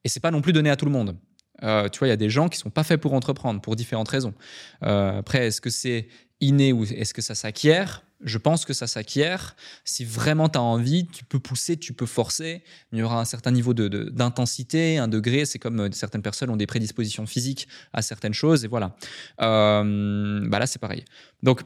[0.03, 1.17] Et c'est pas non plus donné à tout le monde.
[1.59, 1.65] Tu
[1.99, 4.35] vois, il y a des gens qui sont pas faits pour entreprendre pour différentes raisons.
[4.81, 6.07] Après, est-ce que c'est
[6.39, 8.03] inné ou est-ce que ça s'acquiert?
[8.23, 9.55] Je pense que ça s'acquiert.
[9.83, 12.63] Si vraiment tu as envie, tu peux pousser, tu peux forcer.
[12.91, 15.45] Il y aura un certain niveau d'intensité, un degré.
[15.45, 18.63] C'est comme euh, certaines personnes ont des prédispositions physiques à certaines choses.
[18.65, 18.95] Et voilà.
[19.41, 21.03] Euh, bah là, c'est pareil.
[21.41, 21.61] Donc,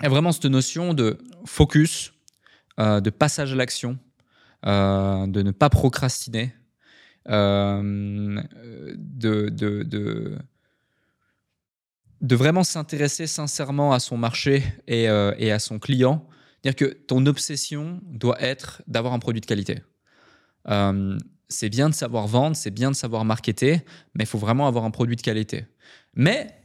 [0.00, 2.12] il y a vraiment cette notion de focus,
[2.80, 3.98] euh, de passage à l'action,
[4.64, 6.54] de ne pas procrastiner,
[7.26, 8.42] de,
[9.50, 10.38] de, de
[12.20, 16.26] de vraiment s'intéresser sincèrement à son marché et, euh, à son client.
[16.62, 19.82] Dire que ton obsession doit être d'avoir un produit de qualité.
[20.68, 21.18] Euh,
[21.48, 23.82] c'est bien de savoir vendre, c'est bien de savoir marketer,
[24.14, 25.66] mais il faut vraiment avoir un produit de qualité.
[26.14, 26.58] Mais,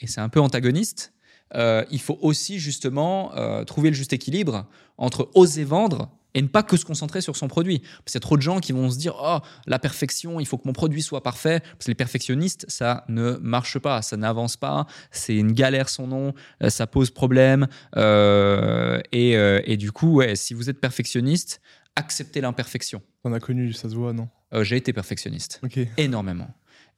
[0.00, 1.12] et c'est un peu antagoniste,
[1.54, 3.32] euh, il faut aussi justement
[3.66, 7.48] trouver le juste équilibre entre oser vendre et ne pas que se concentrer sur son
[7.48, 7.80] produit.
[7.80, 10.46] Parce qu'il y a trop de gens qui vont se dire Oh, la perfection, il
[10.46, 11.60] faut que mon produit soit parfait.
[11.60, 16.06] Parce que les perfectionnistes, ça ne marche pas, ça n'avance pas, c'est une galère son
[16.06, 17.66] nom, euh, ça pose problème.
[17.96, 21.60] Euh, et, euh, et, du coup, ouais, si vous êtes perfectionniste,
[21.96, 23.02] acceptez l'imperfection.
[23.24, 24.28] On a connu, ça se voit, non?
[24.62, 25.60] J'ai été perfectionniste.
[25.96, 26.48] Énormément.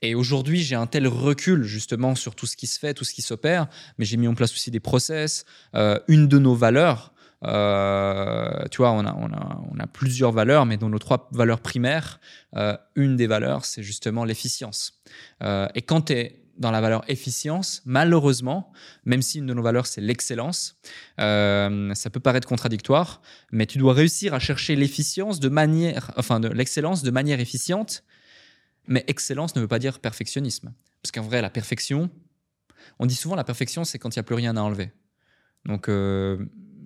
[0.03, 3.15] Et aujourd'hui, j'ai un tel recul justement sur tout ce qui se fait, tout ce
[3.15, 5.45] qui s'opère, mais j'ai mis en place aussi des process.
[6.09, 7.14] une de nos valeurs,
[7.45, 12.21] euh, tu vois, on a, plusieurs valeurs, mais dans nos trois valeurs primaires,
[12.57, 15.01] euh, une des valeurs, c'est justement l'efficience.
[15.43, 18.73] Euh, et quand tu es dans la valeur efficience, malheureusement,
[19.05, 20.81] même si une de nos valeurs c'est l'excellence,
[21.19, 27.03] ça peut paraître contradictoire, mais tu dois réussir à chercher l'efficience de manière, enfin l'excellence
[27.03, 28.05] de manière efficiente.
[28.87, 30.73] Mais excellence ne veut pas dire perfectionnisme,
[31.03, 32.09] parce qu'en vrai, la perfection,
[33.01, 34.93] on dit souvent la perfection, c'est quand il n'y a plus rien à enlever.
[35.67, 35.89] Donc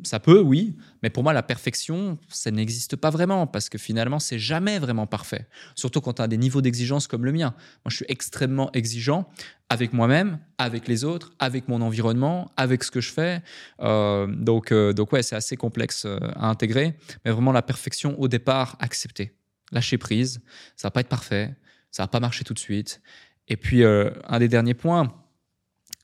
[0.03, 4.19] ça peut, oui, mais pour moi, la perfection, ça n'existe pas vraiment parce que finalement,
[4.19, 5.49] c'est jamais vraiment parfait.
[5.75, 7.55] Surtout quand tu as des niveaux d'exigence comme le mien.
[7.85, 9.29] Moi, je suis extrêmement exigeant
[9.69, 13.43] avec moi-même, avec les autres, avec mon environnement, avec ce que je fais.
[13.81, 16.95] Euh, donc, euh, donc, ouais, c'est assez complexe euh, à intégrer,
[17.25, 19.35] mais vraiment la perfection au départ, accepter,
[19.73, 20.41] lâcher prise.
[20.77, 21.55] Ça va pas être parfait,
[21.91, 23.01] ça va pas marcher tout de suite.
[23.49, 25.11] Et puis, un des derniers points,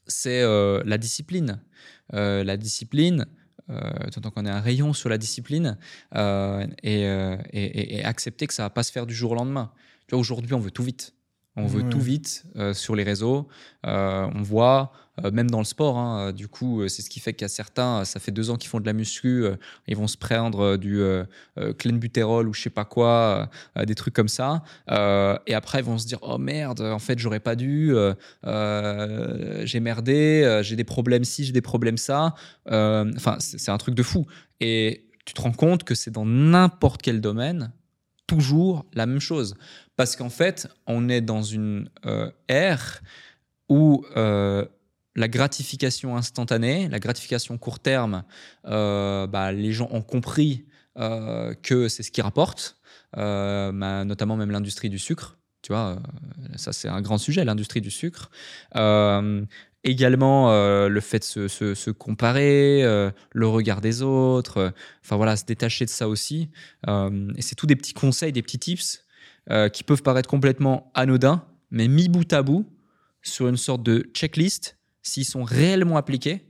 [0.06, 1.60] c'est la discipline.
[2.10, 5.78] la discipline, euh, tant qu'on est un rayon sur la discipline
[6.14, 9.70] euh, euh, et, accepter que ça va pas se faire du jour au lendemain.
[10.12, 11.13] Aujourd'hui, on veut tout vite.
[11.56, 13.48] On veut tout vite sur les réseaux.
[13.84, 15.96] on voit euh, même dans le sport.
[15.96, 18.32] Hein, euh, du coup, euh, c'est ce qui fait qu'il y a certains, ça fait
[18.32, 19.46] deux ans qu'ils font de la muscu,
[19.86, 21.02] ils vont se prendre du
[21.78, 23.50] clenbuterol ou je sais pas quoi,
[23.86, 24.62] des trucs comme ça.
[24.90, 27.94] et après, ils vont se dire oh merde, en fait, j'aurais pas dû,
[28.44, 32.34] j'ai merdé, j'ai des problèmes ci, j'ai des problèmes ça.
[32.66, 34.26] Enfin, c'est un truc de fou.
[34.60, 37.72] Et tu te rends compte que c'est dans n'importe quel domaine
[38.26, 39.54] toujours la même chose.
[39.96, 43.02] Parce qu'en fait, on est dans une euh, ère
[43.68, 44.64] où euh,
[45.14, 48.24] la gratification instantanée, la gratification court terme,
[48.66, 52.76] euh, bah, les gens ont compris que c'est ce qui rapporte,
[53.16, 55.38] bah, notamment même l'industrie du sucre.
[55.60, 56.00] Tu vois,
[56.54, 58.30] ça c'est un grand sujet, l'industrie du sucre.
[59.86, 64.70] Également, euh, le fait de se, comparer, euh, le regard des autres, euh,
[65.04, 66.48] enfin voilà, se détacher de ça aussi.
[66.88, 69.04] et c'est tous des petits conseils, des petits tips
[69.74, 72.66] qui peuvent paraître complètement anodins, mais mis bout à bout
[73.22, 76.46] sur une sorte de checklist, s'ils sont réellement appliqués,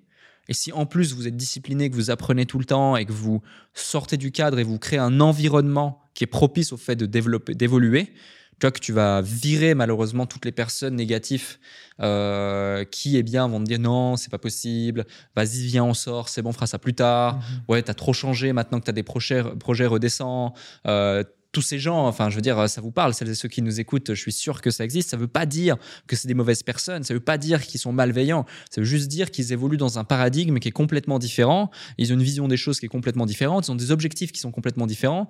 [0.48, 3.12] et si en plus vous êtes discipliné, que vous apprenez tout le temps et que
[3.12, 3.42] vous
[3.72, 7.56] sortez du cadre et vous créez un environnement qui est propice au fait de développer,
[7.56, 8.12] d'évoluer,
[8.58, 11.58] tu vois que tu vas virer malheureusement toutes les personnes négatives
[12.00, 15.04] euh, qui, eh bien, vont te dire non, c'est pas possible,
[15.36, 17.36] vas-y, viens, on sort, c'est bon, on fera ça plus tard.
[17.36, 17.42] Mhm.
[17.68, 20.54] Ouais, t'as trop changé maintenant que t'as des projets, projets redescends.
[20.86, 21.22] Euh,
[21.54, 23.80] tous ces gens, enfin, je veux dire, ça vous parle, celles et ceux qui nous
[23.80, 25.10] écoutent, je suis sûr que ça existe.
[25.10, 25.76] Ça ne veut pas dire
[26.06, 28.86] que c'est des mauvaises personnes, ça ne veut pas dire qu'ils sont malveillants, ça veut
[28.86, 31.70] juste dire qu'ils évoluent dans un paradigme qui est complètement différent.
[31.96, 34.40] Ils ont une vision des choses qui est complètement différente, ils ont des objectifs qui
[34.40, 35.28] sont complètement différents.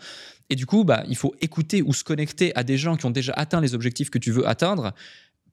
[0.50, 3.10] Et du coup, bah, il faut écouter ou se connecter à des gens qui ont
[3.10, 4.92] déjà atteint les objectifs que tu veux atteindre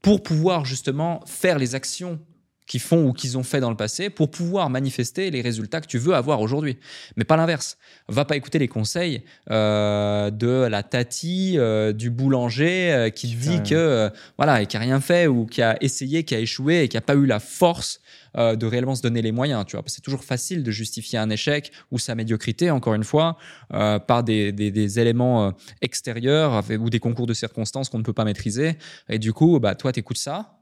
[0.02, 2.20] pour pouvoir justement faire les actions
[2.68, 5.88] qu'ils font ou qu'ils ont fait dans le passé pour pouvoir manifester les résultats que
[5.88, 6.78] tu veux avoir aujourd'hui.
[7.18, 7.78] Mais pas l'inverse.
[8.08, 13.62] Va pas écouter les conseils euh, de la tati, euh, du boulanger euh, qui dit
[13.64, 16.88] que voilà et qui a rien fait ou qui a essayé, qui a échoué et
[16.88, 18.00] qui a pas eu la force
[18.34, 19.66] de réellement se donner les moyens.
[19.68, 23.36] Tu vois, c'est toujours facile de justifier un échec ou sa médiocrité, encore une fois,
[23.70, 28.24] par des, des, des éléments extérieurs ou des concours de circonstances qu'on ne peut pas
[28.24, 28.78] maîtriser.
[29.10, 30.61] Et du coup, bah toi, t'écoutes ça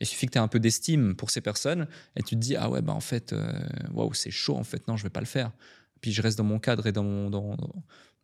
[0.00, 1.86] il suffit que tu aies un peu d'estime pour ces personnes
[2.16, 3.52] et tu te dis ah ouais bah en fait euh,
[3.92, 5.52] waouh c'est chaud en fait non je vais pas le faire.
[6.00, 7.56] Puis je reste dans mon cadre et dans mon, dans,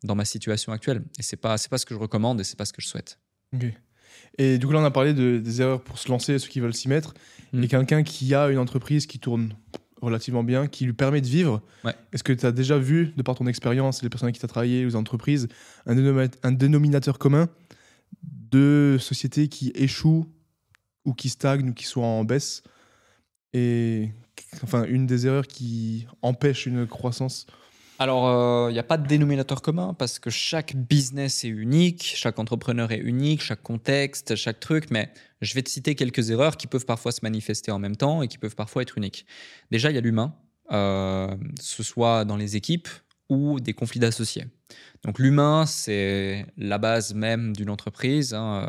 [0.02, 2.56] dans ma situation actuelle et c'est pas c'est pas ce que je recommande et c'est
[2.56, 3.18] pas ce que je souhaite.
[4.38, 6.60] Et du coup là on a parlé de, des erreurs pour se lancer ceux qui
[6.60, 7.12] veulent s'y mettre
[7.52, 7.62] mm.
[7.62, 9.54] et quelqu'un qui a une entreprise qui tourne
[10.00, 11.62] relativement bien, qui lui permet de vivre.
[12.12, 14.84] Est-ce que tu as déjà vu, de par ton expérience, les personnes qui t'ont travaillé,
[14.84, 15.48] les entreprises,
[15.86, 17.48] un, un dénominateur commun
[18.22, 20.26] de sociétés qui échouent
[21.06, 22.62] ou qui stagnent ou qui sont en baisse.
[23.54, 24.10] Et
[24.62, 27.46] enfin, une des erreurs qui empêche une croissance
[27.98, 32.12] alors, il euh, n'y a pas de dénominateur commun parce que chaque business est unique,
[32.14, 35.10] chaque entrepreneur est unique, chaque contexte, chaque truc, mais
[35.40, 38.28] je vais te citer quelques erreurs qui peuvent parfois se manifester en même temps et
[38.28, 39.24] qui peuvent parfois être uniques.
[39.70, 40.34] Déjà, il y a l'humain,
[40.72, 42.88] euh, ce soit dans les équipes
[43.28, 44.46] ou des conflits d'associés.
[45.04, 48.68] Donc l'humain, c'est la base même d'une entreprise, hein,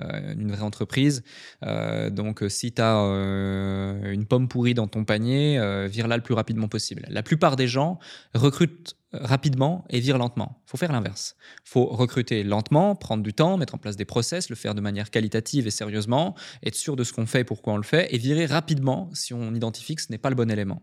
[0.00, 1.22] euh, une vraie entreprise.
[1.64, 5.58] Euh, donc si tu as euh, une pomme pourrie dans ton panier,
[5.88, 7.06] vire-la le plus rapidement possible.
[7.08, 7.98] La plupart des gens
[8.34, 10.62] recrutent rapidement et virent lentement.
[10.66, 11.36] Il faut faire l'inverse.
[11.66, 14.80] Il faut recruter lentement, prendre du temps, mettre en place des process, le faire de
[14.80, 18.14] manière qualitative et sérieusement, être sûr de ce qu'on fait et pourquoi on le fait,
[18.14, 20.82] et virer rapidement si on identifie que ce n'est pas le bon élément.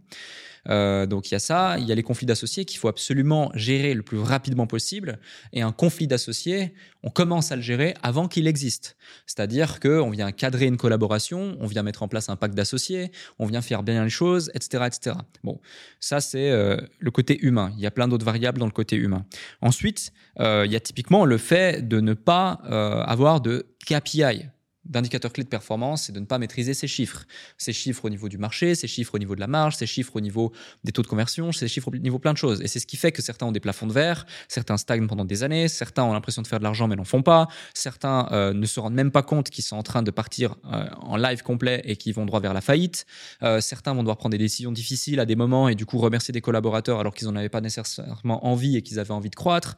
[0.70, 3.52] Euh, donc il y a ça, il y a les conflits d'associés qu'il faut absolument
[3.54, 5.20] gérer le plus rapidement possible.
[5.54, 6.74] Et un conflit d'associés,
[7.04, 8.98] on commence à le gérer avant qu'il existe.
[9.26, 13.46] C'est-à-dire qu'on vient cadrer une collaboration, on vient mettre en place un pacte d'associés, on
[13.46, 14.86] vient faire bien les choses, etc.
[14.88, 15.16] etc.
[15.44, 15.60] Bon,
[16.00, 17.72] ça c'est euh, le côté humain.
[17.78, 19.26] Il y a plein d'autres variables dans le côté humain.
[19.62, 22.60] Ensuite, euh, il y a typiquement le fait de ne pas
[23.08, 24.50] avoir de KPI
[24.90, 27.26] d'indicateurs clés de performance, c'est de ne pas maîtriser ces chiffres.
[27.58, 30.16] Ces chiffres au niveau du marché, ces chiffres au niveau de la marge, ces chiffres
[30.16, 30.52] au niveau
[30.84, 32.62] des taux de conversion, ces chiffres au niveau plein de choses.
[32.62, 35.26] Et c'est ce qui fait que certains ont des plafonds de verre, certains stagnent pendant
[35.26, 38.54] des années, certains ont l'impression de faire de l'argent mais n'en font pas, certains euh,
[38.54, 41.44] ne se rendent même pas compte qu'ils sont en train de partir euh, en live
[41.44, 43.06] complet et qu'ils vont droit vers la faillite.
[43.44, 46.32] Euh, certains vont devoir prendre des décisions difficiles à des moments et du coup remercier
[46.32, 49.76] des collaborateurs alors qu'ils n'en avaient pas nécessairement envie et qu'ils avaient envie de croître.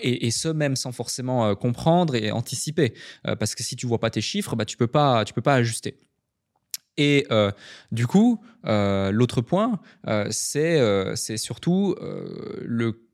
[0.00, 2.94] Et, et, ce même sans forcément comprendre et anticiper.
[3.38, 5.54] parce que si tu vois pas tes chiffres, bah, tu peux pas, tu peux pas
[5.54, 6.00] ajuster.
[6.96, 7.50] Et euh,
[7.92, 10.80] du coup, euh, l'autre point, euh, c'est
[11.16, 13.06] c'est surtout le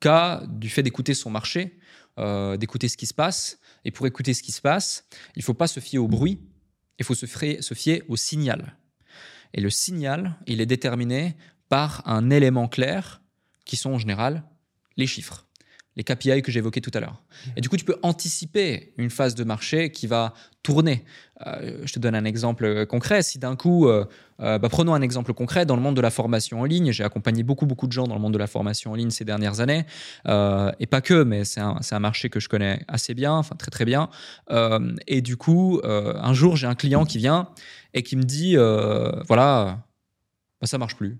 [0.00, 1.78] cas du fait d'écouter son marché,
[2.18, 3.58] d'écouter ce qui se passe.
[3.84, 5.06] Et pour écouter ce qui se passe,
[5.36, 6.40] il faut pas se fier au bruit,
[6.98, 8.76] il faut se fier, se fier au signal.
[9.54, 11.36] Et le signal, il est déterminé
[11.68, 13.22] par un élément clair,
[13.64, 14.42] qui sont en général
[14.96, 15.47] les chiffres
[15.98, 17.20] les KPI que j'évoquais tout à l'heure.
[17.56, 21.04] Et du coup, tu peux anticiper une phase de marché qui va tourner.
[21.44, 23.20] Euh, je te donne un exemple concret.
[23.22, 24.04] Si d'un coup, euh,
[24.40, 26.92] euh, bah, prenons un exemple concret dans le monde de la formation en ligne.
[26.92, 29.24] J'ai accompagné beaucoup, beaucoup de gens dans le monde de la formation en ligne ces
[29.24, 29.86] dernières années.
[30.24, 33.72] et pas que, mais c'est un, un, marché que je connais assez bien, enfin très,
[33.72, 34.08] très bien.
[35.08, 37.48] et du coup, un jour, j'ai un client qui vient
[37.92, 38.54] et qui me dit,
[39.26, 39.84] voilà,
[40.60, 41.18] bah, ça marche plus.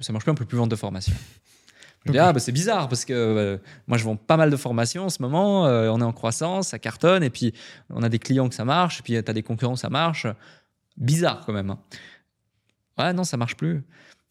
[0.00, 1.14] ça marche plus, on peut plus vendre de formation.
[2.04, 4.56] Je dis, ah, bah, c'est bizarre parce que euh, moi, je vends pas mal de
[4.56, 5.66] formations en ce moment.
[5.66, 7.22] euh, on est en croissance, ça cartonne.
[7.22, 7.52] Et puis,
[7.90, 9.00] on a des clients que ça marche.
[9.00, 10.26] Et puis, tu as des concurrents, ça marche.
[10.96, 11.70] Bizarre quand même.
[11.70, 11.78] hein.
[12.98, 13.82] Ouais, non, ça marche plus.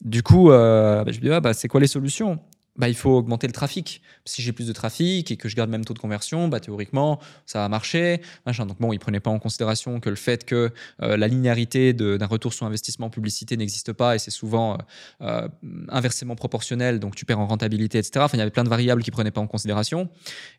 [0.04, 2.40] Du coup, euh, bah, je me dis, ah, bah, c'est quoi les solutions?
[2.82, 4.02] Bah, il faut augmenter le trafic.
[4.26, 6.60] Si j'ai plus de trafic et que je garde le même taux de conversion, bah,
[6.60, 8.22] théoriquement, ça va marcher.
[8.48, 10.72] Donc, bon, ils ne prenaient pas en considération que le fait que
[11.04, 14.78] euh, la linéarité d'un retour sur investissement en publicité n'existe pas et c'est souvent euh,
[15.22, 15.48] euh,
[15.90, 18.14] inversement proportionnel, donc tu perds en rentabilité, etc.
[18.18, 20.10] Enfin, il y avait plein de variables qu'ils ne prenaient pas en considération.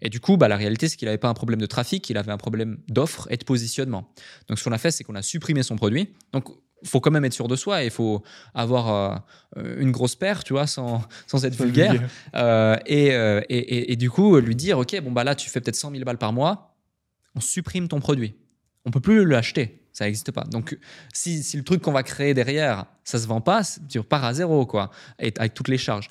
[0.01, 2.17] Et du coup, bah, la réalité, c'est qu'il n'avait pas un problème de trafic, il
[2.19, 4.13] avait un problème d'offre et de positionnement.
[4.47, 6.11] Donc, ce qu'on a fait, c'est qu'on a supprimé son produit.
[6.33, 8.23] Donc, il faut quand même être sûr de soi et il faut
[8.55, 9.23] avoir
[9.57, 11.95] euh, une grosse paire, tu vois, sans, sans être vulgaire.
[12.35, 15.49] Euh, et, euh, et, et- et du coup, lui dire, OK, bon, bah là, tu
[15.51, 16.75] fais peut-être 100 000 balles par mois,
[17.35, 18.35] on supprime ton produit.
[18.85, 19.79] On peut plus l'acheter.
[19.93, 20.45] Ça n'existe pas.
[20.45, 20.79] Donc,
[21.13, 24.33] si, si le truc qu'on va créer derrière, ça se vend pas, tu repars à
[24.35, 26.09] zéro, quoi, avec toutes les charges.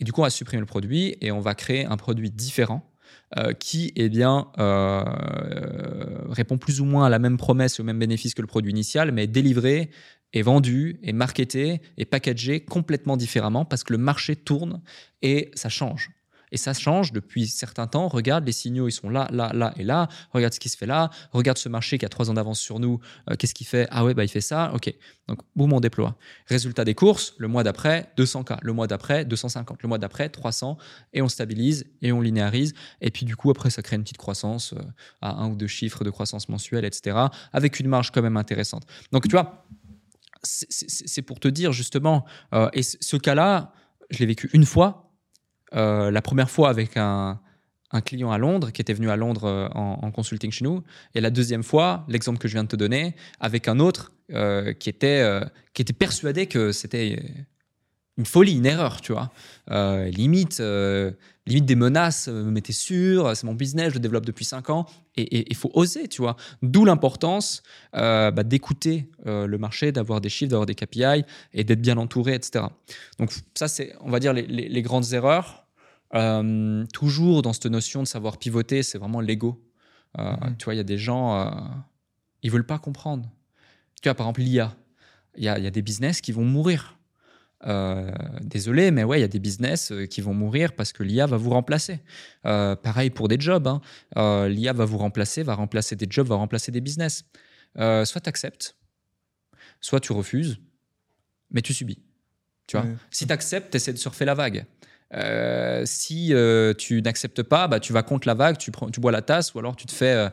[0.00, 2.88] Et du coup, on va supprimer le produit et on va créer un produit différent
[3.36, 7.82] euh, qui, eh bien, euh, euh, répond plus ou moins à la même promesse et
[7.82, 9.90] au même bénéfice que le produit initial, mais est délivré
[10.32, 14.82] est vendu, est marketé, est packagé complètement différemment parce que le marché tourne
[15.22, 16.10] et ça change.
[16.52, 18.08] Et ça change depuis certains temps.
[18.08, 20.08] Regarde, les signaux, ils sont là, là, là et là.
[20.32, 21.10] Regarde ce qui se fait là.
[21.32, 23.00] Regarde ce marché qui a trois ans d'avance sur nous.
[23.30, 23.86] Euh, Qu'est-ce qu'il fait?
[23.90, 24.72] Ah ouais, bah, il fait ça.
[24.74, 24.92] OK.
[25.28, 26.16] Donc, boum, on déploie.
[26.46, 28.58] Résultat des courses, le mois d'après, 200K.
[28.62, 29.82] Le mois d'après, 250.
[29.82, 30.78] Le mois d'après, 300.
[31.12, 32.72] Et on stabilise et on linéarise.
[33.00, 34.78] Et puis, du coup, après, ça crée une petite croissance euh,
[35.20, 37.16] à un ou deux chiffres de croissance mensuelle, etc.
[37.52, 38.84] Avec une marge quand même intéressante.
[39.12, 39.66] Donc, tu vois,
[40.42, 43.72] c'est- pour te dire justement, euh, et ce cas-là,
[44.10, 45.07] je l'ai vécu une fois.
[45.74, 47.40] Euh, la première fois avec un,
[48.04, 50.82] client à Londres qui était venu à Londres euh, en, consulting chez nous,
[51.14, 54.72] et la deuxième fois, l'exemple que je viens de te donner, avec un autre euh,
[54.72, 55.40] qui, était,
[55.74, 57.46] qui était persuadé que c'était
[58.18, 59.30] une folie, une erreur, tu vois.
[59.70, 61.12] Euh, limite, euh,
[61.46, 64.68] limite des menaces, euh, mais t'es sûr, c'est mon business, je le développe depuis 5
[64.70, 64.86] ans,
[65.16, 66.36] et il faut oser, tu vois.
[66.62, 67.62] D'où l'importance
[67.96, 71.24] euh, bah, d'écouter euh, le marché, d'avoir des chiffres, d'avoir des KPI
[71.54, 72.66] et d'être bien entouré, etc.
[73.18, 75.64] Donc ça, c'est, on va dire, les, les- les grandes erreurs.
[76.14, 79.62] Euh, toujours dans cette notion de savoir pivoter, c'est vraiment l'ego.
[80.18, 80.56] Euh, Mhm.
[80.58, 81.50] Tu vois, il y a des gens, euh,
[82.42, 83.28] ils veulent pas comprendre.
[84.02, 84.74] Tu vois, par exemple, l'IA.
[85.36, 86.97] Il y a, il y a des business qui vont mourir.
[87.66, 91.02] Euh, désolé, mais ouais, il y a des business euh, qui vont mourir parce que
[91.02, 92.00] l'IA va vous remplacer.
[92.46, 93.66] Euh, pareil pour des jobs.
[93.66, 93.80] hein.
[94.16, 97.24] Euh, L'IA va vous remplacer, va remplacer des jobs, va remplacer des business.
[97.76, 98.76] Soit tu acceptes,
[99.80, 100.58] soit tu refuses,
[101.50, 101.98] mais tu subis.
[102.66, 102.86] Tu vois?
[102.86, 102.94] Ouais.
[103.10, 104.64] Si tu acceptes, tu essaies de surfer la vague.
[105.14, 109.00] Euh, si euh, tu n'acceptes pas, bah, tu vas contre la vague, tu, prends, tu
[109.00, 110.28] bois la tasse ou alors tu te fais euh,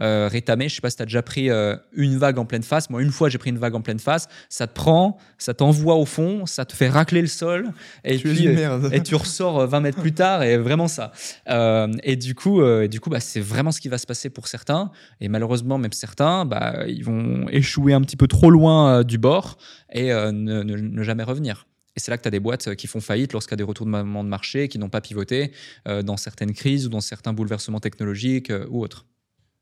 [0.00, 0.68] euh, rétamer.
[0.68, 2.90] Je sais pas si tu as déjà pris euh, une vague en pleine face.
[2.90, 4.28] Moi, une fois, j'ai pris une vague en pleine face.
[4.50, 7.70] Ça te prend, ça t'envoie au fond, ça te fait racler le sol.
[8.04, 8.44] Et Tu puis,
[8.92, 11.12] et tu ressors euh, 20 mètres plus tard et vraiment ça.
[11.48, 14.06] Euh, et du coup, euh, et du coup bah, c'est vraiment ce qui va se
[14.06, 14.90] passer pour certains.
[15.22, 19.56] Et malheureusement, même certains, bah, ils vont échouer un petit peu trop loin du bord
[19.90, 21.66] et ne, ne- ne jamais revenir.
[21.98, 23.56] Et c'est là que tu as des boîtes euh, qui font faillite lorsqu'il y a
[23.56, 25.50] des retournements de marché, qui n'ont pas pivoté
[25.88, 29.04] euh, dans certaines crises ou dans certains bouleversements technologiques euh, ou autres.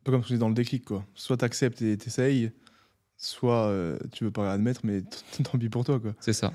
[0.03, 1.07] Un peu comme ce que dans le déclic, quoi.
[1.15, 2.53] Soit t'acceptes et t'essayes,
[3.17, 5.01] soit euh, tu veux pas admettre, mais
[5.51, 6.15] tant pis pour toi, quoi.
[6.21, 6.53] C'est ça.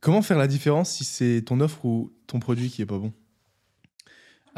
[0.00, 3.12] Comment faire la différence si c'est ton offre ou ton produit qui est pas bon?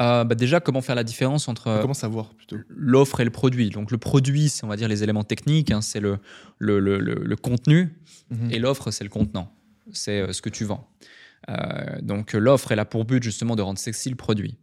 [0.01, 2.55] Euh, bah, déjà, comment faire la différence entre euh, Comment savoir, plutôt?
[2.69, 3.69] l'offre et le produit?
[3.71, 6.17] Donc le produit, c'est on va dire les éléments techniques, hein, c'est le,
[6.59, 7.93] le, le- le- le contenu.
[8.31, 8.51] Mhm.
[8.51, 9.53] Et l'offre, c'est le contenant.
[9.91, 10.89] C'est euh, ce que tu vends.
[11.49, 14.57] Euh, donc, euh, l'offre, elle a pour but justement de rendre sexy le produit.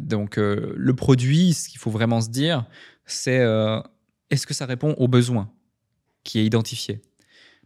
[0.00, 2.64] Donc, le produit, ce qu'il faut vraiment se dire,
[3.04, 3.46] c'est
[4.30, 5.52] est-ce que ça répond aux besoins
[6.24, 7.02] qui est identifié?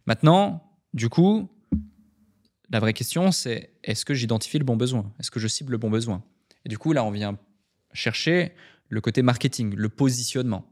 [0.05, 1.49] Maintenant, du coup,
[2.69, 5.13] la vraie question, c'est est-ce que j'identifie le bon besoin?
[5.17, 6.25] Est-ce que je cible le bon besoin?
[6.65, 7.39] Et du coup, là, on vient
[7.93, 8.51] chercher
[8.89, 10.69] le côté marketing, le positionnement.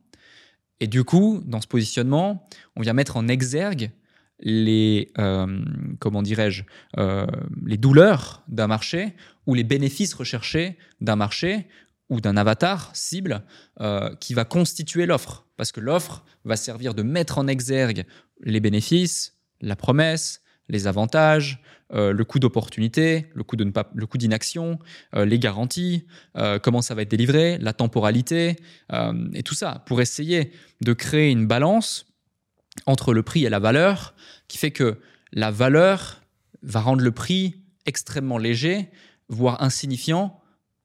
[0.82, 2.46] Et du coup, dans ce positionnement,
[2.76, 3.92] on vient mettre en exergue
[4.42, 5.64] les, euh,
[6.00, 6.64] comment dirais-je,
[6.98, 7.26] euh,
[7.66, 9.14] les douleurs d'un marché
[9.46, 11.68] ou les bénéfices recherchés d'un marché
[12.10, 13.44] ou d'un avatar cible
[13.80, 15.46] euh, qui va constituer l'offre.
[15.58, 18.06] Parce que l'offre va servir de mettre en exergue
[18.44, 21.62] les bénéfices, la promesse, les avantages,
[21.94, 24.80] euh, le coût d'opportunité, le coût de ne pas, le coût d'inaction,
[25.16, 26.06] euh, les garanties,
[26.38, 28.56] euh, comment ça va être délivré, la temporalité
[28.94, 30.52] euh, et tout ça pour essayer
[30.82, 32.11] de créer une balance
[32.86, 34.14] entre le prix et la valeur
[34.48, 35.00] qui fait que
[35.32, 36.22] la valeur
[36.62, 38.90] va rendre le prix extrêmement léger,
[39.30, 40.42] voire insignifiant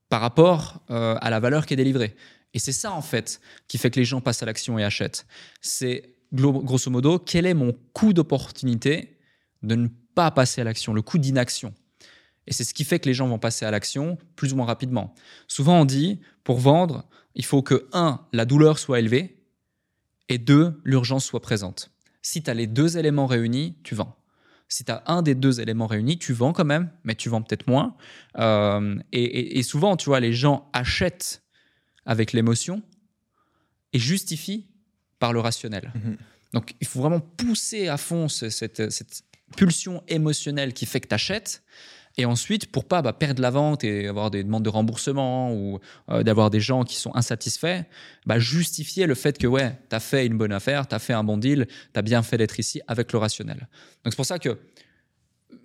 [0.08, 2.14] par rapport euh, à la valeur qui est délivrée.
[2.54, 5.26] Et c'est ça, en fait, qui fait que les gens passent à l'action et achètent.
[5.60, 9.18] C'est, grosso modo, quel est mon coût d'opportunité
[9.62, 11.74] de ne pas passer à l'action, le coût d'inaction?
[12.46, 14.66] Et c'est ce qui fait que les gens vont passer à l'action plus ou moins
[14.66, 15.14] rapidement.
[15.48, 17.04] Souvent, on dit, pour vendre,
[17.34, 19.36] il faut que, un, la douleur soit élevée,
[20.28, 21.90] et deux, l'urgence soit présente.
[22.22, 24.16] Si tu as les deux éléments réunis, tu vends.
[24.68, 27.42] Si tu as un des deux éléments réunis, tu vends quand même, mais tu vends
[27.42, 27.96] peut-être moins.
[28.38, 31.42] Euh, et, souvent, tu vois, les gens achètent
[32.04, 32.82] avec l'émotion
[33.92, 34.66] et justifient
[35.20, 35.92] par le rationnel.
[35.94, 36.16] Mhm.
[36.52, 39.22] Donc, il faut vraiment pousser à fond cette, cette
[39.56, 41.62] pulsion émotionnelle qui fait que tu achètes.
[42.18, 45.80] Et ensuite, pour pas bah, perdre la vente et avoir des demandes de remboursement ou
[46.10, 47.82] euh, d'avoir des gens qui sont insatisfaits,
[48.24, 51.12] bah, justifier le fait que ouais, tu as fait une bonne affaire, tu as fait
[51.12, 53.68] un bon deal, tu as bien fait d'être ici avec le rationnel.
[54.02, 54.58] Donc c'est pour ça que,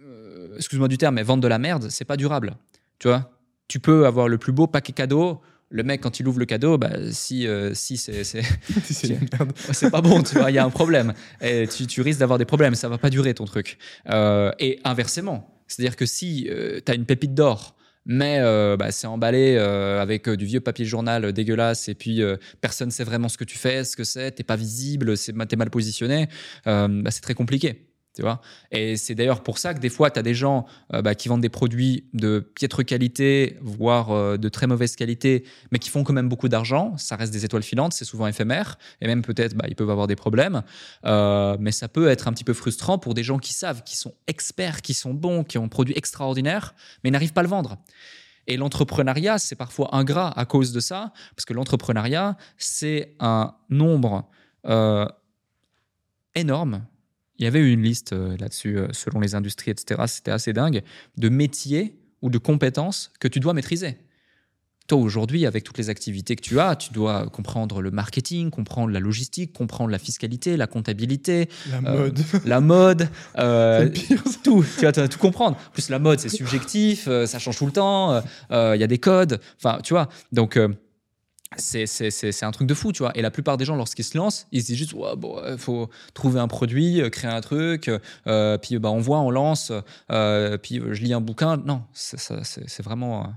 [0.03, 2.57] euh, excuse-moi du terme, mais vendre de la merde, c'est pas durable.
[2.99, 3.32] Tu vois,
[3.69, 6.78] tu peux avoir le plus beau paquet cadeau, le mec, quand il ouvre le cadeau,
[6.78, 8.41] bah, si, euh, si c'est c'est
[9.90, 11.14] pas bon, tu vois, il y a un problème.
[11.40, 13.78] Et tu, tu risques d'avoir des problèmes, ça va pas durer ton truc.
[14.60, 17.76] et inversement, c'est-à-dire que si euh, tu as une pépite d'or,
[18.06, 22.22] mais euh, bah, c'est emballé euh, avec du vieux papier journal dégueulasse et puis
[22.60, 25.56] personne ne sait vraiment ce que tu fais, ce que c'est, t'es pas visible, t'es
[25.56, 26.27] mal positionné,
[26.65, 27.90] bah, c'est très compliqué.
[28.72, 31.30] Et c'est d'ailleurs pour ça que des fois, tu as des gens euh, bah, qui
[31.30, 36.04] vendent des produits de piètre qualité, voire euh, de très mauvaise qualité, mais qui font
[36.04, 36.96] quand même beaucoup d'argent.
[36.98, 40.08] Ça reste des étoiles filantes, c'est souvent éphémère, et même peut-être bah, ils peuvent avoir
[40.08, 40.64] des problèmes.
[41.06, 43.96] Euh, mais ça peut être un petit peu frustrant pour des gens qui savent, qui
[43.96, 47.50] sont experts, qui sont bons, qui ont un produit extraordinaire, mais n'arrivent pas à le
[47.50, 47.78] vendre.
[48.48, 54.28] Et l'entrepreneuriat, c'est parfois ingrat à cause de ça, parce que l'entrepreneuriat, c'est un nombre
[56.36, 56.86] énorme
[57.41, 60.01] il y avait eu une liste euh, là-dessus, euh, selon les industries, etc.
[60.05, 60.84] C'était assez dingue,
[61.18, 63.97] de métiers ou de compétences que tu dois maîtriser.
[64.88, 68.91] Toi, aujourd'hui, avec toutes les activités que tu as, tu dois comprendre le marketing, comprendre
[68.91, 73.09] la logistique, comprendre la fiscalité, la comptabilité, la euh, mode, la mode,
[74.43, 74.63] tout.
[74.77, 75.57] Tu vas tout comprendre.
[75.57, 78.22] En plus, la mode, c'est subjectif, ça change tout le temps.
[78.51, 79.39] Il y a des codes.
[79.57, 80.09] Enfin, tu vois.
[80.31, 80.59] Donc
[81.57, 83.11] c'est un truc de fou, tu vois.
[83.15, 85.57] Et la plupart des gens, lorsqu'ils se lancent, ils se disent juste, ouais, bon, il
[85.57, 87.91] faut trouver un produit, euh, créer un truc,
[88.28, 89.72] euh, puis bah, on voit, on lance,
[90.11, 91.57] euh, puis je lis un bouquin.
[91.57, 93.34] Non, c'est vraiment.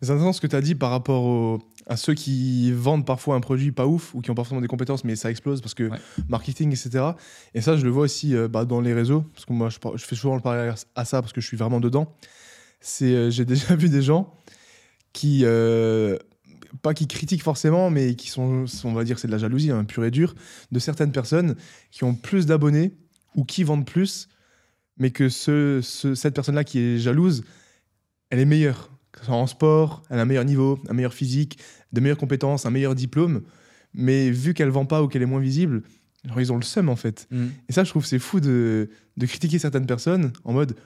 [0.00, 3.40] C'est intéressant ce que tu as dit par rapport à ceux qui vendent parfois un
[3.40, 5.90] produit pas ouf ou qui ont pas forcément des compétences, mais ça explose parce que
[6.28, 7.04] marketing, etc.
[7.52, 10.04] Et ça, je le vois aussi bah, dans les réseaux, parce que moi, je, je,
[10.04, 12.14] fais souvent le parallèle à ça parce que je suis vraiment dedans.
[12.80, 14.32] C'est, j'ai déjà vu des gens
[15.12, 15.44] qui
[16.80, 19.84] pas qui critiquent forcément, mais qui sont, on va dire, c'est de la jalousie, hein,
[19.84, 20.34] pure et dure,
[20.70, 21.56] de certaines personnes
[21.90, 22.92] qui ont plus d'abonnés
[23.34, 24.28] ou qui vendent plus,
[24.96, 27.44] mais que ce, cette personne-là qui est jalouse,
[28.30, 28.90] elle est meilleure.
[29.28, 31.58] En sport, elle a un meilleur niveau, un meilleur physique,
[31.92, 33.42] de meilleures compétences, un meilleur diplôme,
[33.94, 35.82] mais vu qu'elle vend pas ou qu'elle est moins visible,
[36.38, 37.26] ils ont le seum en fait.
[37.30, 37.46] Mm.
[37.68, 40.76] Et ça, je trouve c'est fou de, de critiquer certaines personnes en mode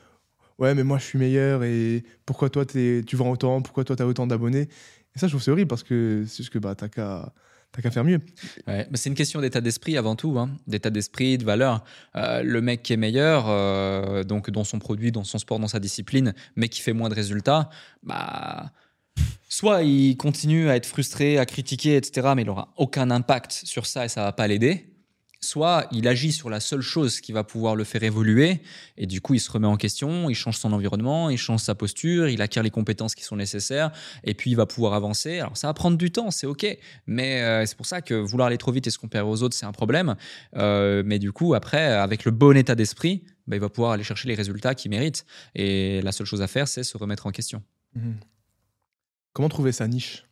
[0.59, 4.03] ouais mais moi je suis meilleur et pourquoi toi tu vends autant, pourquoi toi tu
[4.03, 4.69] as autant d'abonnés?
[5.17, 7.33] Et ça, je trouve c'est horrible parce que c'est juste que bah, t'as qu'à
[7.91, 8.21] faire mieux.
[8.67, 10.51] Mais c'est une question d'état d'esprit avant tout, hein.
[10.67, 11.83] d'état d'esprit, de valeur.
[12.17, 15.69] Euh, le mec qui est meilleur, euh, donc dans son produit, dans son sport, dans
[15.69, 17.71] sa discipline, mais qui fait moins de résultats,
[18.03, 18.73] bah,
[19.49, 23.87] soit il continue à être frustré, à critiquer, etc., mais il n'aura aucun impact sur
[23.87, 24.95] ça et ça va pas l'aider
[25.47, 28.60] soit il agit sur la seule chose qui va pouvoir le faire évoluer,
[28.97, 31.74] et du coup il se remet en question, il change son environnement, il change sa
[31.74, 33.93] posture, il acquiert les compétences qui sont nécessaires,
[34.24, 35.39] et puis il va pouvoir avancer.
[35.39, 36.66] Alors ça va prendre du temps, c'est ok,
[37.06, 39.56] mais euh, c'est pour ça que vouloir aller trop vite et se comparer aux autres,
[39.56, 40.16] c'est un problème.
[40.56, 44.05] Euh, mais du coup, après, avec le bon état d'esprit, bah, il va pouvoir aller
[44.05, 45.24] chercher les résultats qu'il mérite,
[45.55, 47.62] et la seule chose à faire, c'est se remettre en question.
[47.94, 48.12] Mmh.
[49.32, 50.24] Comment trouver sa niche?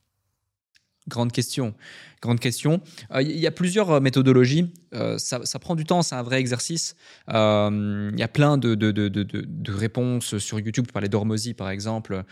[1.06, 1.74] Grande question.
[2.22, 2.80] Grande question.
[3.10, 4.72] Il euh, y a plusieurs euh, méthodologies.
[4.94, 6.96] Euh, ça, prend du temps, c'est un vrai exercice.
[7.28, 10.86] Il y a plein de, de, de, de, réponses sur YouTube.
[10.86, 12.24] Tu parlais d'Hormozy, par exemple.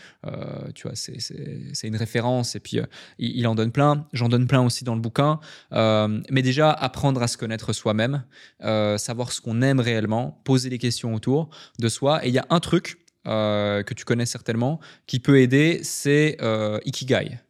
[0.75, 2.57] tu vois, c'est une référence.
[2.57, 2.79] Et puis,
[3.19, 4.07] il, il, en donne plein.
[4.15, 5.41] J'en donne plein aussi dans le bouquin.
[5.73, 8.25] mais déjà, apprendre à se connaître soi-même,
[8.61, 12.25] savoir ce qu'on aime réellement, poser des questions autour de soi.
[12.25, 16.39] Et il y a un truc que tu connais certainement qui peut aider, c'est
[16.87, 17.41] Ikigai.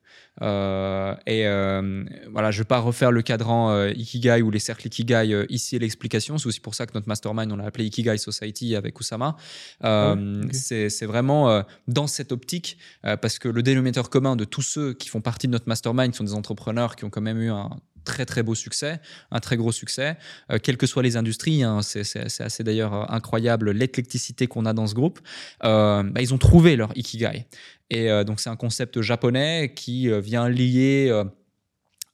[0.41, 4.59] Euh, et euh, voilà, je ne vais pas refaire le cadran euh, Ikigai ou les
[4.59, 6.39] cercles Ikigai ici et l'explication.
[6.39, 9.37] C'est aussi pour ça que notre mastermind, on l'a appelé Ikigai Society avec Oussama.
[9.83, 10.15] Ah
[10.53, 15.21] c'est vraiment dans cette optique, parce que le dénominateur commun de tous ceux qui font
[15.21, 17.71] partie de notre mastermind sont des entrepreneurs qui ont quand même eu un
[18.05, 19.01] très très beau succès,
[19.31, 20.17] un très gros succès,
[20.51, 21.63] euh, quelles que soient les industries.
[21.63, 25.21] Hein, c'est assez d'ailleurs euh, incroyable l'éclecticité qu'on a dans ce groupe.
[25.65, 27.47] Euh, bah, ils ont trouvé leur ikigai.
[27.91, 31.13] Et donc c'est un concept japonais qui vient lier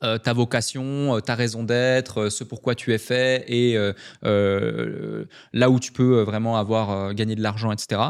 [0.00, 3.78] ta vocation, ta raison d'être, ce pourquoi tu es fait et
[4.24, 8.00] là où tu peux vraiment avoir gagné de l'argent, etc.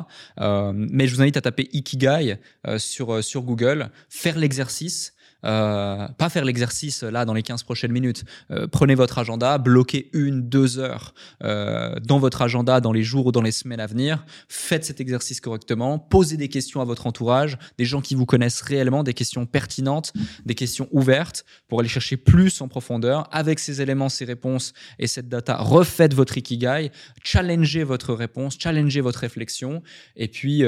[0.41, 2.39] mais je vous invite à taper Ikigai
[2.79, 5.13] sur, sur Google, faire l'exercice
[5.45, 8.25] euh, pas faire l'exercice là dans les 15 prochaines minutes.
[8.51, 13.27] Euh, prenez votre agenda, bloquez une, deux heures euh, dans votre agenda dans les jours
[13.27, 14.25] ou dans les semaines à venir.
[14.49, 15.99] Faites cet exercice correctement.
[15.99, 20.13] Posez des questions à votre entourage, des gens qui vous connaissent réellement, des questions pertinentes,
[20.45, 23.29] des questions ouvertes pour aller chercher plus en profondeur.
[23.33, 26.91] Avec ces éléments, ces réponses et cette data, refaites votre Ikigai,
[27.23, 29.83] challengez votre réponse, challengez votre réflexion
[30.17, 30.65] et puis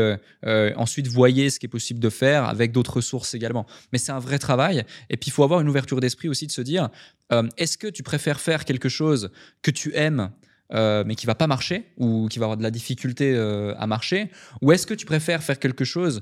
[0.77, 3.67] ensuite voyez ce qui est possible de faire avec d'autres ressources également.
[3.93, 6.53] Mais c'est un vrai travail et puis, il faut avoir une ouverture d'esprit aussi de
[6.53, 6.89] se dire,
[7.33, 9.31] euh, est-ce que tu préfères faire quelque chose
[9.63, 10.31] que tu aimes
[10.73, 13.89] euh, mais qui va pas marcher ou qui va avoir de la difficulté euh, à
[13.89, 14.31] marcher
[14.63, 16.21] Ou est-ce que tu préfères faire quelque chose,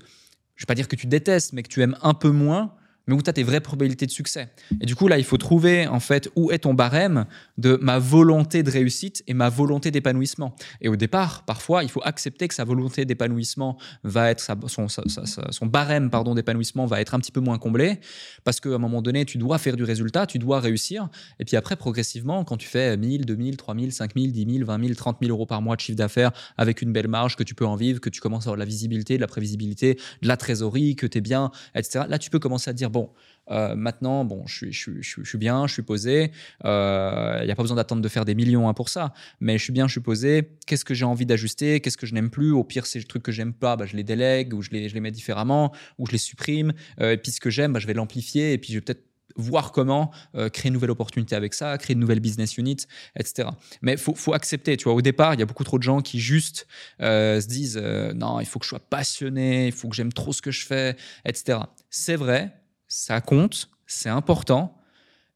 [0.57, 2.75] je vais pas dire que tu détestes, mais que tu aimes un peu moins,
[3.09, 4.49] mais où tu as tes vraies probabilités de succès.
[4.81, 7.25] Et du coup, là, il faut trouver en fait où est ton barème
[7.57, 10.55] de ma volonté de réussite et ma volonté d'épanouissement.
[10.81, 15.67] Et au départ, parfois, il faut accepter que sa volonté d'épanouissement va être, son, son,
[15.67, 17.99] barème pardon d'épanouissement va être un petit peu moins comblé
[18.45, 21.09] parce qu'à un moment donné, tu dois faire du résultat, tu dois réussir.
[21.41, 24.95] Et puis après, progressivement, quand tu fais 1000, 2000, 3000, 5000, 10 000, 20 000,
[24.95, 27.67] 30 000 euros par mois de chiffre d'affaires avec une belle marge, que tu peux
[27.67, 30.37] en vivre, que tu commences à avoir de la visibilité, de la prévisibilité, de la
[30.37, 32.05] trésorerie, que tu es bien, etc.
[32.09, 33.11] Là, tu peux commencer à dire, bon, bon,
[33.51, 36.25] euh, maintenant, bon, je suis, je, je, bien, je suis posé.
[36.25, 39.13] Il euh, n'y a pas besoin d'attendre de faire des millions hein, pour ça.
[39.41, 40.51] Mais je suis bien, je suis posé.
[40.67, 41.81] Qu'est-ce que j'ai envie d'ajuster?
[41.81, 42.53] Qu'est-ce que je n'aime plus?
[42.53, 44.95] Au pire, ces trucs que j'aime pas, bah, je les délègue ou je les, je
[44.95, 46.73] les mets différemment ou je les supprime.
[47.01, 49.05] Euh, et puis ce que j'aime, bah, je vais l'amplifier et puis je vais peut-être
[49.37, 52.79] voir comment créer une nouvelle opportunité avec ça, créer une nouvelle business unit,
[53.15, 53.51] etc.
[53.83, 56.01] Mais faut, faut, accepter, tu vois, au départ, il y a beaucoup trop de gens
[56.01, 56.67] qui juste
[56.99, 60.43] se disent non, il faut que je sois passionné, il faut que j'aime trop ce
[60.43, 61.61] que je fais, etc.
[61.89, 62.58] C'est vrai,
[62.89, 64.81] ça compte, c'est important,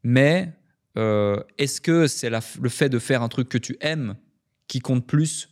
[0.02, 0.52] mais
[0.96, 4.16] euh, est-ce que c'est le fait de faire un truc que tu aimes
[4.68, 5.48] qui compte plus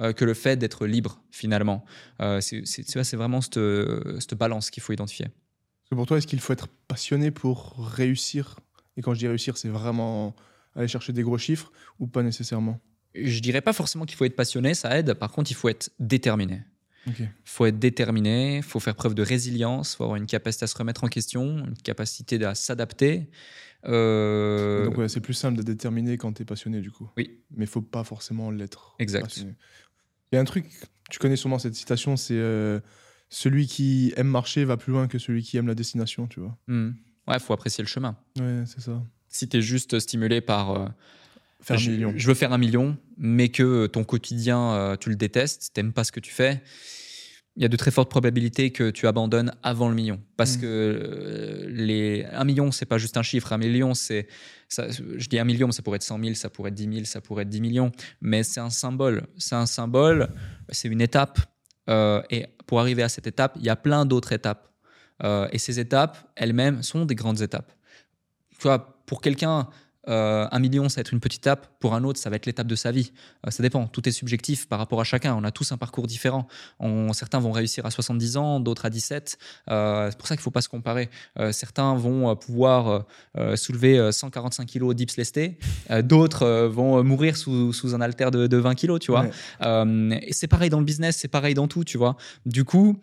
[0.00, 1.84] euh, que le fait d'être libre finalement?
[2.20, 5.26] Euh, C'est vraiment cette, balance qu'il faut identifier.
[5.90, 8.58] Pour toi, est-ce qu'il faut être passionné pour réussir?
[8.96, 10.34] Et quand je dis réussir, c'est vraiment
[10.74, 12.80] aller chercher des gros chiffres ou pas nécessairement?
[13.14, 15.12] Je dirais pas forcément qu'il faut être passionné, ça aide.
[15.14, 16.62] Par contre, il faut être déterminé.
[17.06, 20.64] Il faut être déterminé, il faut faire preuve de résilience, il faut avoir une capacité
[20.64, 23.28] à se remettre en question, une capacité à s'adapter.
[23.86, 27.10] Euh, Donc c'est plus simple d'être déterminé quand tu es passionné du coup.
[27.16, 27.40] Oui.
[27.50, 28.94] Mais il faut pas forcément l'être.
[29.00, 29.36] Exact.
[29.38, 30.66] Il y a un truc,
[31.10, 32.80] tu connais sûrement cette citation, c'est euh,
[33.28, 36.56] celui qui aime marcher va plus loin que celui qui aime la destination, tu vois.
[36.68, 36.92] Hmm.
[37.26, 38.16] Ouais, il faut apprécier le chemin.
[38.38, 39.02] Ouais, c'est ça.
[39.28, 40.70] Si tu es juste stimulé par...
[40.70, 40.88] Euh,
[41.62, 42.12] faire je, un million.
[42.16, 46.04] je veux faire un million, mais que ton quotidien, euh, tu le détestes, t'aimes pas
[46.04, 46.62] ce que tu fais,
[47.56, 50.20] il y a de très fortes probabilités que tu abandonnes avant le million.
[50.36, 50.60] Parce mm.
[50.60, 53.52] que euh, les, un million, c'est pas juste un chiffre.
[53.52, 54.26] Un million, c'est.
[54.70, 57.20] Je dis un million, ça pourrait être 100 000, ça pourrait être 10 000, ça
[57.20, 57.92] pourrait être 10 millions.
[58.22, 59.26] Mais c'est un symbole.
[59.36, 60.30] C'est un symbole,
[60.70, 61.40] c'est une étape.
[61.90, 64.70] Euh, et pour arriver à cette étape, il y a plein d'autres étapes.
[65.22, 67.70] et ces étapes, elles-mêmes, sont des grandes étapes.
[68.58, 69.68] Tu vois, pour quelqu'un
[70.08, 71.78] euh, un million, ça va être une petite étape.
[71.78, 73.12] Pour un autre, ça va être l'étape de sa vie.
[73.46, 73.86] Euh, ça dépend.
[73.86, 75.34] Tout est subjectif par rapport à chacun.
[75.34, 76.46] On a tous un parcours différent.
[77.12, 79.38] certains vont réussir à 70 ans, d'autres à 17.
[79.70, 81.10] Euh, c'est pour ça qu'il ne faut pas se comparer.
[81.52, 83.06] certains vont pouvoir
[83.54, 85.58] soulever 145 kilos dips lestés.
[86.02, 89.26] d'autres vont mourir sous, un haltère de, 20 kilos, tu vois.
[89.62, 92.16] et c'est pareil dans le business, c'est pareil dans tout, tu vois.
[92.46, 93.00] Du coup,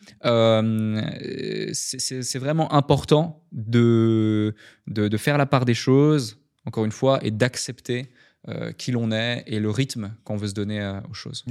[1.73, 4.55] c'est vraiment important de,
[4.87, 6.39] de faire la part des choses
[6.69, 8.11] encore une fois, et d'accepter
[8.47, 11.43] euh, qui l'on est et le rythme qu'on veut se donner euh, aux choses.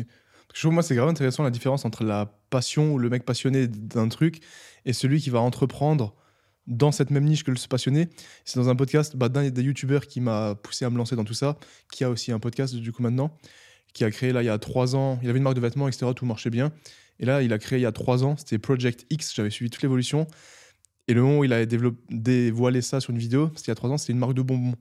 [0.55, 3.67] Je trouve, moi, c'est grave intéressant la différence entre la passion ou le mec passionné
[3.67, 4.41] d'un truc
[4.87, 6.15] et celui qui va entreprendre
[6.69, 8.09] dans cette même niche que le passionné.
[8.45, 11.25] C'est dans un podcast bah, d'un des youtubeurs qui m'a poussé à me lancer dans
[11.25, 11.59] tout ça,
[11.93, 13.37] qui a aussi un podcast du coup maintenant,
[13.93, 15.19] qui a créé là il y a trois ans.
[15.23, 16.13] Il avait une marque de vêtements, etc.
[16.15, 16.73] Tout marchait bien.
[17.19, 19.35] Et là, il a créé il y a trois ans, c'était Project X.
[19.35, 20.29] J'avais suivi toute l'évolution.
[21.09, 23.75] Et le moment où il a dévoilé ça sur une vidéo, c'était il y a
[23.75, 24.75] trois ans, c'était une marque de bonbons.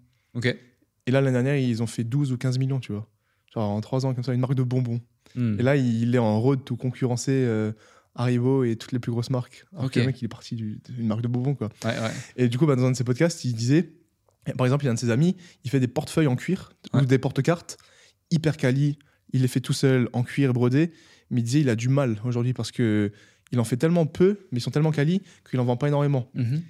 [1.05, 3.07] Et là, l'année dernière, ils ont fait 12 ou 15 millions, tu vois.
[3.53, 5.01] Genre en 3 ans, comme ça, une marque de bonbons.
[5.35, 5.59] Hmm.
[5.59, 7.71] Et là, il est en road tout concurrencer euh,
[8.15, 9.65] Haribo et toutes les plus grosses marques.
[9.73, 11.69] Alors le mec, il est parti d'une marque de bonbons, quoi.
[12.35, 13.93] Et du coup, bah, dans un de ses podcasts, il disait,
[14.57, 16.73] par exemple, il y a un de ses amis, il fait des portefeuilles en cuir
[16.93, 17.77] ou des porte-cartes
[18.31, 18.97] hyper quali.
[19.33, 20.91] Il les fait tout seul en cuir brodé.
[21.29, 23.11] Mais il disait, il a du mal aujourd'hui parce que
[23.51, 26.29] il en fait tellement peu, mais ils sont tellement quali qu'il en vend pas énormément.
[26.33, 26.61] Mhm.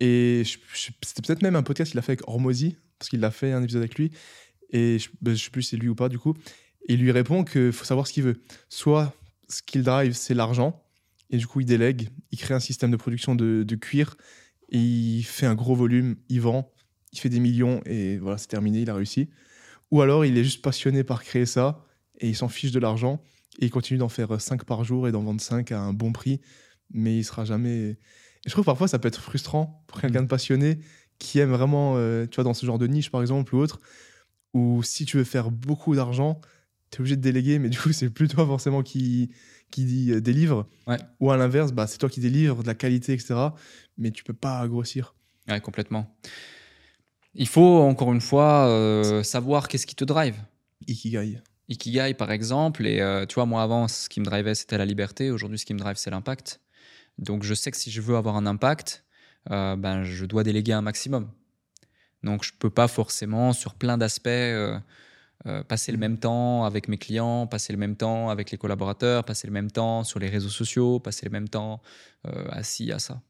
[0.00, 3.52] Et c'était peut-être même un podcast qu'il a fait avec Hormozy, parce qu'il a fait
[3.52, 4.10] un épisode avec lui,
[4.70, 6.34] et je, ben, sais plus si c'est lui ou pas du coup,
[6.88, 8.40] et il lui répond qu'il faut savoir ce qu'il veut.
[8.68, 9.14] Soit
[9.48, 10.82] ce qu'il drive, c'est l'argent,
[11.28, 14.16] et du coup il délègue, il crée un système de production de, cuir,
[14.70, 16.72] et il fait un gros volume, il vend,
[17.12, 19.28] il fait des millions et voilà, c'est terminé, il a réussi.
[19.90, 21.84] Ou alors il est juste passionné par créer ça
[22.20, 23.20] et il s'en fiche de l'argent
[23.58, 26.12] et il continue d'en faire 5 par jour et d'en vendre 5 à un bon
[26.12, 26.40] prix,
[26.92, 27.98] mais il sera jamais.
[28.46, 30.78] Je trouve parfois ça peut être frustrant pour quelqu'un de passionné
[31.18, 33.80] qui aime vraiment, euh, tu vois, dans ce genre de niche par exemple ou autre,
[34.54, 36.40] où si tu veux faire beaucoup d'argent,
[36.90, 39.30] tu es obligé de déléguer, mais du coup, c'est plus toi forcément qui,
[39.70, 40.66] qui euh, délivre.
[41.20, 43.34] Ou à l'inverse, bah, c'est toi qui délivre de la qualité, etc.
[43.98, 45.14] Mais tu peux pas grossir.
[45.48, 46.14] Ouais, complètement.
[47.34, 50.36] Il faut, encore une fois, euh, savoir qu'est-ce qui te drive.
[50.86, 51.40] Ikigai.
[51.68, 52.86] Ikigai, par exemple.
[52.86, 55.30] Et euh, tu vois, moi, avant, ce qui me drivait, c'était la liberté.
[55.30, 56.60] Aujourd'hui, ce qui me drive, c'est l'impact.
[57.20, 59.04] Donc, je sais que si je veux avoir un impact,
[59.46, 61.30] ben, je dois déléguer un maximum.
[62.22, 64.28] Donc, je peux pas forcément, sur plein d'aspects,
[65.46, 69.24] euh, passer le même temps avec mes clients, passer le même temps avec les collaborateurs,
[69.24, 71.80] passer le même temps sur les réseaux sociaux, passer le même temps
[72.26, 73.22] euh, assis à ça.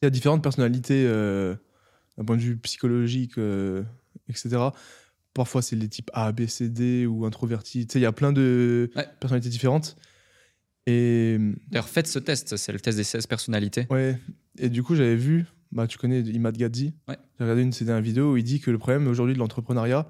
[0.00, 1.54] Il y a différentes personnalités euh,
[2.16, 3.34] d'un point de vue psychologique,
[4.28, 4.56] etc.
[5.34, 7.86] Parfois, c'est les types A, B, C, D ou introvertis.
[7.86, 8.90] Tu sais, il y a plein de
[9.20, 9.96] personnalités différentes.
[10.86, 11.38] Et...
[11.70, 13.86] D'ailleurs, faites ce test, c'est le test des 16 personnalités.
[13.90, 14.18] Ouais,
[14.58, 16.94] et du coup, j'avais vu, bah, tu connais Imad Gadzi.
[17.08, 17.18] Ouais.
[17.38, 19.38] J'ai regardé une de ses dernières vidéos où il dit que le problème aujourd'hui de
[19.38, 20.08] l'entrepreneuriat,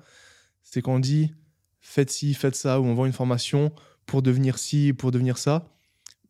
[0.62, 1.32] c'est qu'on dit
[1.80, 3.72] faites ci, faites ça, ou on vend une formation
[4.06, 5.70] pour devenir ci, pour devenir ça.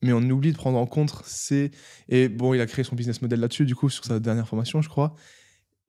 [0.02, 1.70] Mais on oublie de prendre en compte c'est
[2.08, 4.82] Et bon, il a créé son business model là-dessus, du coup, sur sa dernière formation,
[4.82, 5.14] je crois.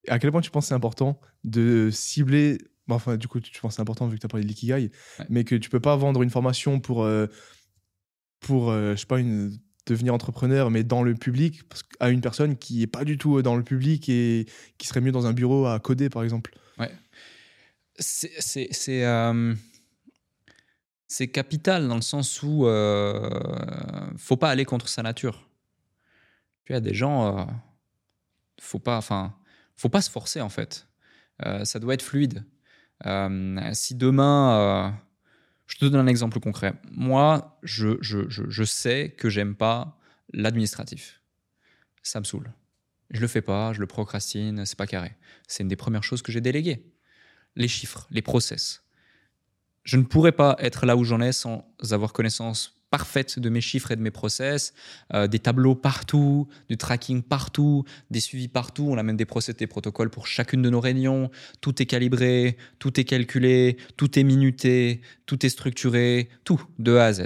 [0.08, 2.60] À quel point tu penses c'est important de cibler.
[2.90, 4.92] enfin, du coup, tu penses c'est important vu que tu as parlé de l'ikigai,
[5.30, 7.28] mais que tu peux pas vendre une formation pour, euh,
[8.40, 9.20] pour euh, je sais pas,
[9.86, 11.62] devenir entrepreneur, mais dans le public,
[12.00, 14.48] à une personne qui est pas du tout dans le public et
[14.78, 16.54] qui serait mieux dans un bureau à coder, par exemple.
[16.78, 16.92] Ouais
[18.00, 19.56] c'est euh,
[21.08, 23.30] c'est capital dans le sens où euh,
[24.18, 25.48] faut pas aller contre sa nature.
[26.66, 27.46] Tu as des gens, euh,
[28.60, 29.36] faut pas, enfin,
[29.76, 30.88] faut pas se forcer en fait.
[31.46, 32.44] Euh, ça doit être fluide.
[33.74, 34.98] si demain,
[35.68, 36.74] je te donne un exemple concret.
[36.92, 39.98] Moi, je, je, sais que j'aime pas
[40.34, 41.22] l'administratif.
[42.04, 42.52] Ça me saoule.
[43.12, 45.16] Je le fais pas, je le procrastine, c'est pas carré.
[45.48, 46.84] C'est une des premières choses que j'ai déléguées
[47.56, 48.84] les chiffres, les process.
[49.84, 53.60] Je ne pourrais pas être là où j'en ai sans avoir connaissance parfaite de mes
[53.60, 54.74] chiffres et de mes process,
[55.14, 58.88] euh, des tableaux partout, du tracking partout, des suivis partout.
[58.90, 61.30] On a même des process, des protocoles pour chacune de nos réunions.
[61.60, 67.08] Tout est calibré, tout est calculé, tout est minuté, tout est structuré, tout de A
[67.08, 67.24] à Z.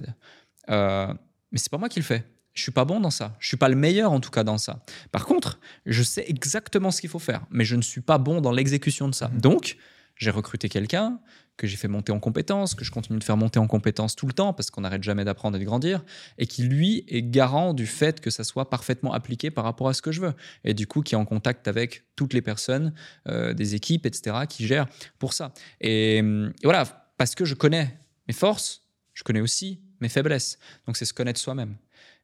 [0.72, 1.14] Euh,
[1.52, 2.24] mais c'est pas moi qui le fais.
[2.56, 3.38] Je suis pas bon dans ça.
[3.40, 4.84] Je suis pas le meilleur en tout cas dans ça.
[5.12, 8.42] Par contre, je sais exactement ce qu'il faut faire, mais je ne suis pas bon
[8.42, 9.28] dans l'exécution de ça.
[9.28, 9.42] Mmh.
[9.42, 9.78] Donc,
[10.16, 11.20] j'ai recruté quelqu'un
[11.60, 14.26] que j'ai fait monter en compétences, que je continue de faire monter en compétences tout
[14.26, 16.06] le temps parce qu'on n'arrête jamais d'apprendre et de grandir,
[16.38, 19.94] et qui lui est garant du fait que ça soit parfaitement appliqué par rapport à
[19.94, 20.34] ce que je veux.
[20.64, 22.94] Et du coup, qui est en contact avec toutes les personnes,
[23.28, 24.88] euh, des équipes, etc., qui gèrent
[25.20, 25.54] pour ça.
[25.82, 26.24] Et,
[26.64, 26.86] voilà,
[27.18, 28.00] parce que je connais
[28.30, 28.84] mes forces,
[29.14, 30.60] je connais aussi mes faiblesses.
[30.88, 31.76] Donc c'est se connaître soi-même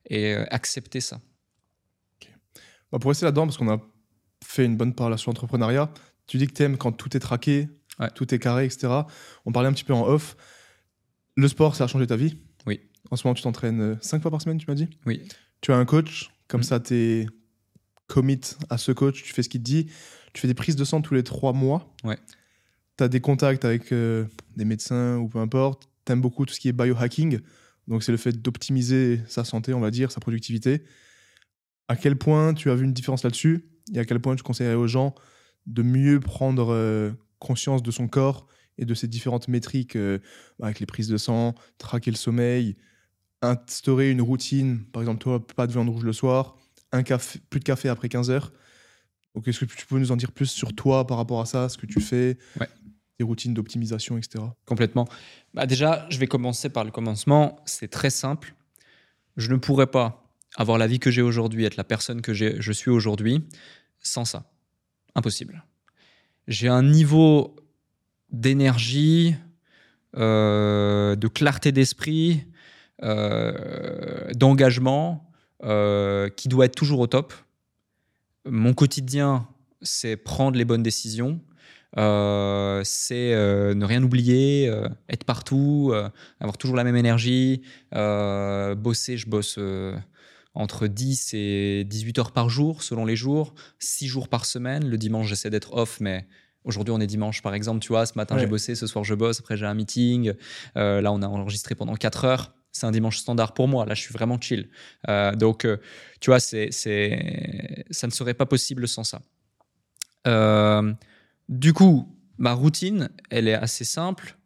[0.09, 1.19] et euh, accepter ça.
[2.93, 3.81] On pour rester là-dedans, parce qu'on a
[4.45, 5.91] fait une bonne part sur l'entrepreneuriat,
[6.27, 7.67] tu dis que tu aimes quand tout est traqué,
[8.13, 8.87] tout est carré, etc.
[9.45, 10.35] On parlait un petit peu en off.
[11.35, 12.37] Le sport, ça a changé ta vie?
[12.65, 12.79] Oui.
[13.11, 14.89] En ce moment, tu t'entraînes euh, cinq fois par semaine, tu m'as dit?
[15.05, 15.21] Oui.
[15.61, 16.63] Tu as un coach, comme mm.
[16.63, 17.27] ça, tu es
[18.07, 18.39] commit
[18.69, 19.87] à ce coach, tu fais ce qu'il te dit.
[20.33, 21.93] Tu fais des prises de sang tous les trois mois?
[22.03, 22.17] Ouais.
[22.97, 25.89] Tu as des contacts avec euh, des médecins ou peu importe.
[26.05, 27.39] Tu aimes beaucoup tout ce qui est biohacking.
[27.87, 30.83] Donc, c'est le fait d'optimiser sa santé, on va dire, sa productivité.
[31.87, 33.65] À quel point tu as vu une différence là-dessus?
[33.93, 35.13] Et à quel point tu conseillerais aux gens
[35.67, 37.11] de mieux prendre euh,
[37.45, 38.47] conscience de son corps
[38.77, 40.19] et de ses différentes métriques euh,
[40.61, 42.75] avec les prises de sang, traquer le sommeil,
[43.41, 46.57] instaurer une routine, par exemple toi, pas de viande rouge le soir,
[46.91, 48.51] un café, plus de café après 15 heures.
[49.35, 51.69] Donc est-ce que tu peux nous en dire plus sur toi par rapport à ça,
[51.69, 52.67] ce que tu fais, ouais.
[53.17, 54.43] tes routines d'optimisation, etc.
[54.65, 55.07] Complètement.
[55.53, 57.61] Bah déjà, je vais commencer par le commencement.
[57.65, 58.55] C'est très simple.
[59.37, 60.23] Je ne pourrais pas
[60.55, 63.45] avoir la vie que j'ai aujourd'hui, être la personne que je suis aujourd'hui,
[63.99, 64.49] sans ça.
[65.15, 65.63] Impossible.
[66.47, 67.55] J'ai un niveau
[68.31, 69.35] d'énergie,
[70.17, 72.45] euh, de clarté d'esprit,
[73.03, 75.29] euh, d'engagement
[75.63, 77.33] euh, qui doit être toujours au top.
[78.45, 79.47] Mon quotidien,
[79.81, 81.41] c'est prendre les bonnes décisions,
[81.95, 84.71] c'est ne rien oublier,
[85.09, 85.93] être partout,
[86.39, 89.57] avoir toujours la même énergie, bosser, je bosse
[90.55, 94.87] entre 10 et 18 heures par jour, selon les jours, 6 jours par semaine.
[94.87, 96.25] Le dimanche, j'essaie d'être off, mais
[96.63, 97.79] aujourd'hui, on est dimanche, par exemple.
[97.79, 100.33] Tu vois, ce matin, j'ai bossé, ce soir, je bosse, après, j'ai un meeting.
[100.77, 102.55] Euh, là, on a enregistré pendant 4 heures.
[102.71, 103.85] C'est un dimanche standard pour moi.
[103.85, 104.69] Là, je suis vraiment chill.
[105.07, 105.77] Euh, donc, euh,
[106.19, 109.21] tu vois, c'est, ça ne serait pas possible sans ça.
[111.49, 114.37] du coup, ma routine, elle est assez simple.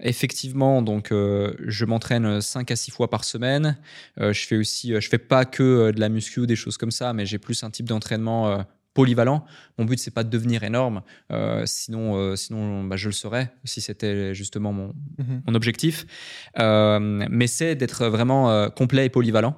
[0.00, 3.76] Effectivement, donc euh, je m'entraîne 5 à 6 fois par semaine.
[4.20, 6.90] Euh, je fais aussi, je fais pas que de la muscu ou des choses comme
[6.90, 8.64] ça, mais j'ai plus un type d'entraînement
[8.94, 9.44] polyvalent.
[9.78, 11.02] Mon but, c'est pas de devenir énorme,
[11.66, 15.42] sinon, sinon bah, je le serais si c'était justement mon, Mhm.
[15.46, 16.06] mon objectif.
[16.58, 19.56] mais c'est d'être vraiment complet et polyvalent.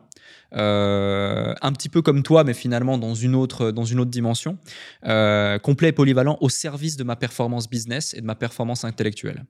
[0.57, 4.59] Euh, un petit peu comme toi, mais finalement dans une autre, dans une autre dimension,
[5.07, 9.45] euh, complet et polyvalent au service de ma performance business et de ma performance intellectuelle.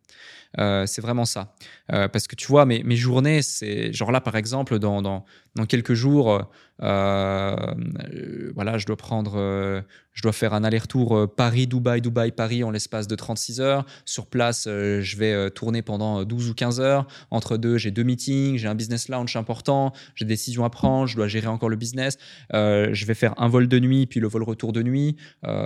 [0.58, 1.54] Euh, c'est vraiment ça.
[1.92, 5.24] Euh, parce que tu vois, mes, mes journées, c'est genre là, par exemple, dans, dans,
[5.54, 6.42] dans quelques jours, euh,
[6.80, 9.80] voilà, je dois prendre, euh,
[10.12, 13.84] je dois faire un aller-retour euh, Paris-Dubaï, Dubaï-Paris en l'espace de 36 heures.
[14.04, 17.06] Sur place, euh, je vais tourner pendant 12 ou 15 heures.
[17.30, 21.06] Entre deux, j'ai deux meetings, j'ai un business launch important, j'ai des décisions à prendre,
[21.06, 22.18] je dois gérer encore le business.
[22.52, 25.16] je vais faire un vol de nuit, puis le vol retour de nuit.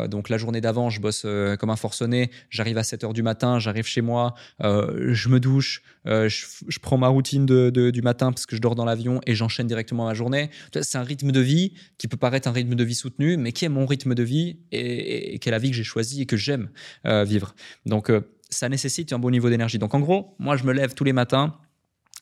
[0.08, 1.26] donc la journée d'avant, je bosse
[1.58, 2.30] comme un forcené.
[2.50, 6.98] J'arrive à 7 heures du matin, j'arrive chez moi, je me douche, je, je, prends
[6.98, 10.50] ma routine du matin parce que je dors dans l'avion et j'enchaîne directement ma journée.
[10.72, 13.64] C'est un rythme de vie qui peut paraître un rythme de vie soutenu, mais qui
[13.64, 16.26] est mon rythme de vie et, et qui est la vie que j'ai choisie et
[16.26, 16.70] que j'aime
[17.06, 17.54] euh, vivre.
[17.86, 18.20] Donc, euh,
[18.50, 19.78] ça nécessite un bon niveau d'énergie.
[19.78, 21.56] Donc, en gros, moi, je me lève tous les matins.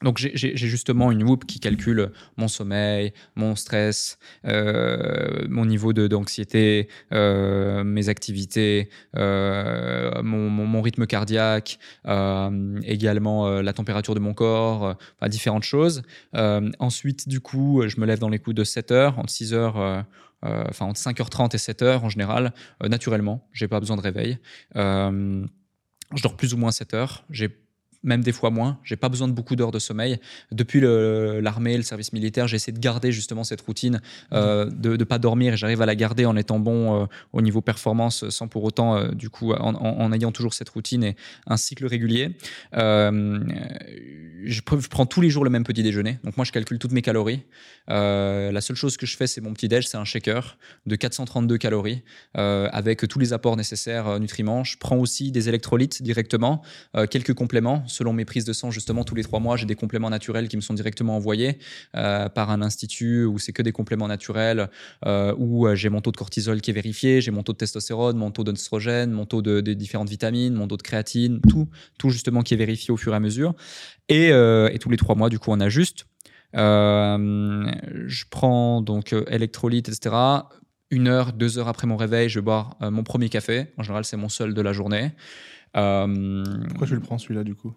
[0.03, 6.89] Donc j'ai justement une Whoop qui calcule mon sommeil, mon stress, euh, mon niveau d'anxiété,
[7.12, 11.79] euh, mes activités, euh, mon, rythme cardiaque,
[12.85, 14.97] également la température de mon corps,
[15.29, 16.03] différentes choses.
[16.35, 20.05] ensuite, du coup, je me lève dans les coups de 7 heures, entre 6 heures
[20.43, 22.53] enfin entre 5h30 et 7h en général,
[22.83, 24.39] euh, naturellement, j'ai pas besoin de réveil.
[24.74, 27.24] Je dors plus ou moins 7 heures.
[28.03, 28.79] Même des fois moins.
[28.85, 30.19] J'ai pas besoin de beaucoup d'heures de sommeil.
[30.51, 34.01] Depuis l'armée, le, le, service militaire, j'ai essayé de garder justement cette routine
[34.33, 37.43] euh, de ne pas dormir et j'arrive à la garder en étant bon euh, au
[37.43, 41.05] niveau performance sans pour autant, euh, du coup, en, en, en, ayant toujours cette routine
[41.05, 41.16] et
[41.47, 42.37] un cycle régulier.
[42.73, 46.19] Je, prends tous les jours le même petit déjeuner.
[46.24, 47.43] Donc moi, je calcule toutes mes calories.
[47.89, 51.59] La seule chose que je fais, c'est mon petit déj, c'est un shaker de 432
[51.59, 52.03] calories
[52.35, 54.65] avec tous les apports nécessaires nutriments.
[54.65, 56.62] Je prends aussi des électrolytes directement,
[57.11, 60.10] quelques compléments selon mes prises de sang, justement, tous les trois mois, j'ai des compléments
[60.10, 61.59] naturels qui me sont directement envoyés
[61.97, 64.69] euh, par un institut où c'est que des compléments naturels,
[65.06, 68.16] euh, où j'ai mon taux de cortisol qui est vérifié, j'ai mon taux de testostérone,
[68.16, 72.43] mon taux d'œstrogène, mon taux de, différentes vitamines, mon taux de créatine, tout, tout justement
[72.43, 73.55] qui est vérifié au fur et à mesure.
[74.09, 76.06] Et, euh, tous les trois mois, du coup, on ajuste.
[76.56, 77.70] Euh,
[78.06, 80.16] je prends donc électrolytes, etc.
[80.90, 83.69] Une heure, deux heures après mon réveil, je vais boire mon premier café.
[83.78, 85.12] En général, c'est mon seul de la journée.
[85.77, 87.74] Euh, Pourquoi tu le prends celui-là du coup?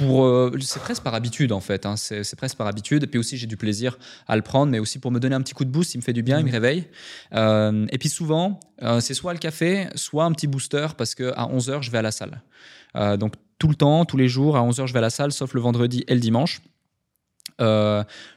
[0.00, 1.84] pour, euh, c'est presque par habitude en fait.
[1.86, 1.96] Hein.
[1.96, 3.04] C'est presque par habitude.
[3.04, 5.42] Et puis aussi, j'ai du plaisir à le prendre, mais aussi pour me donner un
[5.42, 5.94] petit coup de boost.
[5.94, 6.86] Il me fait du bien, il me réveille.
[7.34, 11.32] Euh, et puis souvent, euh, c'est soit le café, soit un petit booster parce que
[11.36, 12.42] à 11 h je vais à la salle.
[13.18, 15.32] Donc tout le temps, tous les jours, à 11 h je vais à la salle,
[15.32, 16.62] sauf le vendredi et le dimanche.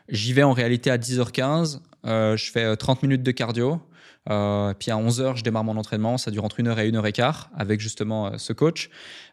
[0.10, 1.80] J'y vais en réalité à 10h15.
[2.04, 3.82] je fais 30 minutes de cardio.
[4.30, 6.18] Euh, puis à 11h, je démarre mon entraînement.
[6.18, 8.90] Ça dure entre 1 heure et 1 heure et quart avec justement euh, ce coach.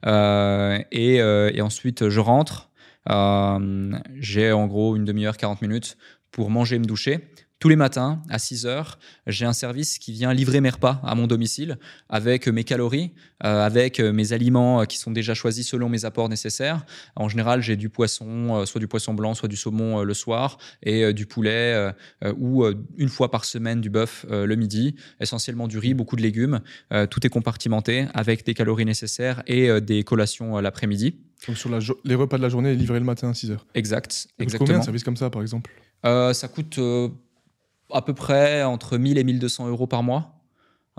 [0.06, 2.70] Euh, et, et, ensuite, je rentre.
[3.06, 5.96] J'ai en gros une demi-heure, 40 minutes
[6.30, 7.28] pour manger et me doucher.
[7.60, 11.14] Tous les matins, à 6 heures, j'ai un service qui vient livrer mes repas à
[11.14, 11.78] mon domicile
[12.08, 13.12] avec mes calories,
[13.44, 16.86] euh, avec mes aliments qui sont déjà choisis selon mes apports nécessaires.
[17.16, 20.14] En général, j'ai du poisson, euh, soit du poisson blanc, soit du saumon euh, le
[20.14, 21.92] soir, et du poulet,
[22.38, 22.64] ou
[22.96, 26.60] une fois par semaine du bœuf le midi, essentiellement du riz, beaucoup de légumes.
[27.10, 31.16] tout est compartimenté avec des calories nécessaires et des collations l'après-midi.
[31.46, 33.66] Donc sur la les repas de la journée livrés le matin à 6 heures.
[33.74, 34.28] Exact.
[34.38, 34.66] exactement.
[34.66, 35.70] Combien de services comme ça, par exemple?
[36.04, 36.78] Ça coûte
[37.92, 40.34] à peu près entre 1000 et 1200 euros par mois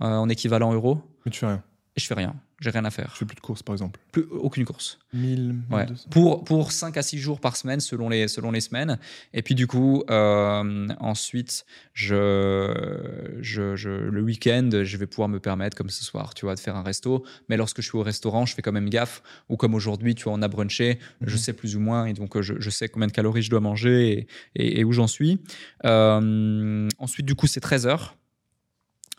[0.01, 1.01] euh, en équivalent euros.
[1.25, 1.63] Mais tu fais rien.
[1.95, 2.35] Et je fais rien.
[2.61, 3.11] J'ai rien à faire.
[3.13, 4.99] Tu fais plus de courses, par exemple plus, Aucune course.
[5.13, 5.87] 1000, ouais.
[6.11, 8.99] Pour, pour 5 à 6 jours par semaine, selon les, selon les semaines.
[9.33, 15.39] Et puis, du coup, euh, ensuite, je, je, je, le week-end, je vais pouvoir me
[15.39, 17.25] permettre, comme ce soir, tu vois, de faire un resto.
[17.49, 19.23] Mais lorsque je suis au restaurant, je fais quand même gaffe.
[19.49, 21.29] Ou comme aujourd'hui, tu vois, on a brunché, mm -hmm.
[21.29, 22.05] je sais plus ou moins.
[22.05, 24.91] Et donc, je, je, sais combien de calories je dois manger et, et, et où
[24.91, 25.39] j'en suis.
[25.85, 28.15] Euh, ensuite, du coup, c'est 13 heures.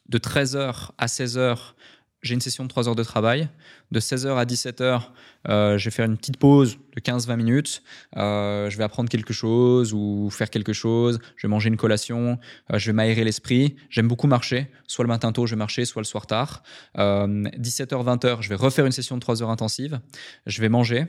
[0.09, 1.75] De 13 heures à 16 heures,
[2.23, 3.49] j'ai une session de 3 heures de travail.
[3.91, 5.03] De 16h à 17h,
[5.49, 7.83] euh, je vais faire une petite pause de 15-20 minutes.
[8.17, 11.19] Euh, je vais apprendre quelque chose ou faire quelque chose.
[11.37, 12.39] Je vais manger une collation.
[12.73, 13.75] Euh, je vais m'aérer l'esprit.
[13.91, 14.69] J'aime beaucoup marcher.
[14.87, 16.63] Soit le matin tôt, je vais marcher, soit le soir tard.
[16.97, 20.01] 17h-20h, je vais refaire une session de 3 heures intensive.
[20.47, 21.07] Je vais manger.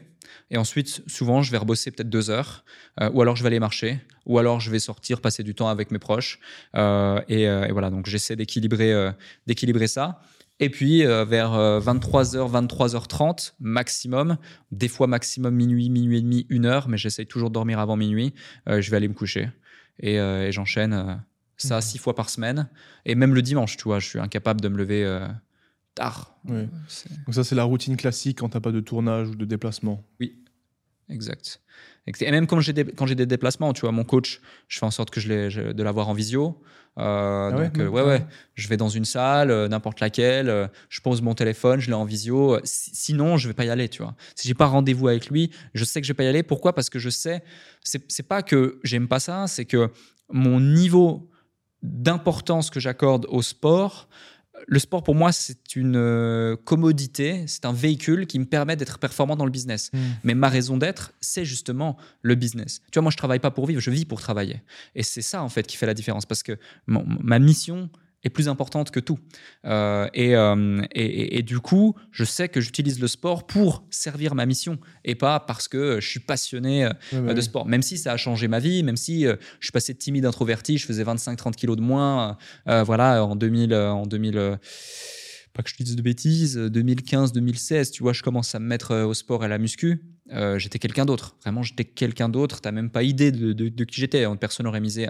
[0.49, 2.63] Et ensuite, souvent, je vais rebosser peut-être 2 heures.
[3.11, 3.99] ou alors, je vais aller marcher.
[4.25, 6.39] Ou alors, je vais sortir, passer du temps avec mes proches.
[6.75, 9.11] Et, et, voilà, donc j'essaie d'équilibrer
[9.45, 10.21] d'équilibrer ça.
[10.63, 14.37] Et puis euh, vers 23h, 23h30 maximum,
[14.71, 17.97] des fois maximum minuit, minuit et demi, une heure, mais j'essaye toujours de dormir avant
[17.97, 18.33] minuit,
[18.67, 19.49] je vais aller me coucher.
[19.99, 20.17] Et,
[20.51, 21.21] j'enchaîne
[21.57, 22.69] ça six fois par semaine.
[23.05, 25.27] Et même le dimanche, tu vois, je suis incapable de me lever
[25.95, 26.33] tard.
[26.45, 26.69] Donc
[27.31, 30.01] ça, c'est la routine classique quand tu n'as pas de tournage ou de déplacement.
[30.21, 30.42] Oui,
[31.09, 31.61] exact.
[32.05, 34.85] Et même quand j'ai des, quand j'ai des déplacements, tu vois, mon coach, je fais
[34.85, 36.61] en sorte que je l'ai, de l'avoir en visio.
[36.99, 38.25] Euh, ah donc, ouais, euh, ouais,
[38.55, 42.05] je vais dans une salle, euh, n'importe laquelle, je pose mon téléphone, je l'ai en
[42.05, 42.59] visio.
[42.65, 44.15] sinon, je vais pas y aller, tu vois.
[44.35, 46.43] Si j'ai pas rendez-vous avec lui, je sais que je vais pas y aller.
[46.43, 46.73] Pourquoi?
[46.73, 47.43] Parce que je sais,
[47.83, 49.89] c'est pas que j'aime pas ça, c'est que
[50.29, 51.29] mon niveau
[51.81, 54.07] d'importance que j'accorde au sport
[54.67, 58.99] le sport pour moi, c'est une euh, commodité, c'est un véhicule qui me permet d'être
[58.99, 59.89] performant dans le business.
[59.93, 59.99] Hmm.
[60.23, 62.81] Mais ma raison d'être, c'est justement le business.
[62.91, 64.61] Tu vois, moi, je travaille pas pour vivre, je vis pour travailler.
[64.95, 66.25] Et c'est ça, en fait, qui fait la différence.
[66.25, 66.57] Parce que
[66.87, 67.89] ma mission,
[68.23, 69.19] est plus importante que tout.
[69.65, 74.45] Euh, euh, et, et, du coup, je sais que j'utilise le sport pour servir ma
[74.45, 77.65] mission et pas parce que je suis passionné euh, de sport.
[77.65, 80.77] Même si ça a changé ma vie, même si je suis passé de timide introverti,
[80.77, 84.59] je faisais 25-30 kilos de moins, voilà, en 2000, en 2000
[85.53, 89.03] pas que je te dise de bêtises, 2015-2016, tu vois, je commence à me mettre
[89.03, 90.03] au sport et à la muscu.
[90.57, 91.35] j'étais quelqu'un d'autre.
[91.43, 92.61] Vraiment, j'étais quelqu'un d'autre.
[92.61, 94.25] Tu n'as même pas idée de, de qui j'étais.
[94.37, 95.07] Personne n'aurait misé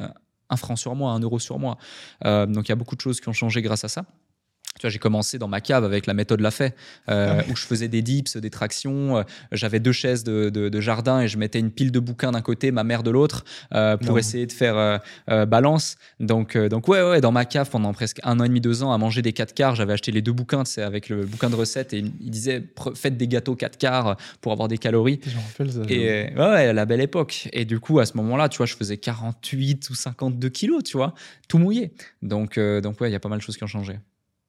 [0.54, 1.78] un franc sur moi, un euro sur moi.
[2.26, 4.06] Euh, donc il y a beaucoup de choses qui ont changé grâce à ça.
[4.84, 6.76] Tu vois, j'ai commencé dans ma cave avec la méthode Lafay,
[7.10, 9.16] euh, ah où je faisais des dips, des tractions.
[9.16, 9.24] Euh,
[9.54, 12.84] j'avais deux chaises de, jardin et je mettais une pile de bouquins d'un côté, ma
[12.84, 15.00] mère de l'autre, euh, pour essayer de faire
[15.48, 15.96] balance.
[16.20, 18.92] Donc, donc ouais, ouais, dans ma cave pendant presque un an et demi, deux ans,
[18.92, 21.56] à manger des 4 quarts, j'avais acheté les deux bouquins, c'est avec le bouquin de
[21.56, 22.62] recettes et il disait
[22.94, 25.22] faites des gâteaux 4 quarts pour avoir des calories.
[25.88, 27.48] et ouais, la belle époque.
[27.54, 30.98] Et du coup, à ce moment-là, tu vois, je faisais 48 ou 52 kilos, tu
[30.98, 31.14] vois,
[31.48, 31.94] tout mouillé.
[32.22, 33.98] Donc, donc ouais, il y a pas mal de choses qui ont changé.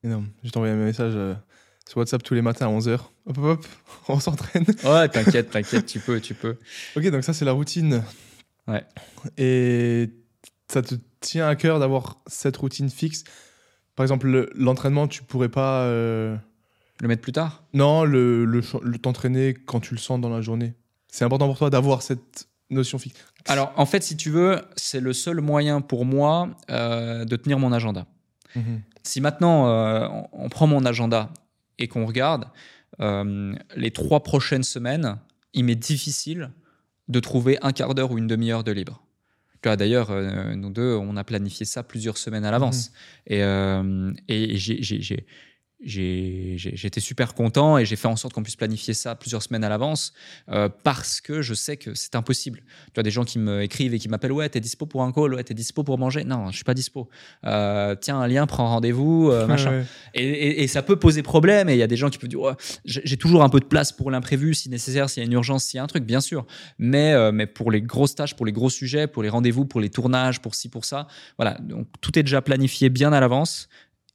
[0.04, 0.28] Énorme.
[0.44, 1.34] Je t'envoie un message euh,
[1.88, 3.00] sur WhatsApp tous les matins à 11h.
[3.26, 3.66] Hop, hop, hop,
[4.08, 4.66] on s'entraîne.
[4.84, 6.58] Ouais, t'inquiète, t'inquiète, tu peux, tu peux.
[6.94, 8.02] Ok, donc ça, c'est la routine.
[8.68, 8.84] Ouais.
[9.38, 10.10] Et
[10.68, 13.24] ça te tient à cœur d'avoir cette routine fixe?
[13.96, 15.84] Par exemple, l'entraînement, tu pourrais pas.
[15.84, 16.36] Euh,
[17.00, 17.64] le mettre plus tard?
[17.72, 18.62] Non, le, le,
[18.98, 20.74] t'entraîner quand tu le sens dans la journée.
[21.08, 23.24] C'est important pour toi d'avoir cette notion fixe.
[23.46, 27.58] Alors, en fait, si tu veux, c'est le seul moyen pour moi euh, de tenir
[27.58, 28.06] mon agenda.
[28.54, 28.82] Mhm.
[29.02, 31.30] Si maintenant euh, on prend mon agenda
[31.78, 32.46] et qu'on regarde
[33.00, 35.18] euh, les trois prochaines semaines,
[35.52, 36.50] il m'est difficile
[37.08, 39.02] de trouver un quart d'heure ou une demi-heure de libre.
[39.62, 42.92] D'ailleurs, euh, nous deux, on a planifié ça plusieurs semaines à l'avance.
[43.30, 44.16] Mhm.
[44.28, 45.26] Et, et j'ai
[45.84, 49.68] j'étais super content et j'ai fait en sorte qu'on puisse planifier ça plusieurs semaines à
[49.68, 50.12] l'avance
[50.48, 52.62] euh, parce que je sais que c'est impossible.
[52.92, 55.12] Tu as des gens qui me écrivent et qui m'appellent Ouais, t'es dispo pour un
[55.12, 57.08] call Ouais, t'es dispo pour manger Non, je suis pas dispo.
[57.44, 59.84] Euh, tiens, un lien, prends rendez-vous, euh, machin.
[60.14, 61.68] Et, ça peut poser problème.
[61.68, 62.54] Et il y a des gens qui peuvent dire ouais,
[62.84, 65.64] J'ai toujours un peu de place pour l'imprévu si nécessaire, s'il y a une urgence,
[65.64, 66.46] s'il y a un truc, bien sûr.
[66.78, 69.90] Mais, mais pour les grosses tâches, pour les gros sujets, pour les rendez-vous, pour les
[69.90, 71.06] tournages, pour ci, pour ça,
[71.36, 71.58] voilà.
[71.60, 73.68] Donc tout est déjà planifié bien à l'avance.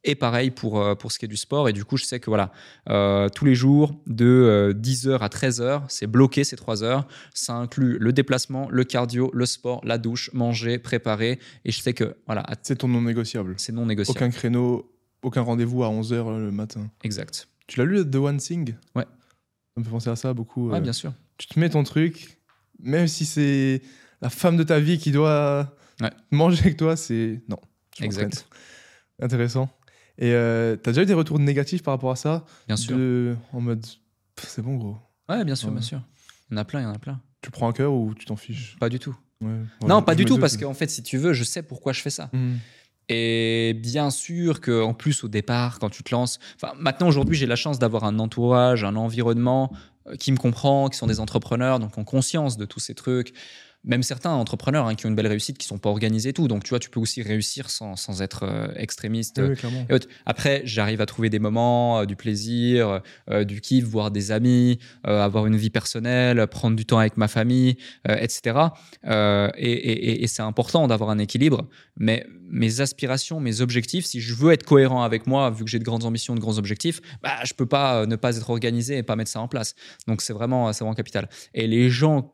[0.06, 1.68] Et pareil pour, euh, pour ce qui est du sport.
[1.68, 2.54] Et du coup, je sais que voilà,
[2.90, 7.06] euh, tous les jours, de 10h euh, à 13h, c'est bloqué ces 3 heures.
[7.34, 11.40] Ça inclut le déplacement, le cardio, le sport, la douche, manger, préparer.
[11.66, 12.46] Et je sais que voilà.
[12.62, 13.56] C'est ton non négociable.
[13.58, 14.18] C'est non négociable.
[14.18, 14.90] Aucun créneau,
[15.22, 16.90] aucun rendez-vous à 11h le matin.
[17.04, 17.50] Exact.
[17.68, 18.76] Tu l'as lu, The One Thing?
[18.96, 19.04] Ouais.
[19.04, 20.70] Ça me fait penser à ça beaucoup.
[20.70, 21.14] Ouais, bien sûr.
[21.38, 22.40] Tu te mets ton truc,
[22.80, 23.82] même si c'est
[24.22, 25.76] la femme de ta vie qui doit
[26.32, 27.42] manger avec toi, c'est.
[27.50, 27.60] Non.
[28.02, 28.48] Exact.
[29.22, 29.70] Intéressant.
[30.20, 32.46] Et euh, t'as déjà eu des retours négatifs par rapport à ça?
[32.68, 32.98] Bien sûr.
[33.54, 33.86] En mode,
[34.38, 34.98] c'est bon, gros.
[35.30, 36.02] Ouais, bien sûr, bien sûr.
[36.50, 37.22] Il y en a plein, il y en a plein.
[37.42, 38.76] Tu prends un cœur ou tu t'en fiches?
[38.80, 39.16] Pas du tout.
[39.88, 42.10] non, pas du tout, parce qu'en fait, si tu veux, je sais pourquoi je fais
[42.10, 42.30] ça.
[42.34, 42.58] Hmm.
[43.12, 46.38] Et bien sûr qu'en plus, au départ, quand tu te lances.
[46.62, 49.72] Enfin, maintenant, aujourd'hui, j'ai la chance d'avoir un entourage, un environnement
[50.06, 53.34] euh, qui me comprend, qui sont des entrepreneurs, donc ont conscience de tous ces trucs
[53.86, 56.48] même certains entrepreneurs hein, qui ont une belle réussite, qui sont pas organisés tout.
[56.48, 59.40] Donc, tu vois, tu peux aussi réussir sans, sans être euh, extrémiste.
[60.26, 64.80] Après, j'arrive à trouver des moments, euh, du plaisir, euh, du kiff, voir des amis,
[65.04, 67.78] avoir une vie personnelle, prendre du temps avec ma famille,
[68.08, 68.58] etc.
[69.58, 71.68] et, et c'est important d'avoir un équilibre.
[71.98, 75.80] Mais mes aspirations, mes objectifs, si je veux être cohérent avec moi, vu que j'ai
[75.80, 79.04] de grandes ambitions, de grands objectifs, bah, je peux pas ne pas être organisé et
[79.04, 79.76] pas mettre ça en place.
[80.08, 81.30] Donc, c'est vraiment, c'est vraiment capital.
[81.54, 82.32] Et les gens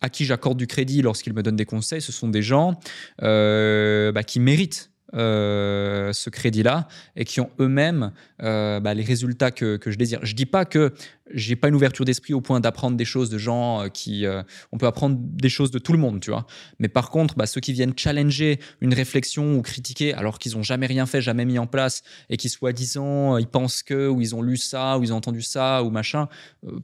[0.00, 2.78] à qui j'accorde du crédit lorsqu'ils me donnent des conseils, ce sont des gens
[3.22, 8.12] euh, bah, qui méritent euh, ce crédit-là et qui ont eux-mêmes
[8.42, 10.20] euh, bah, les résultats que, je désire.
[10.22, 10.92] Je dis pas que
[11.32, 14.26] j'ai pas une ouverture d'esprit au point d'apprendre des choses de gens qui.
[14.70, 16.46] on peut apprendre des choses de tout le monde, tu vois.
[16.78, 20.62] Mais par contre, bah, ceux qui viennent challenger une réflexion ou critiquer alors qu'ils ont
[20.62, 24.34] jamais rien fait, jamais mis en place et qui soi-disant ils pensent que ou ils
[24.34, 26.28] ont lu ça ou ils ont entendu ça ou machin,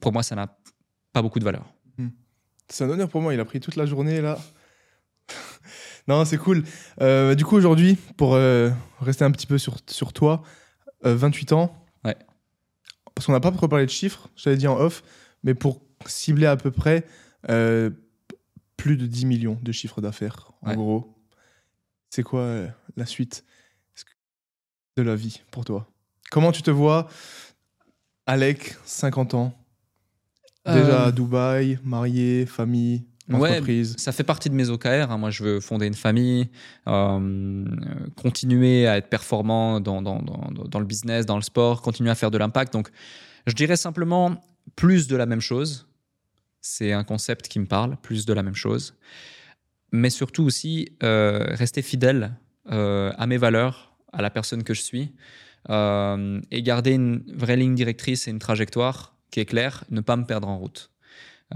[0.01, 0.57] pour moi ça n'a
[1.13, 1.74] pas beaucoup de valeur.
[2.69, 3.35] C'est un honneur pour moi.
[3.35, 4.39] Il a pris toute la journée là.
[6.09, 6.65] non, c'est cool.
[7.01, 8.71] Euh, du coup, aujourd'hui, pour euh,
[9.01, 10.43] rester un petit peu sur, sur toi,
[11.03, 11.87] 28 euh, ans.
[12.05, 12.17] Ouais.
[13.15, 15.03] Parce qu'on n'a pas parlé de chiffres, j'avais dit en off,
[15.43, 17.07] mais pour cibler à peu près
[18.77, 21.15] plus de 10 millions de chiffres d'affaires, en gros.
[22.11, 22.67] C'est quoi
[22.97, 23.45] la suite
[24.97, 25.89] de la vie pour toi?
[26.31, 27.09] Comment tu te vois,
[28.27, 29.64] Alec, 50 ans?
[30.67, 35.11] Déjà à Dubaï, marié, famille Ouais, ça fait partie de mes OKR.
[35.11, 35.17] Hein.
[35.17, 36.49] Moi, je veux fonder une famille,
[36.87, 37.65] euh,
[38.17, 42.15] continuer à être performant dans, dans, dans, dans, le business, dans le sport, continuer à
[42.15, 42.73] faire de l'impact.
[42.73, 42.91] Donc,
[43.47, 44.45] je dirais simplement
[44.77, 45.89] plus de la même chose.
[46.61, 48.95] C'est un concept qui me parle, plus de la même chose.
[49.91, 52.37] Mais surtout aussi, euh, rester fidèle
[52.71, 55.13] euh, à mes valeurs, à la personne que je suis,
[55.71, 60.25] et garder une vraie ligne directrice et une trajectoire qui est claire, ne pas me
[60.25, 60.93] perdre en route.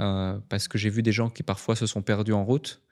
[0.00, 2.82] Euh, parce que j'ai vu des gens qui parfois se sont perdus en route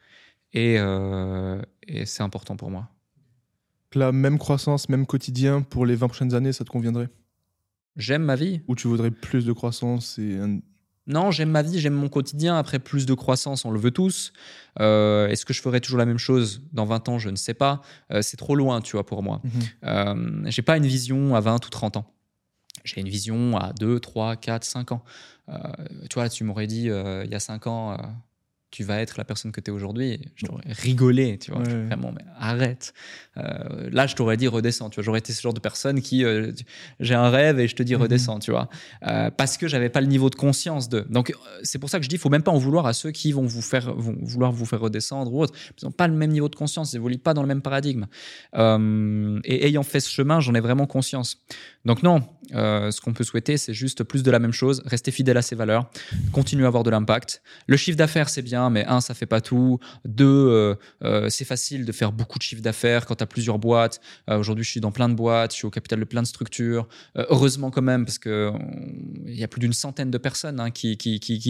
[0.52, 2.88] et, euh, et c'est important pour moi.
[3.94, 7.08] La même croissance, même quotidien pour les 20 prochaines années, ça te conviendrait?
[7.96, 8.60] J'aime ma vie.
[8.68, 10.38] Ou tu voudrais plus de croissance et
[11.08, 12.56] Non, j'aime ma vie, j'aime mon quotidien.
[12.56, 14.32] Après, plus de croissance, on le veut tous.
[14.78, 17.18] Euh, est-ce que je ferai toujours la même chose dans 20 ans?
[17.18, 17.80] Je ne sais pas.
[18.20, 19.42] c'est trop loin, tu vois, pour moi.
[19.82, 20.44] Mhm.
[20.48, 22.15] j'ai pas une vision à 20 ou 30 ans.
[22.84, 25.04] J'ai une vision à 2, 3, 4, 5 ans.
[25.48, 25.58] Euh,
[26.10, 27.96] tu vois, tu m'aurais dit euh, il y a 5 ans, euh,
[28.76, 30.20] tu vas être la personne que tu es aujourd'hui.
[30.34, 31.62] Je t'aurais rigolé, tu vois.
[31.62, 32.92] Vraiment, mais arrête.
[33.38, 35.04] Euh, là, je t'aurais dit redescends, tu vois.
[35.04, 36.52] J'aurais été ce genre de personne qui, euh,
[37.00, 38.02] j'ai un rêve et je te dis mhm.
[38.02, 38.68] redescends, tu vois.
[39.06, 41.06] Euh, parce que j'avais pas le niveau de conscience de.
[41.08, 41.32] Donc,
[41.62, 43.32] c'est pour ça que je dis, il faut même pas en vouloir à ceux qui
[43.32, 45.54] vont vous faire, vont vouloir vous faire redescendre ou autre.
[45.80, 48.04] Ils n'ont pas le même niveau de conscience, ils évoluent pas dans le même paradigme.
[48.54, 51.38] et ayant fait ce chemin, j'en ai vraiment conscience.
[51.86, 55.38] Donc non, ce qu'on peut souhaiter, c'est juste plus de la même chose, rester fidèle
[55.38, 55.88] à ses valeurs,
[56.32, 57.40] continuer à avoir de l'impact.
[57.66, 59.78] Le chiffre d'affaires, c'est bien, mais un, ça fait pas tout.
[60.04, 60.76] Deux,
[61.28, 64.00] c'est facile de faire beaucoup de chiffre d'affaires quand tu plusieurs boîtes.
[64.30, 66.26] Euh, aujourd'hui, je suis dans plein de boîtes, je suis au capital de plein de
[66.26, 66.88] structures.
[67.16, 68.52] Euh, heureusement quand même, parce qu'il
[69.26, 70.96] y a plus d'une centaine de personnes hein, qui,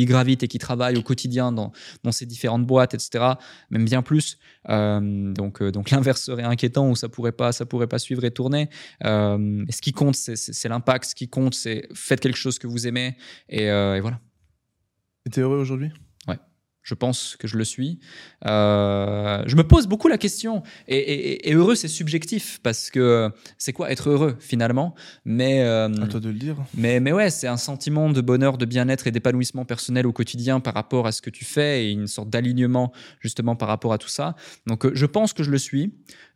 [0.07, 1.73] gravitent et qui travaillent au quotidien dans,
[2.11, 3.25] ces différentes boîtes, etc.
[3.71, 4.39] Même bien plus.
[4.69, 8.31] Euh, donc, donc l'inverse serait inquiétant où ça pourrait pas, ça pourrait pas suivre et
[8.31, 8.69] tourner.
[9.03, 11.11] ce qui compte, c'est l'impact.
[11.11, 13.17] Ce qui compte, c'est faites quelque chose que vous aimez
[13.49, 14.21] et, et voilà.
[15.27, 15.91] Et es heureux aujourd'hui?
[16.87, 17.99] Je pense que je le suis.
[18.47, 20.63] Euh, je me pose beaucoup la question.
[20.87, 24.95] Et, heureux, c'est subjectif parce que c'est quoi être heureux finalement?
[25.25, 26.57] Mais euh, à toi de le dire.
[26.75, 30.61] Mais mais ouais, c'est un sentiment de bonheur, de bien-être et d'épanouissement personnel au quotidien
[30.61, 33.99] par rapport à ce que tu fais et une sorte d'alignement justement par rapport à
[33.99, 34.37] tout ça.
[34.69, 35.93] Donc euh, je pense que je le suis.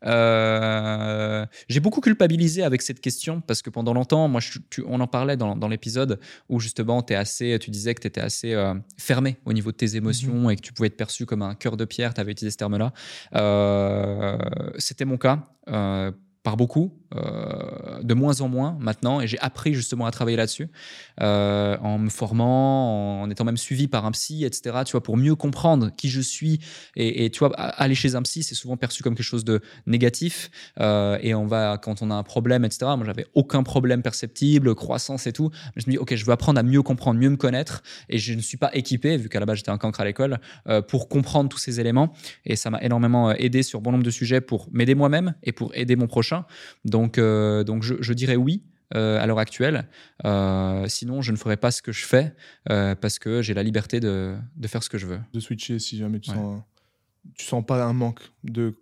[0.06, 4.40] Euh, j'ai beaucoup culpabilisé avec cette question parce que pendant longtemps, moi,
[4.86, 6.18] on en parlait dans, l'épisode
[6.48, 9.76] où justement, es assez, tu disais que tu étais assez euh, fermé au niveau de
[9.76, 10.50] tes émotions mhm.
[10.50, 12.14] et que tu pouvais être perçu comme un cœur de pierre.
[12.14, 12.92] Tu avais utilisé ce terme-là.
[13.34, 14.38] Euh,
[14.78, 15.46] c'était mon cas
[16.42, 20.70] par beaucoup, euh, de moins en moins maintenant, et j'ai appris justement à travailler là-dessus,
[21.20, 25.18] euh, en me formant, en étant même suivi par un psy, etc., tu vois, pour
[25.18, 26.60] mieux comprendre qui je suis.
[26.96, 30.50] Et, tu vois, aller chez un psy, c'est souvent perçu comme quelque chose de négatif,
[30.80, 34.74] euh, et on va, quand on a un problème, etc., moi j'avais aucun problème perceptible,
[34.74, 37.36] croissance et tout, je me dis, ok, je veux apprendre à mieux comprendre, mieux me
[37.36, 40.04] connaître, et je ne suis pas équipé, vu qu'à la base j'étais un cancre à
[40.04, 40.38] l'école,
[40.88, 42.14] pour comprendre tous ces éléments,
[42.46, 45.74] et ça m'a énormément aidé sur bon nombre de sujets pour m'aider moi-même et pour
[45.74, 46.29] aider mon prochain
[46.84, 48.62] donc, euh, donc je, dirais oui.
[48.96, 49.86] Euh, à l'heure actuelle.
[50.24, 52.34] Euh, sinon, je ne ferais pas ce que je fais
[52.66, 55.20] parce que j'ai la liberté de, de, faire ce que je veux.
[55.32, 56.60] De switcher si jamais tu sens,
[57.36, 58.74] tu sens pas un manque de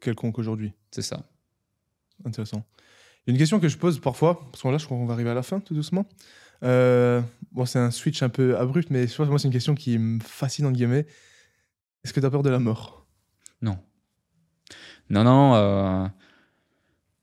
[0.00, 0.74] quelconque aujourd'hui.
[0.92, 1.28] C'est ça.
[2.24, 2.64] Intéressant.
[3.26, 5.06] Il y a une question que je pose parfois, parce que là, je crois qu'on
[5.06, 6.06] va arriver à la fin tout doucement.
[6.62, 10.20] bon, c'est un switch un peu abrupt, mais je moi, c'est une question qui me
[10.20, 11.06] fascine, en guillemets.
[12.04, 13.08] Est-ce que tu as peur de la mort?
[13.60, 13.76] Non.
[15.10, 16.10] Non, non.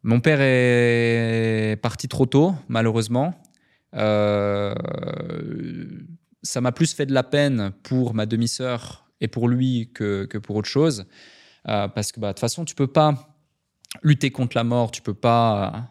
[0.07, 3.33] Mon père est parti trop tôt, malheureusement.
[3.95, 4.75] Euh,
[6.43, 10.57] ça m'a plus fait de la peine pour ma demi-sœur et pour lui que, pour
[10.57, 11.07] autre chose.
[11.67, 13.35] Euh, parce que bah, de toute façon, tu peux pas
[14.03, 15.89] lutter contre la mort, tu peux pas,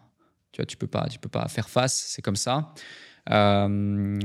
[0.53, 2.73] tu tu peux pas, peux pas faire face, c'est comme ça.
[3.31, 4.17] Euh,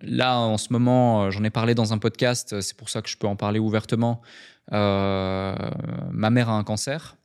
[0.00, 3.18] là, en ce moment, j'en ai parlé dans un podcast, c'est pour ça que je
[3.18, 4.22] peux en parler ouvertement.
[4.70, 7.18] ma mère a un cancer.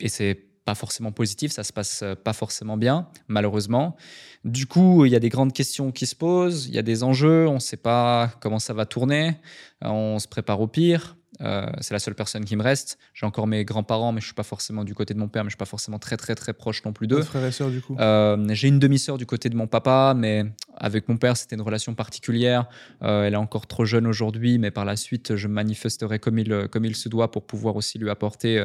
[0.00, 3.96] Et c'est pas forcément positif, ça se passe pas forcément bien, malheureusement.
[4.44, 7.02] Du coup, il y a des grandes questions qui se posent, il y a des
[7.02, 9.36] enjeux, on ne sait pas comment ça va tourner,
[9.82, 11.16] on se prépare au pire.
[11.40, 12.98] Euh, c'est la seule personne qui me reste.
[13.14, 15.50] J'ai encore mes grands-parents, mais je suis pas forcément du côté de mon père, mais
[15.50, 17.22] je suis pas forcément très très très proche non plus d'eux.
[17.22, 17.96] Frères et sœurs du coup?
[17.98, 20.44] Euh, j'ai une demi-sœur du côté de mon papa, mais
[20.76, 22.66] avec mon père c'était une relation particulière.
[23.02, 26.68] Euh, elle est encore trop jeune aujourd'hui, mais par la suite je manifesterai comme il
[26.68, 28.64] comme il se doit pour pouvoir aussi lui apporter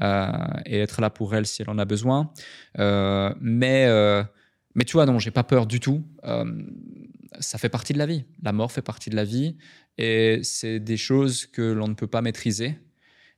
[0.00, 2.30] et être là pour elle si elle en a besoin.
[2.78, 3.88] mais
[4.76, 6.04] mais tu vois, non, j'ai pas peur du tout.
[7.38, 8.24] Ça fait partie de la vie.
[8.42, 9.56] La mort fait partie de la vie.
[9.98, 12.78] Et c'est des choses que l'on ne peut pas maîtriser.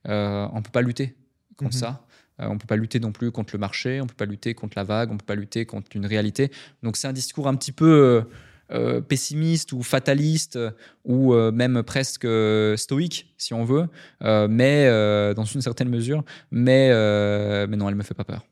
[0.07, 1.15] Euh, on ne peut pas lutter
[1.57, 1.79] contre mhm.
[1.79, 2.07] ça.
[2.39, 4.25] Euh, on ne peut pas lutter non plus contre le marché, on ne peut pas
[4.25, 6.51] lutter contre la vague, on ne peut pas lutter contre une réalité.
[6.81, 8.23] Donc c'est un discours un petit peu
[8.71, 10.57] euh, pessimiste ou fataliste
[11.05, 12.27] ou même presque
[12.75, 13.87] stoïque, si on veut,
[14.21, 14.87] mais
[15.35, 16.23] dans une certaine mesure.
[16.49, 16.89] Mais,
[17.67, 18.43] mais non, elle ne me fait pas peur.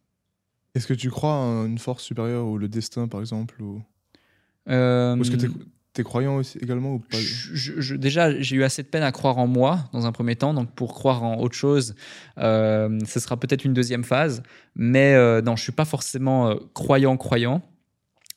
[0.75, 3.81] Est-ce que tu crois en une force supérieure ou le destin, par exemple ou...
[4.67, 5.47] est-ce que
[5.93, 9.37] T'es croyant aussi, également ou pas je, Déjà, j'ai eu assez de peine à croire
[9.37, 10.53] en moi dans un premier temps.
[10.53, 11.95] Donc, pour croire en autre chose,
[12.37, 14.41] euh, ce sera peut-être une deuxième phase.
[14.75, 17.61] Mais euh, non, je suis pas forcément euh, croyant, croyant.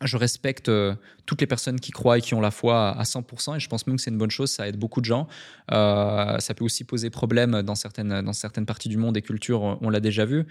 [0.01, 0.96] Je respecte euh,
[1.26, 3.55] toutes les personnes qui croient et qui ont la foi à 100%.
[3.56, 4.51] Et je pense même que c'est une bonne chose.
[4.51, 5.28] Ça aide beaucoup de gens.
[5.70, 9.78] ça peut aussi poser problème dans certaines, dans certaines parties du monde et cultures.
[9.80, 10.44] On l'a déjà vu.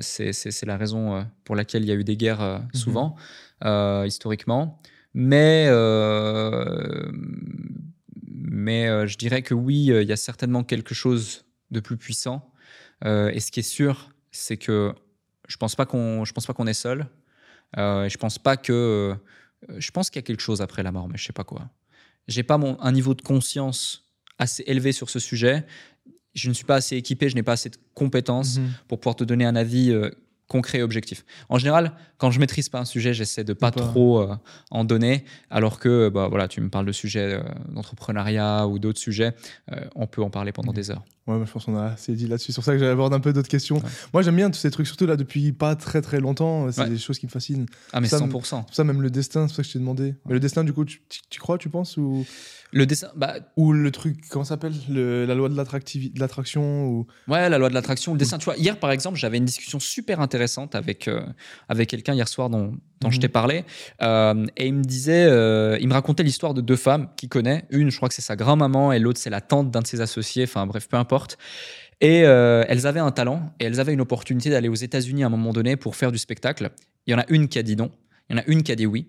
[0.00, 2.74] c'est la raison pour laquelle il y a eu des guerres mhm.
[2.74, 3.16] souvent,
[4.04, 4.82] historiquement.
[5.14, 7.10] Mais, euh,
[8.24, 12.52] mais euh, je dirais que oui, il y a certainement quelque chose de plus puissant.
[13.04, 14.94] Euh, et ce qui est sûr, c'est que
[15.48, 17.06] je pense pas qu'on, je pense pas qu'on est seul.
[17.76, 19.14] je pense pas que,
[19.76, 21.68] je pense qu'il y a quelque chose après la mort, mais je sais pas quoi.
[22.28, 25.66] J'ai pas mon, un niveau de conscience assez élevé sur ce sujet.
[26.34, 28.70] Je ne suis pas assez équipé, je n'ai pas assez de compétences mhm.
[28.88, 29.92] pour pouvoir te donner un avis
[30.52, 31.24] concret et objectif.
[31.48, 34.36] En général, quand je maîtrise pas un sujet, j'essaie de pas, trop euh,
[34.70, 39.00] en donner, alors que bah, voilà, tu me parles de sujets euh, d'entrepreneuriat ou d'autres
[39.00, 39.32] sujets,
[39.72, 41.02] euh, on peut en parler pendant des heures.
[41.26, 42.52] Ouais, je pense qu'on a assez dit là-dessus.
[42.52, 43.80] C'est pour ça que j'aborde un peu d'autres questions.
[44.12, 46.70] Moi, j'aime bien tous ces trucs, surtout là depuis pas très très longtemps.
[46.70, 47.66] C'est des choses qui me fascinent.
[47.92, 48.64] Ah, mais 100%.
[48.68, 50.14] C'est ça, même le destin, c'est ça que je t'ai demandé.
[50.26, 51.00] Mais le destin, du coup, tu,
[51.30, 52.26] tu crois, tu penses ou...
[52.74, 55.56] Le dessin, bah, ou le truc, comment ça s'appelle La loi de
[56.18, 57.06] l'attraction ou...
[57.28, 58.38] Ouais, la loi de l'attraction, le dessin.
[58.38, 61.22] Tu vois, hier, par exemple, j'avais une discussion super intéressante avec, euh,
[61.68, 63.20] avec quelqu'un hier soir dont, dont je mhm.
[63.20, 63.64] t'ai parlé.
[64.00, 67.66] Euh, et il me disait, euh, il me racontait l'histoire de deux femmes qu'il connaît.
[67.68, 70.00] Une, je crois que c'est sa grand-maman, et l'autre, c'est la tante d'un de ses
[70.00, 70.44] associés.
[70.44, 71.36] Enfin, bref, peu importe.
[72.00, 75.30] Et elles avaient un talent et elles avaient une opportunité d'aller aux États-Unis à un
[75.30, 76.70] moment donné pour faire du spectacle.
[77.06, 77.92] Il y en a une qui a dit non.
[78.28, 79.08] Il y en a une qui a dit oui.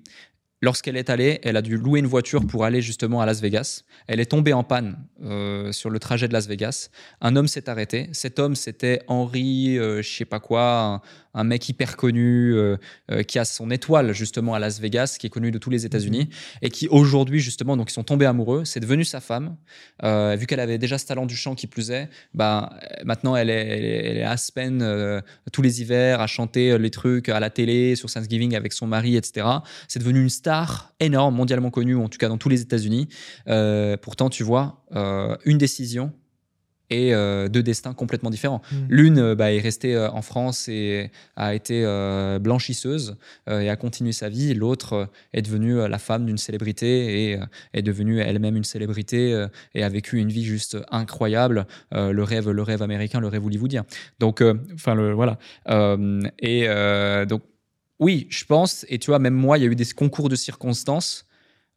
[0.64, 3.84] Lorsqu'elle est allée, elle a dû louer une voiture pour aller justement à Las Vegas.
[4.08, 6.90] Elle est tombée en panne euh, sur le trajet de Las Vegas.
[7.20, 8.08] Un homme s'est arrêté.
[8.14, 11.02] Cet homme, c'était Henri, euh, je sais pas quoi,
[11.34, 12.78] un mec hyper connu euh,
[13.12, 15.86] euh, qui a son étoile justement à Las Vegas, qui est connu de tous les
[15.86, 16.30] États-Unis
[16.62, 18.64] et qui aujourd'hui justement donc ils sont tombés amoureux.
[18.64, 19.58] C'est devenu sa femme.
[20.02, 22.70] Vu qu'elle avait déjà ce talent du chant qui plus est, bah
[23.04, 25.22] maintenant elle est, elle est, à Aspen
[25.52, 29.18] tous les hivers à chanter les trucs à la télé sur Thanksgiving avec son mari,
[29.18, 29.48] etc.
[29.88, 30.53] C'est devenu une star
[31.00, 33.08] énorme, mondialement connue, en tout cas dans tous les États-Unis.
[34.02, 34.86] pourtant, tu vois,
[35.46, 36.14] une décision
[36.94, 38.62] et euh, deux destins complètement différents.
[38.72, 38.76] Mm.
[38.90, 41.84] L'une euh, bah, est restée euh, en France et a été
[42.40, 43.18] blanchisseuse
[43.50, 44.54] et a continué sa vie.
[44.54, 47.40] L'autre est devenue la femme d'une célébrité et
[47.74, 51.66] est devenue elle-même une célébrité et a vécu une vie juste incroyable.
[51.92, 53.86] le rêve, le rêve américain, le rêve hollywoodien.
[54.20, 54.44] Donc,
[54.74, 55.38] enfin, le voilà.
[56.40, 56.68] et
[57.28, 57.42] donc,
[58.00, 58.86] oui, je pense.
[58.90, 61.26] Et tu vois, même moi, il y a eu des concours de circonstances.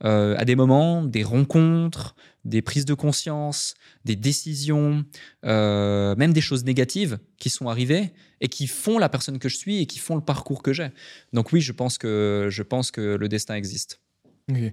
[0.02, 2.14] à des moments, des rencontres,
[2.46, 3.74] des prises de conscience,
[4.04, 5.04] des décisions,
[5.44, 9.56] euh, même des choses négatives qui sont arrivées et qui font la personne que je
[9.56, 10.88] suis et qui font le parcours que j'ai.
[11.32, 14.00] Donc oui, je pense que, je pense que le destin existe.
[14.48, 14.72] Ok.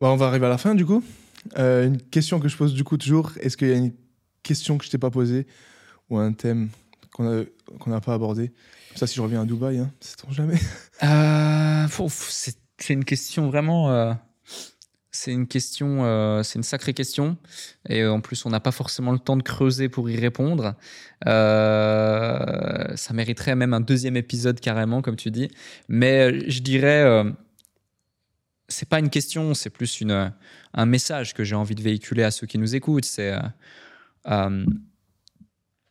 [0.00, 1.02] on va arriver à la fin du coup.
[1.58, 3.92] Euh, une question que je pose du coup toujours, est-ce qu'il y a une
[4.42, 5.46] question que je t'ai pas posée
[6.08, 6.68] ou un thème
[7.14, 7.46] qu'on
[7.86, 8.52] n'a pas abordé
[8.96, 10.58] Ça, si je reviens à Dubaï, hein, c'est jamais.
[11.02, 11.86] Euh,
[12.78, 14.16] c'est une question vraiment
[15.14, 17.38] c'est une question, euh, c'est une sacrée question.
[17.88, 20.74] Et euh, en plus, on n'a pas forcément le temps de creuser pour y répondre.
[21.26, 25.48] Euh, ça mériterait même un deuxième épisode carrément, comme tu dis.
[25.88, 27.24] Mais je dirais,
[28.68, 30.32] c'est pas une question, c'est plus une,
[30.74, 33.04] un message que j'ai envie de véhiculer à ceux qui nous écoutent.
[33.04, 33.34] C'est,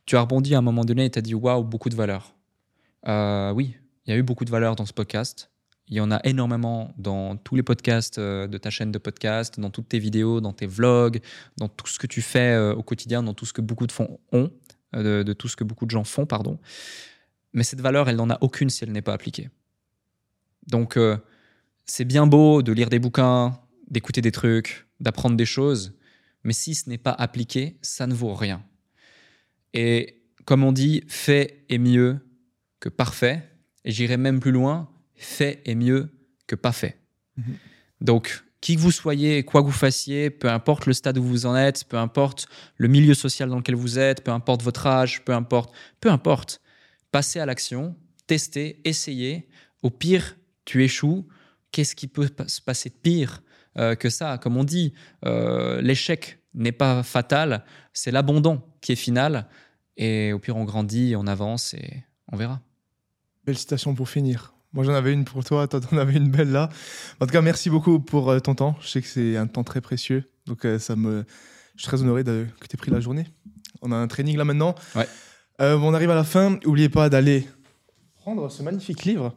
[0.05, 2.35] tu as rebondi à un moment donné et tu as dit waouh, beaucoup de valeur.
[3.05, 3.75] oui,
[4.05, 5.49] il y a eu beaucoup de valeur dans ce podcast.
[5.87, 9.59] Il y en a énormément dans tous les podcasts euh, de ta chaîne de podcast,
[9.59, 11.19] dans toutes tes vidéos, dans tes vlogs,
[11.57, 13.93] dans tout ce que tu fais euh, au quotidien, dans tout ce que beaucoup de
[14.31, 14.51] ont.
[14.95, 16.57] euh, de, tout ce que beaucoup de gens font, pardon.
[17.53, 19.49] Mais cette valeur, elle n'en a aucune si elle n'est pas appliquée.
[20.67, 21.17] Donc, euh,
[21.85, 23.59] c'est bien beau de lire des bouquins,
[23.89, 25.93] d'écouter des trucs, d'apprendre des choses,
[26.43, 28.63] mais si ce n'est pas appliqué, ça ne vaut rien.
[29.73, 32.19] Et comme on dit, fait est mieux
[32.79, 33.43] que parfait.
[33.85, 36.09] Et j'irai même plus loin, fait est mieux
[36.47, 36.99] que pas fait.
[37.37, 37.55] Mhm.
[38.01, 41.45] Donc, qui que vous soyez, quoi que vous fassiez, peu importe le stade où vous
[41.45, 42.47] en êtes, peu importe
[42.77, 46.61] le milieu social dans lequel vous êtes, peu importe votre âge, peu importe, peu importe,
[47.11, 47.95] passez à l'action,
[48.27, 49.49] testez, essayez.
[49.81, 51.27] Au pire, tu échoues.
[51.71, 53.41] Qu'est-ce qui peut se passer de pire
[53.77, 54.37] euh, que ça?
[54.37, 54.93] Comme on dit,
[55.25, 59.47] euh, l'échec n'est pas fatal, c'est l'abandon qui est final.
[59.97, 62.59] Et au pire, on grandit, on avance et on verra.
[63.45, 64.53] Belle citation pour finir.
[64.73, 66.69] Moi, j'en avais une pour toi, toi, t'en avais une belle là.
[67.19, 68.75] En tout cas, merci beaucoup pour euh, ton temps.
[68.81, 70.29] Je sais que c'est un temps très précieux.
[70.45, 71.25] Donc, euh, ça me...
[71.75, 72.47] je suis très honoré de...
[72.59, 73.25] que tu aies pris la journée.
[73.81, 74.75] On a un training là maintenant.
[74.95, 75.07] Ouais.
[75.61, 76.57] Euh, on arrive à la fin.
[76.65, 77.47] N'oubliez pas d'aller
[78.17, 79.33] prendre ce magnifique livre.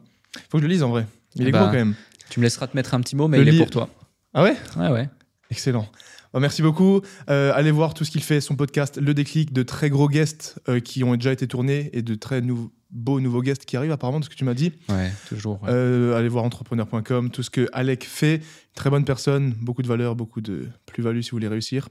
[0.49, 1.05] faut que je le lise en vrai.
[1.35, 1.95] Il est Bah, gros quand même.
[2.29, 3.89] Tu me laisseras te mettre un petit mot, mais Le il est pour toi.
[4.33, 4.57] Ah ouais?
[4.75, 5.09] Ouais, ouais.
[5.51, 5.87] Excellent.
[6.33, 7.01] Bon, merci beaucoup.
[7.29, 10.59] Euh, allez voir tout ce qu'il fait, son podcast, Le Déclic, de très gros guests
[10.69, 13.91] euh, qui ont déjà été tournés et de très nou- beaux nouveaux guests qui arrivent
[13.91, 14.73] apparemment de ce que tu m'as dit.
[14.89, 15.61] Ouais, toujours.
[15.63, 15.69] ouais.
[15.71, 18.41] Euh, allez voir entrepreneur.com, tout ce que Alec fait.
[18.75, 21.89] Très bonne personne, beaucoup de valeur, beaucoup de plus-value si vous voulez réussir.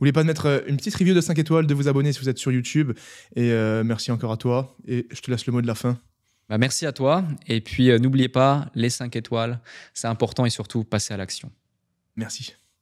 [0.00, 2.28] N'oubliez pas de mettre une petite review de 5 étoiles, de vous abonner si vous
[2.28, 2.92] êtes sur YouTube.
[3.36, 3.50] Et
[3.84, 4.74] merci encore à toi.
[4.88, 5.98] Et je te laisse le mot de la fin.
[6.48, 7.22] Bah, merci à toi.
[7.46, 9.60] Et puis, n'oubliez pas, les 5 étoiles,
[9.94, 11.52] c'est important et surtout, passez à l'action.
[12.16, 12.54] Merci.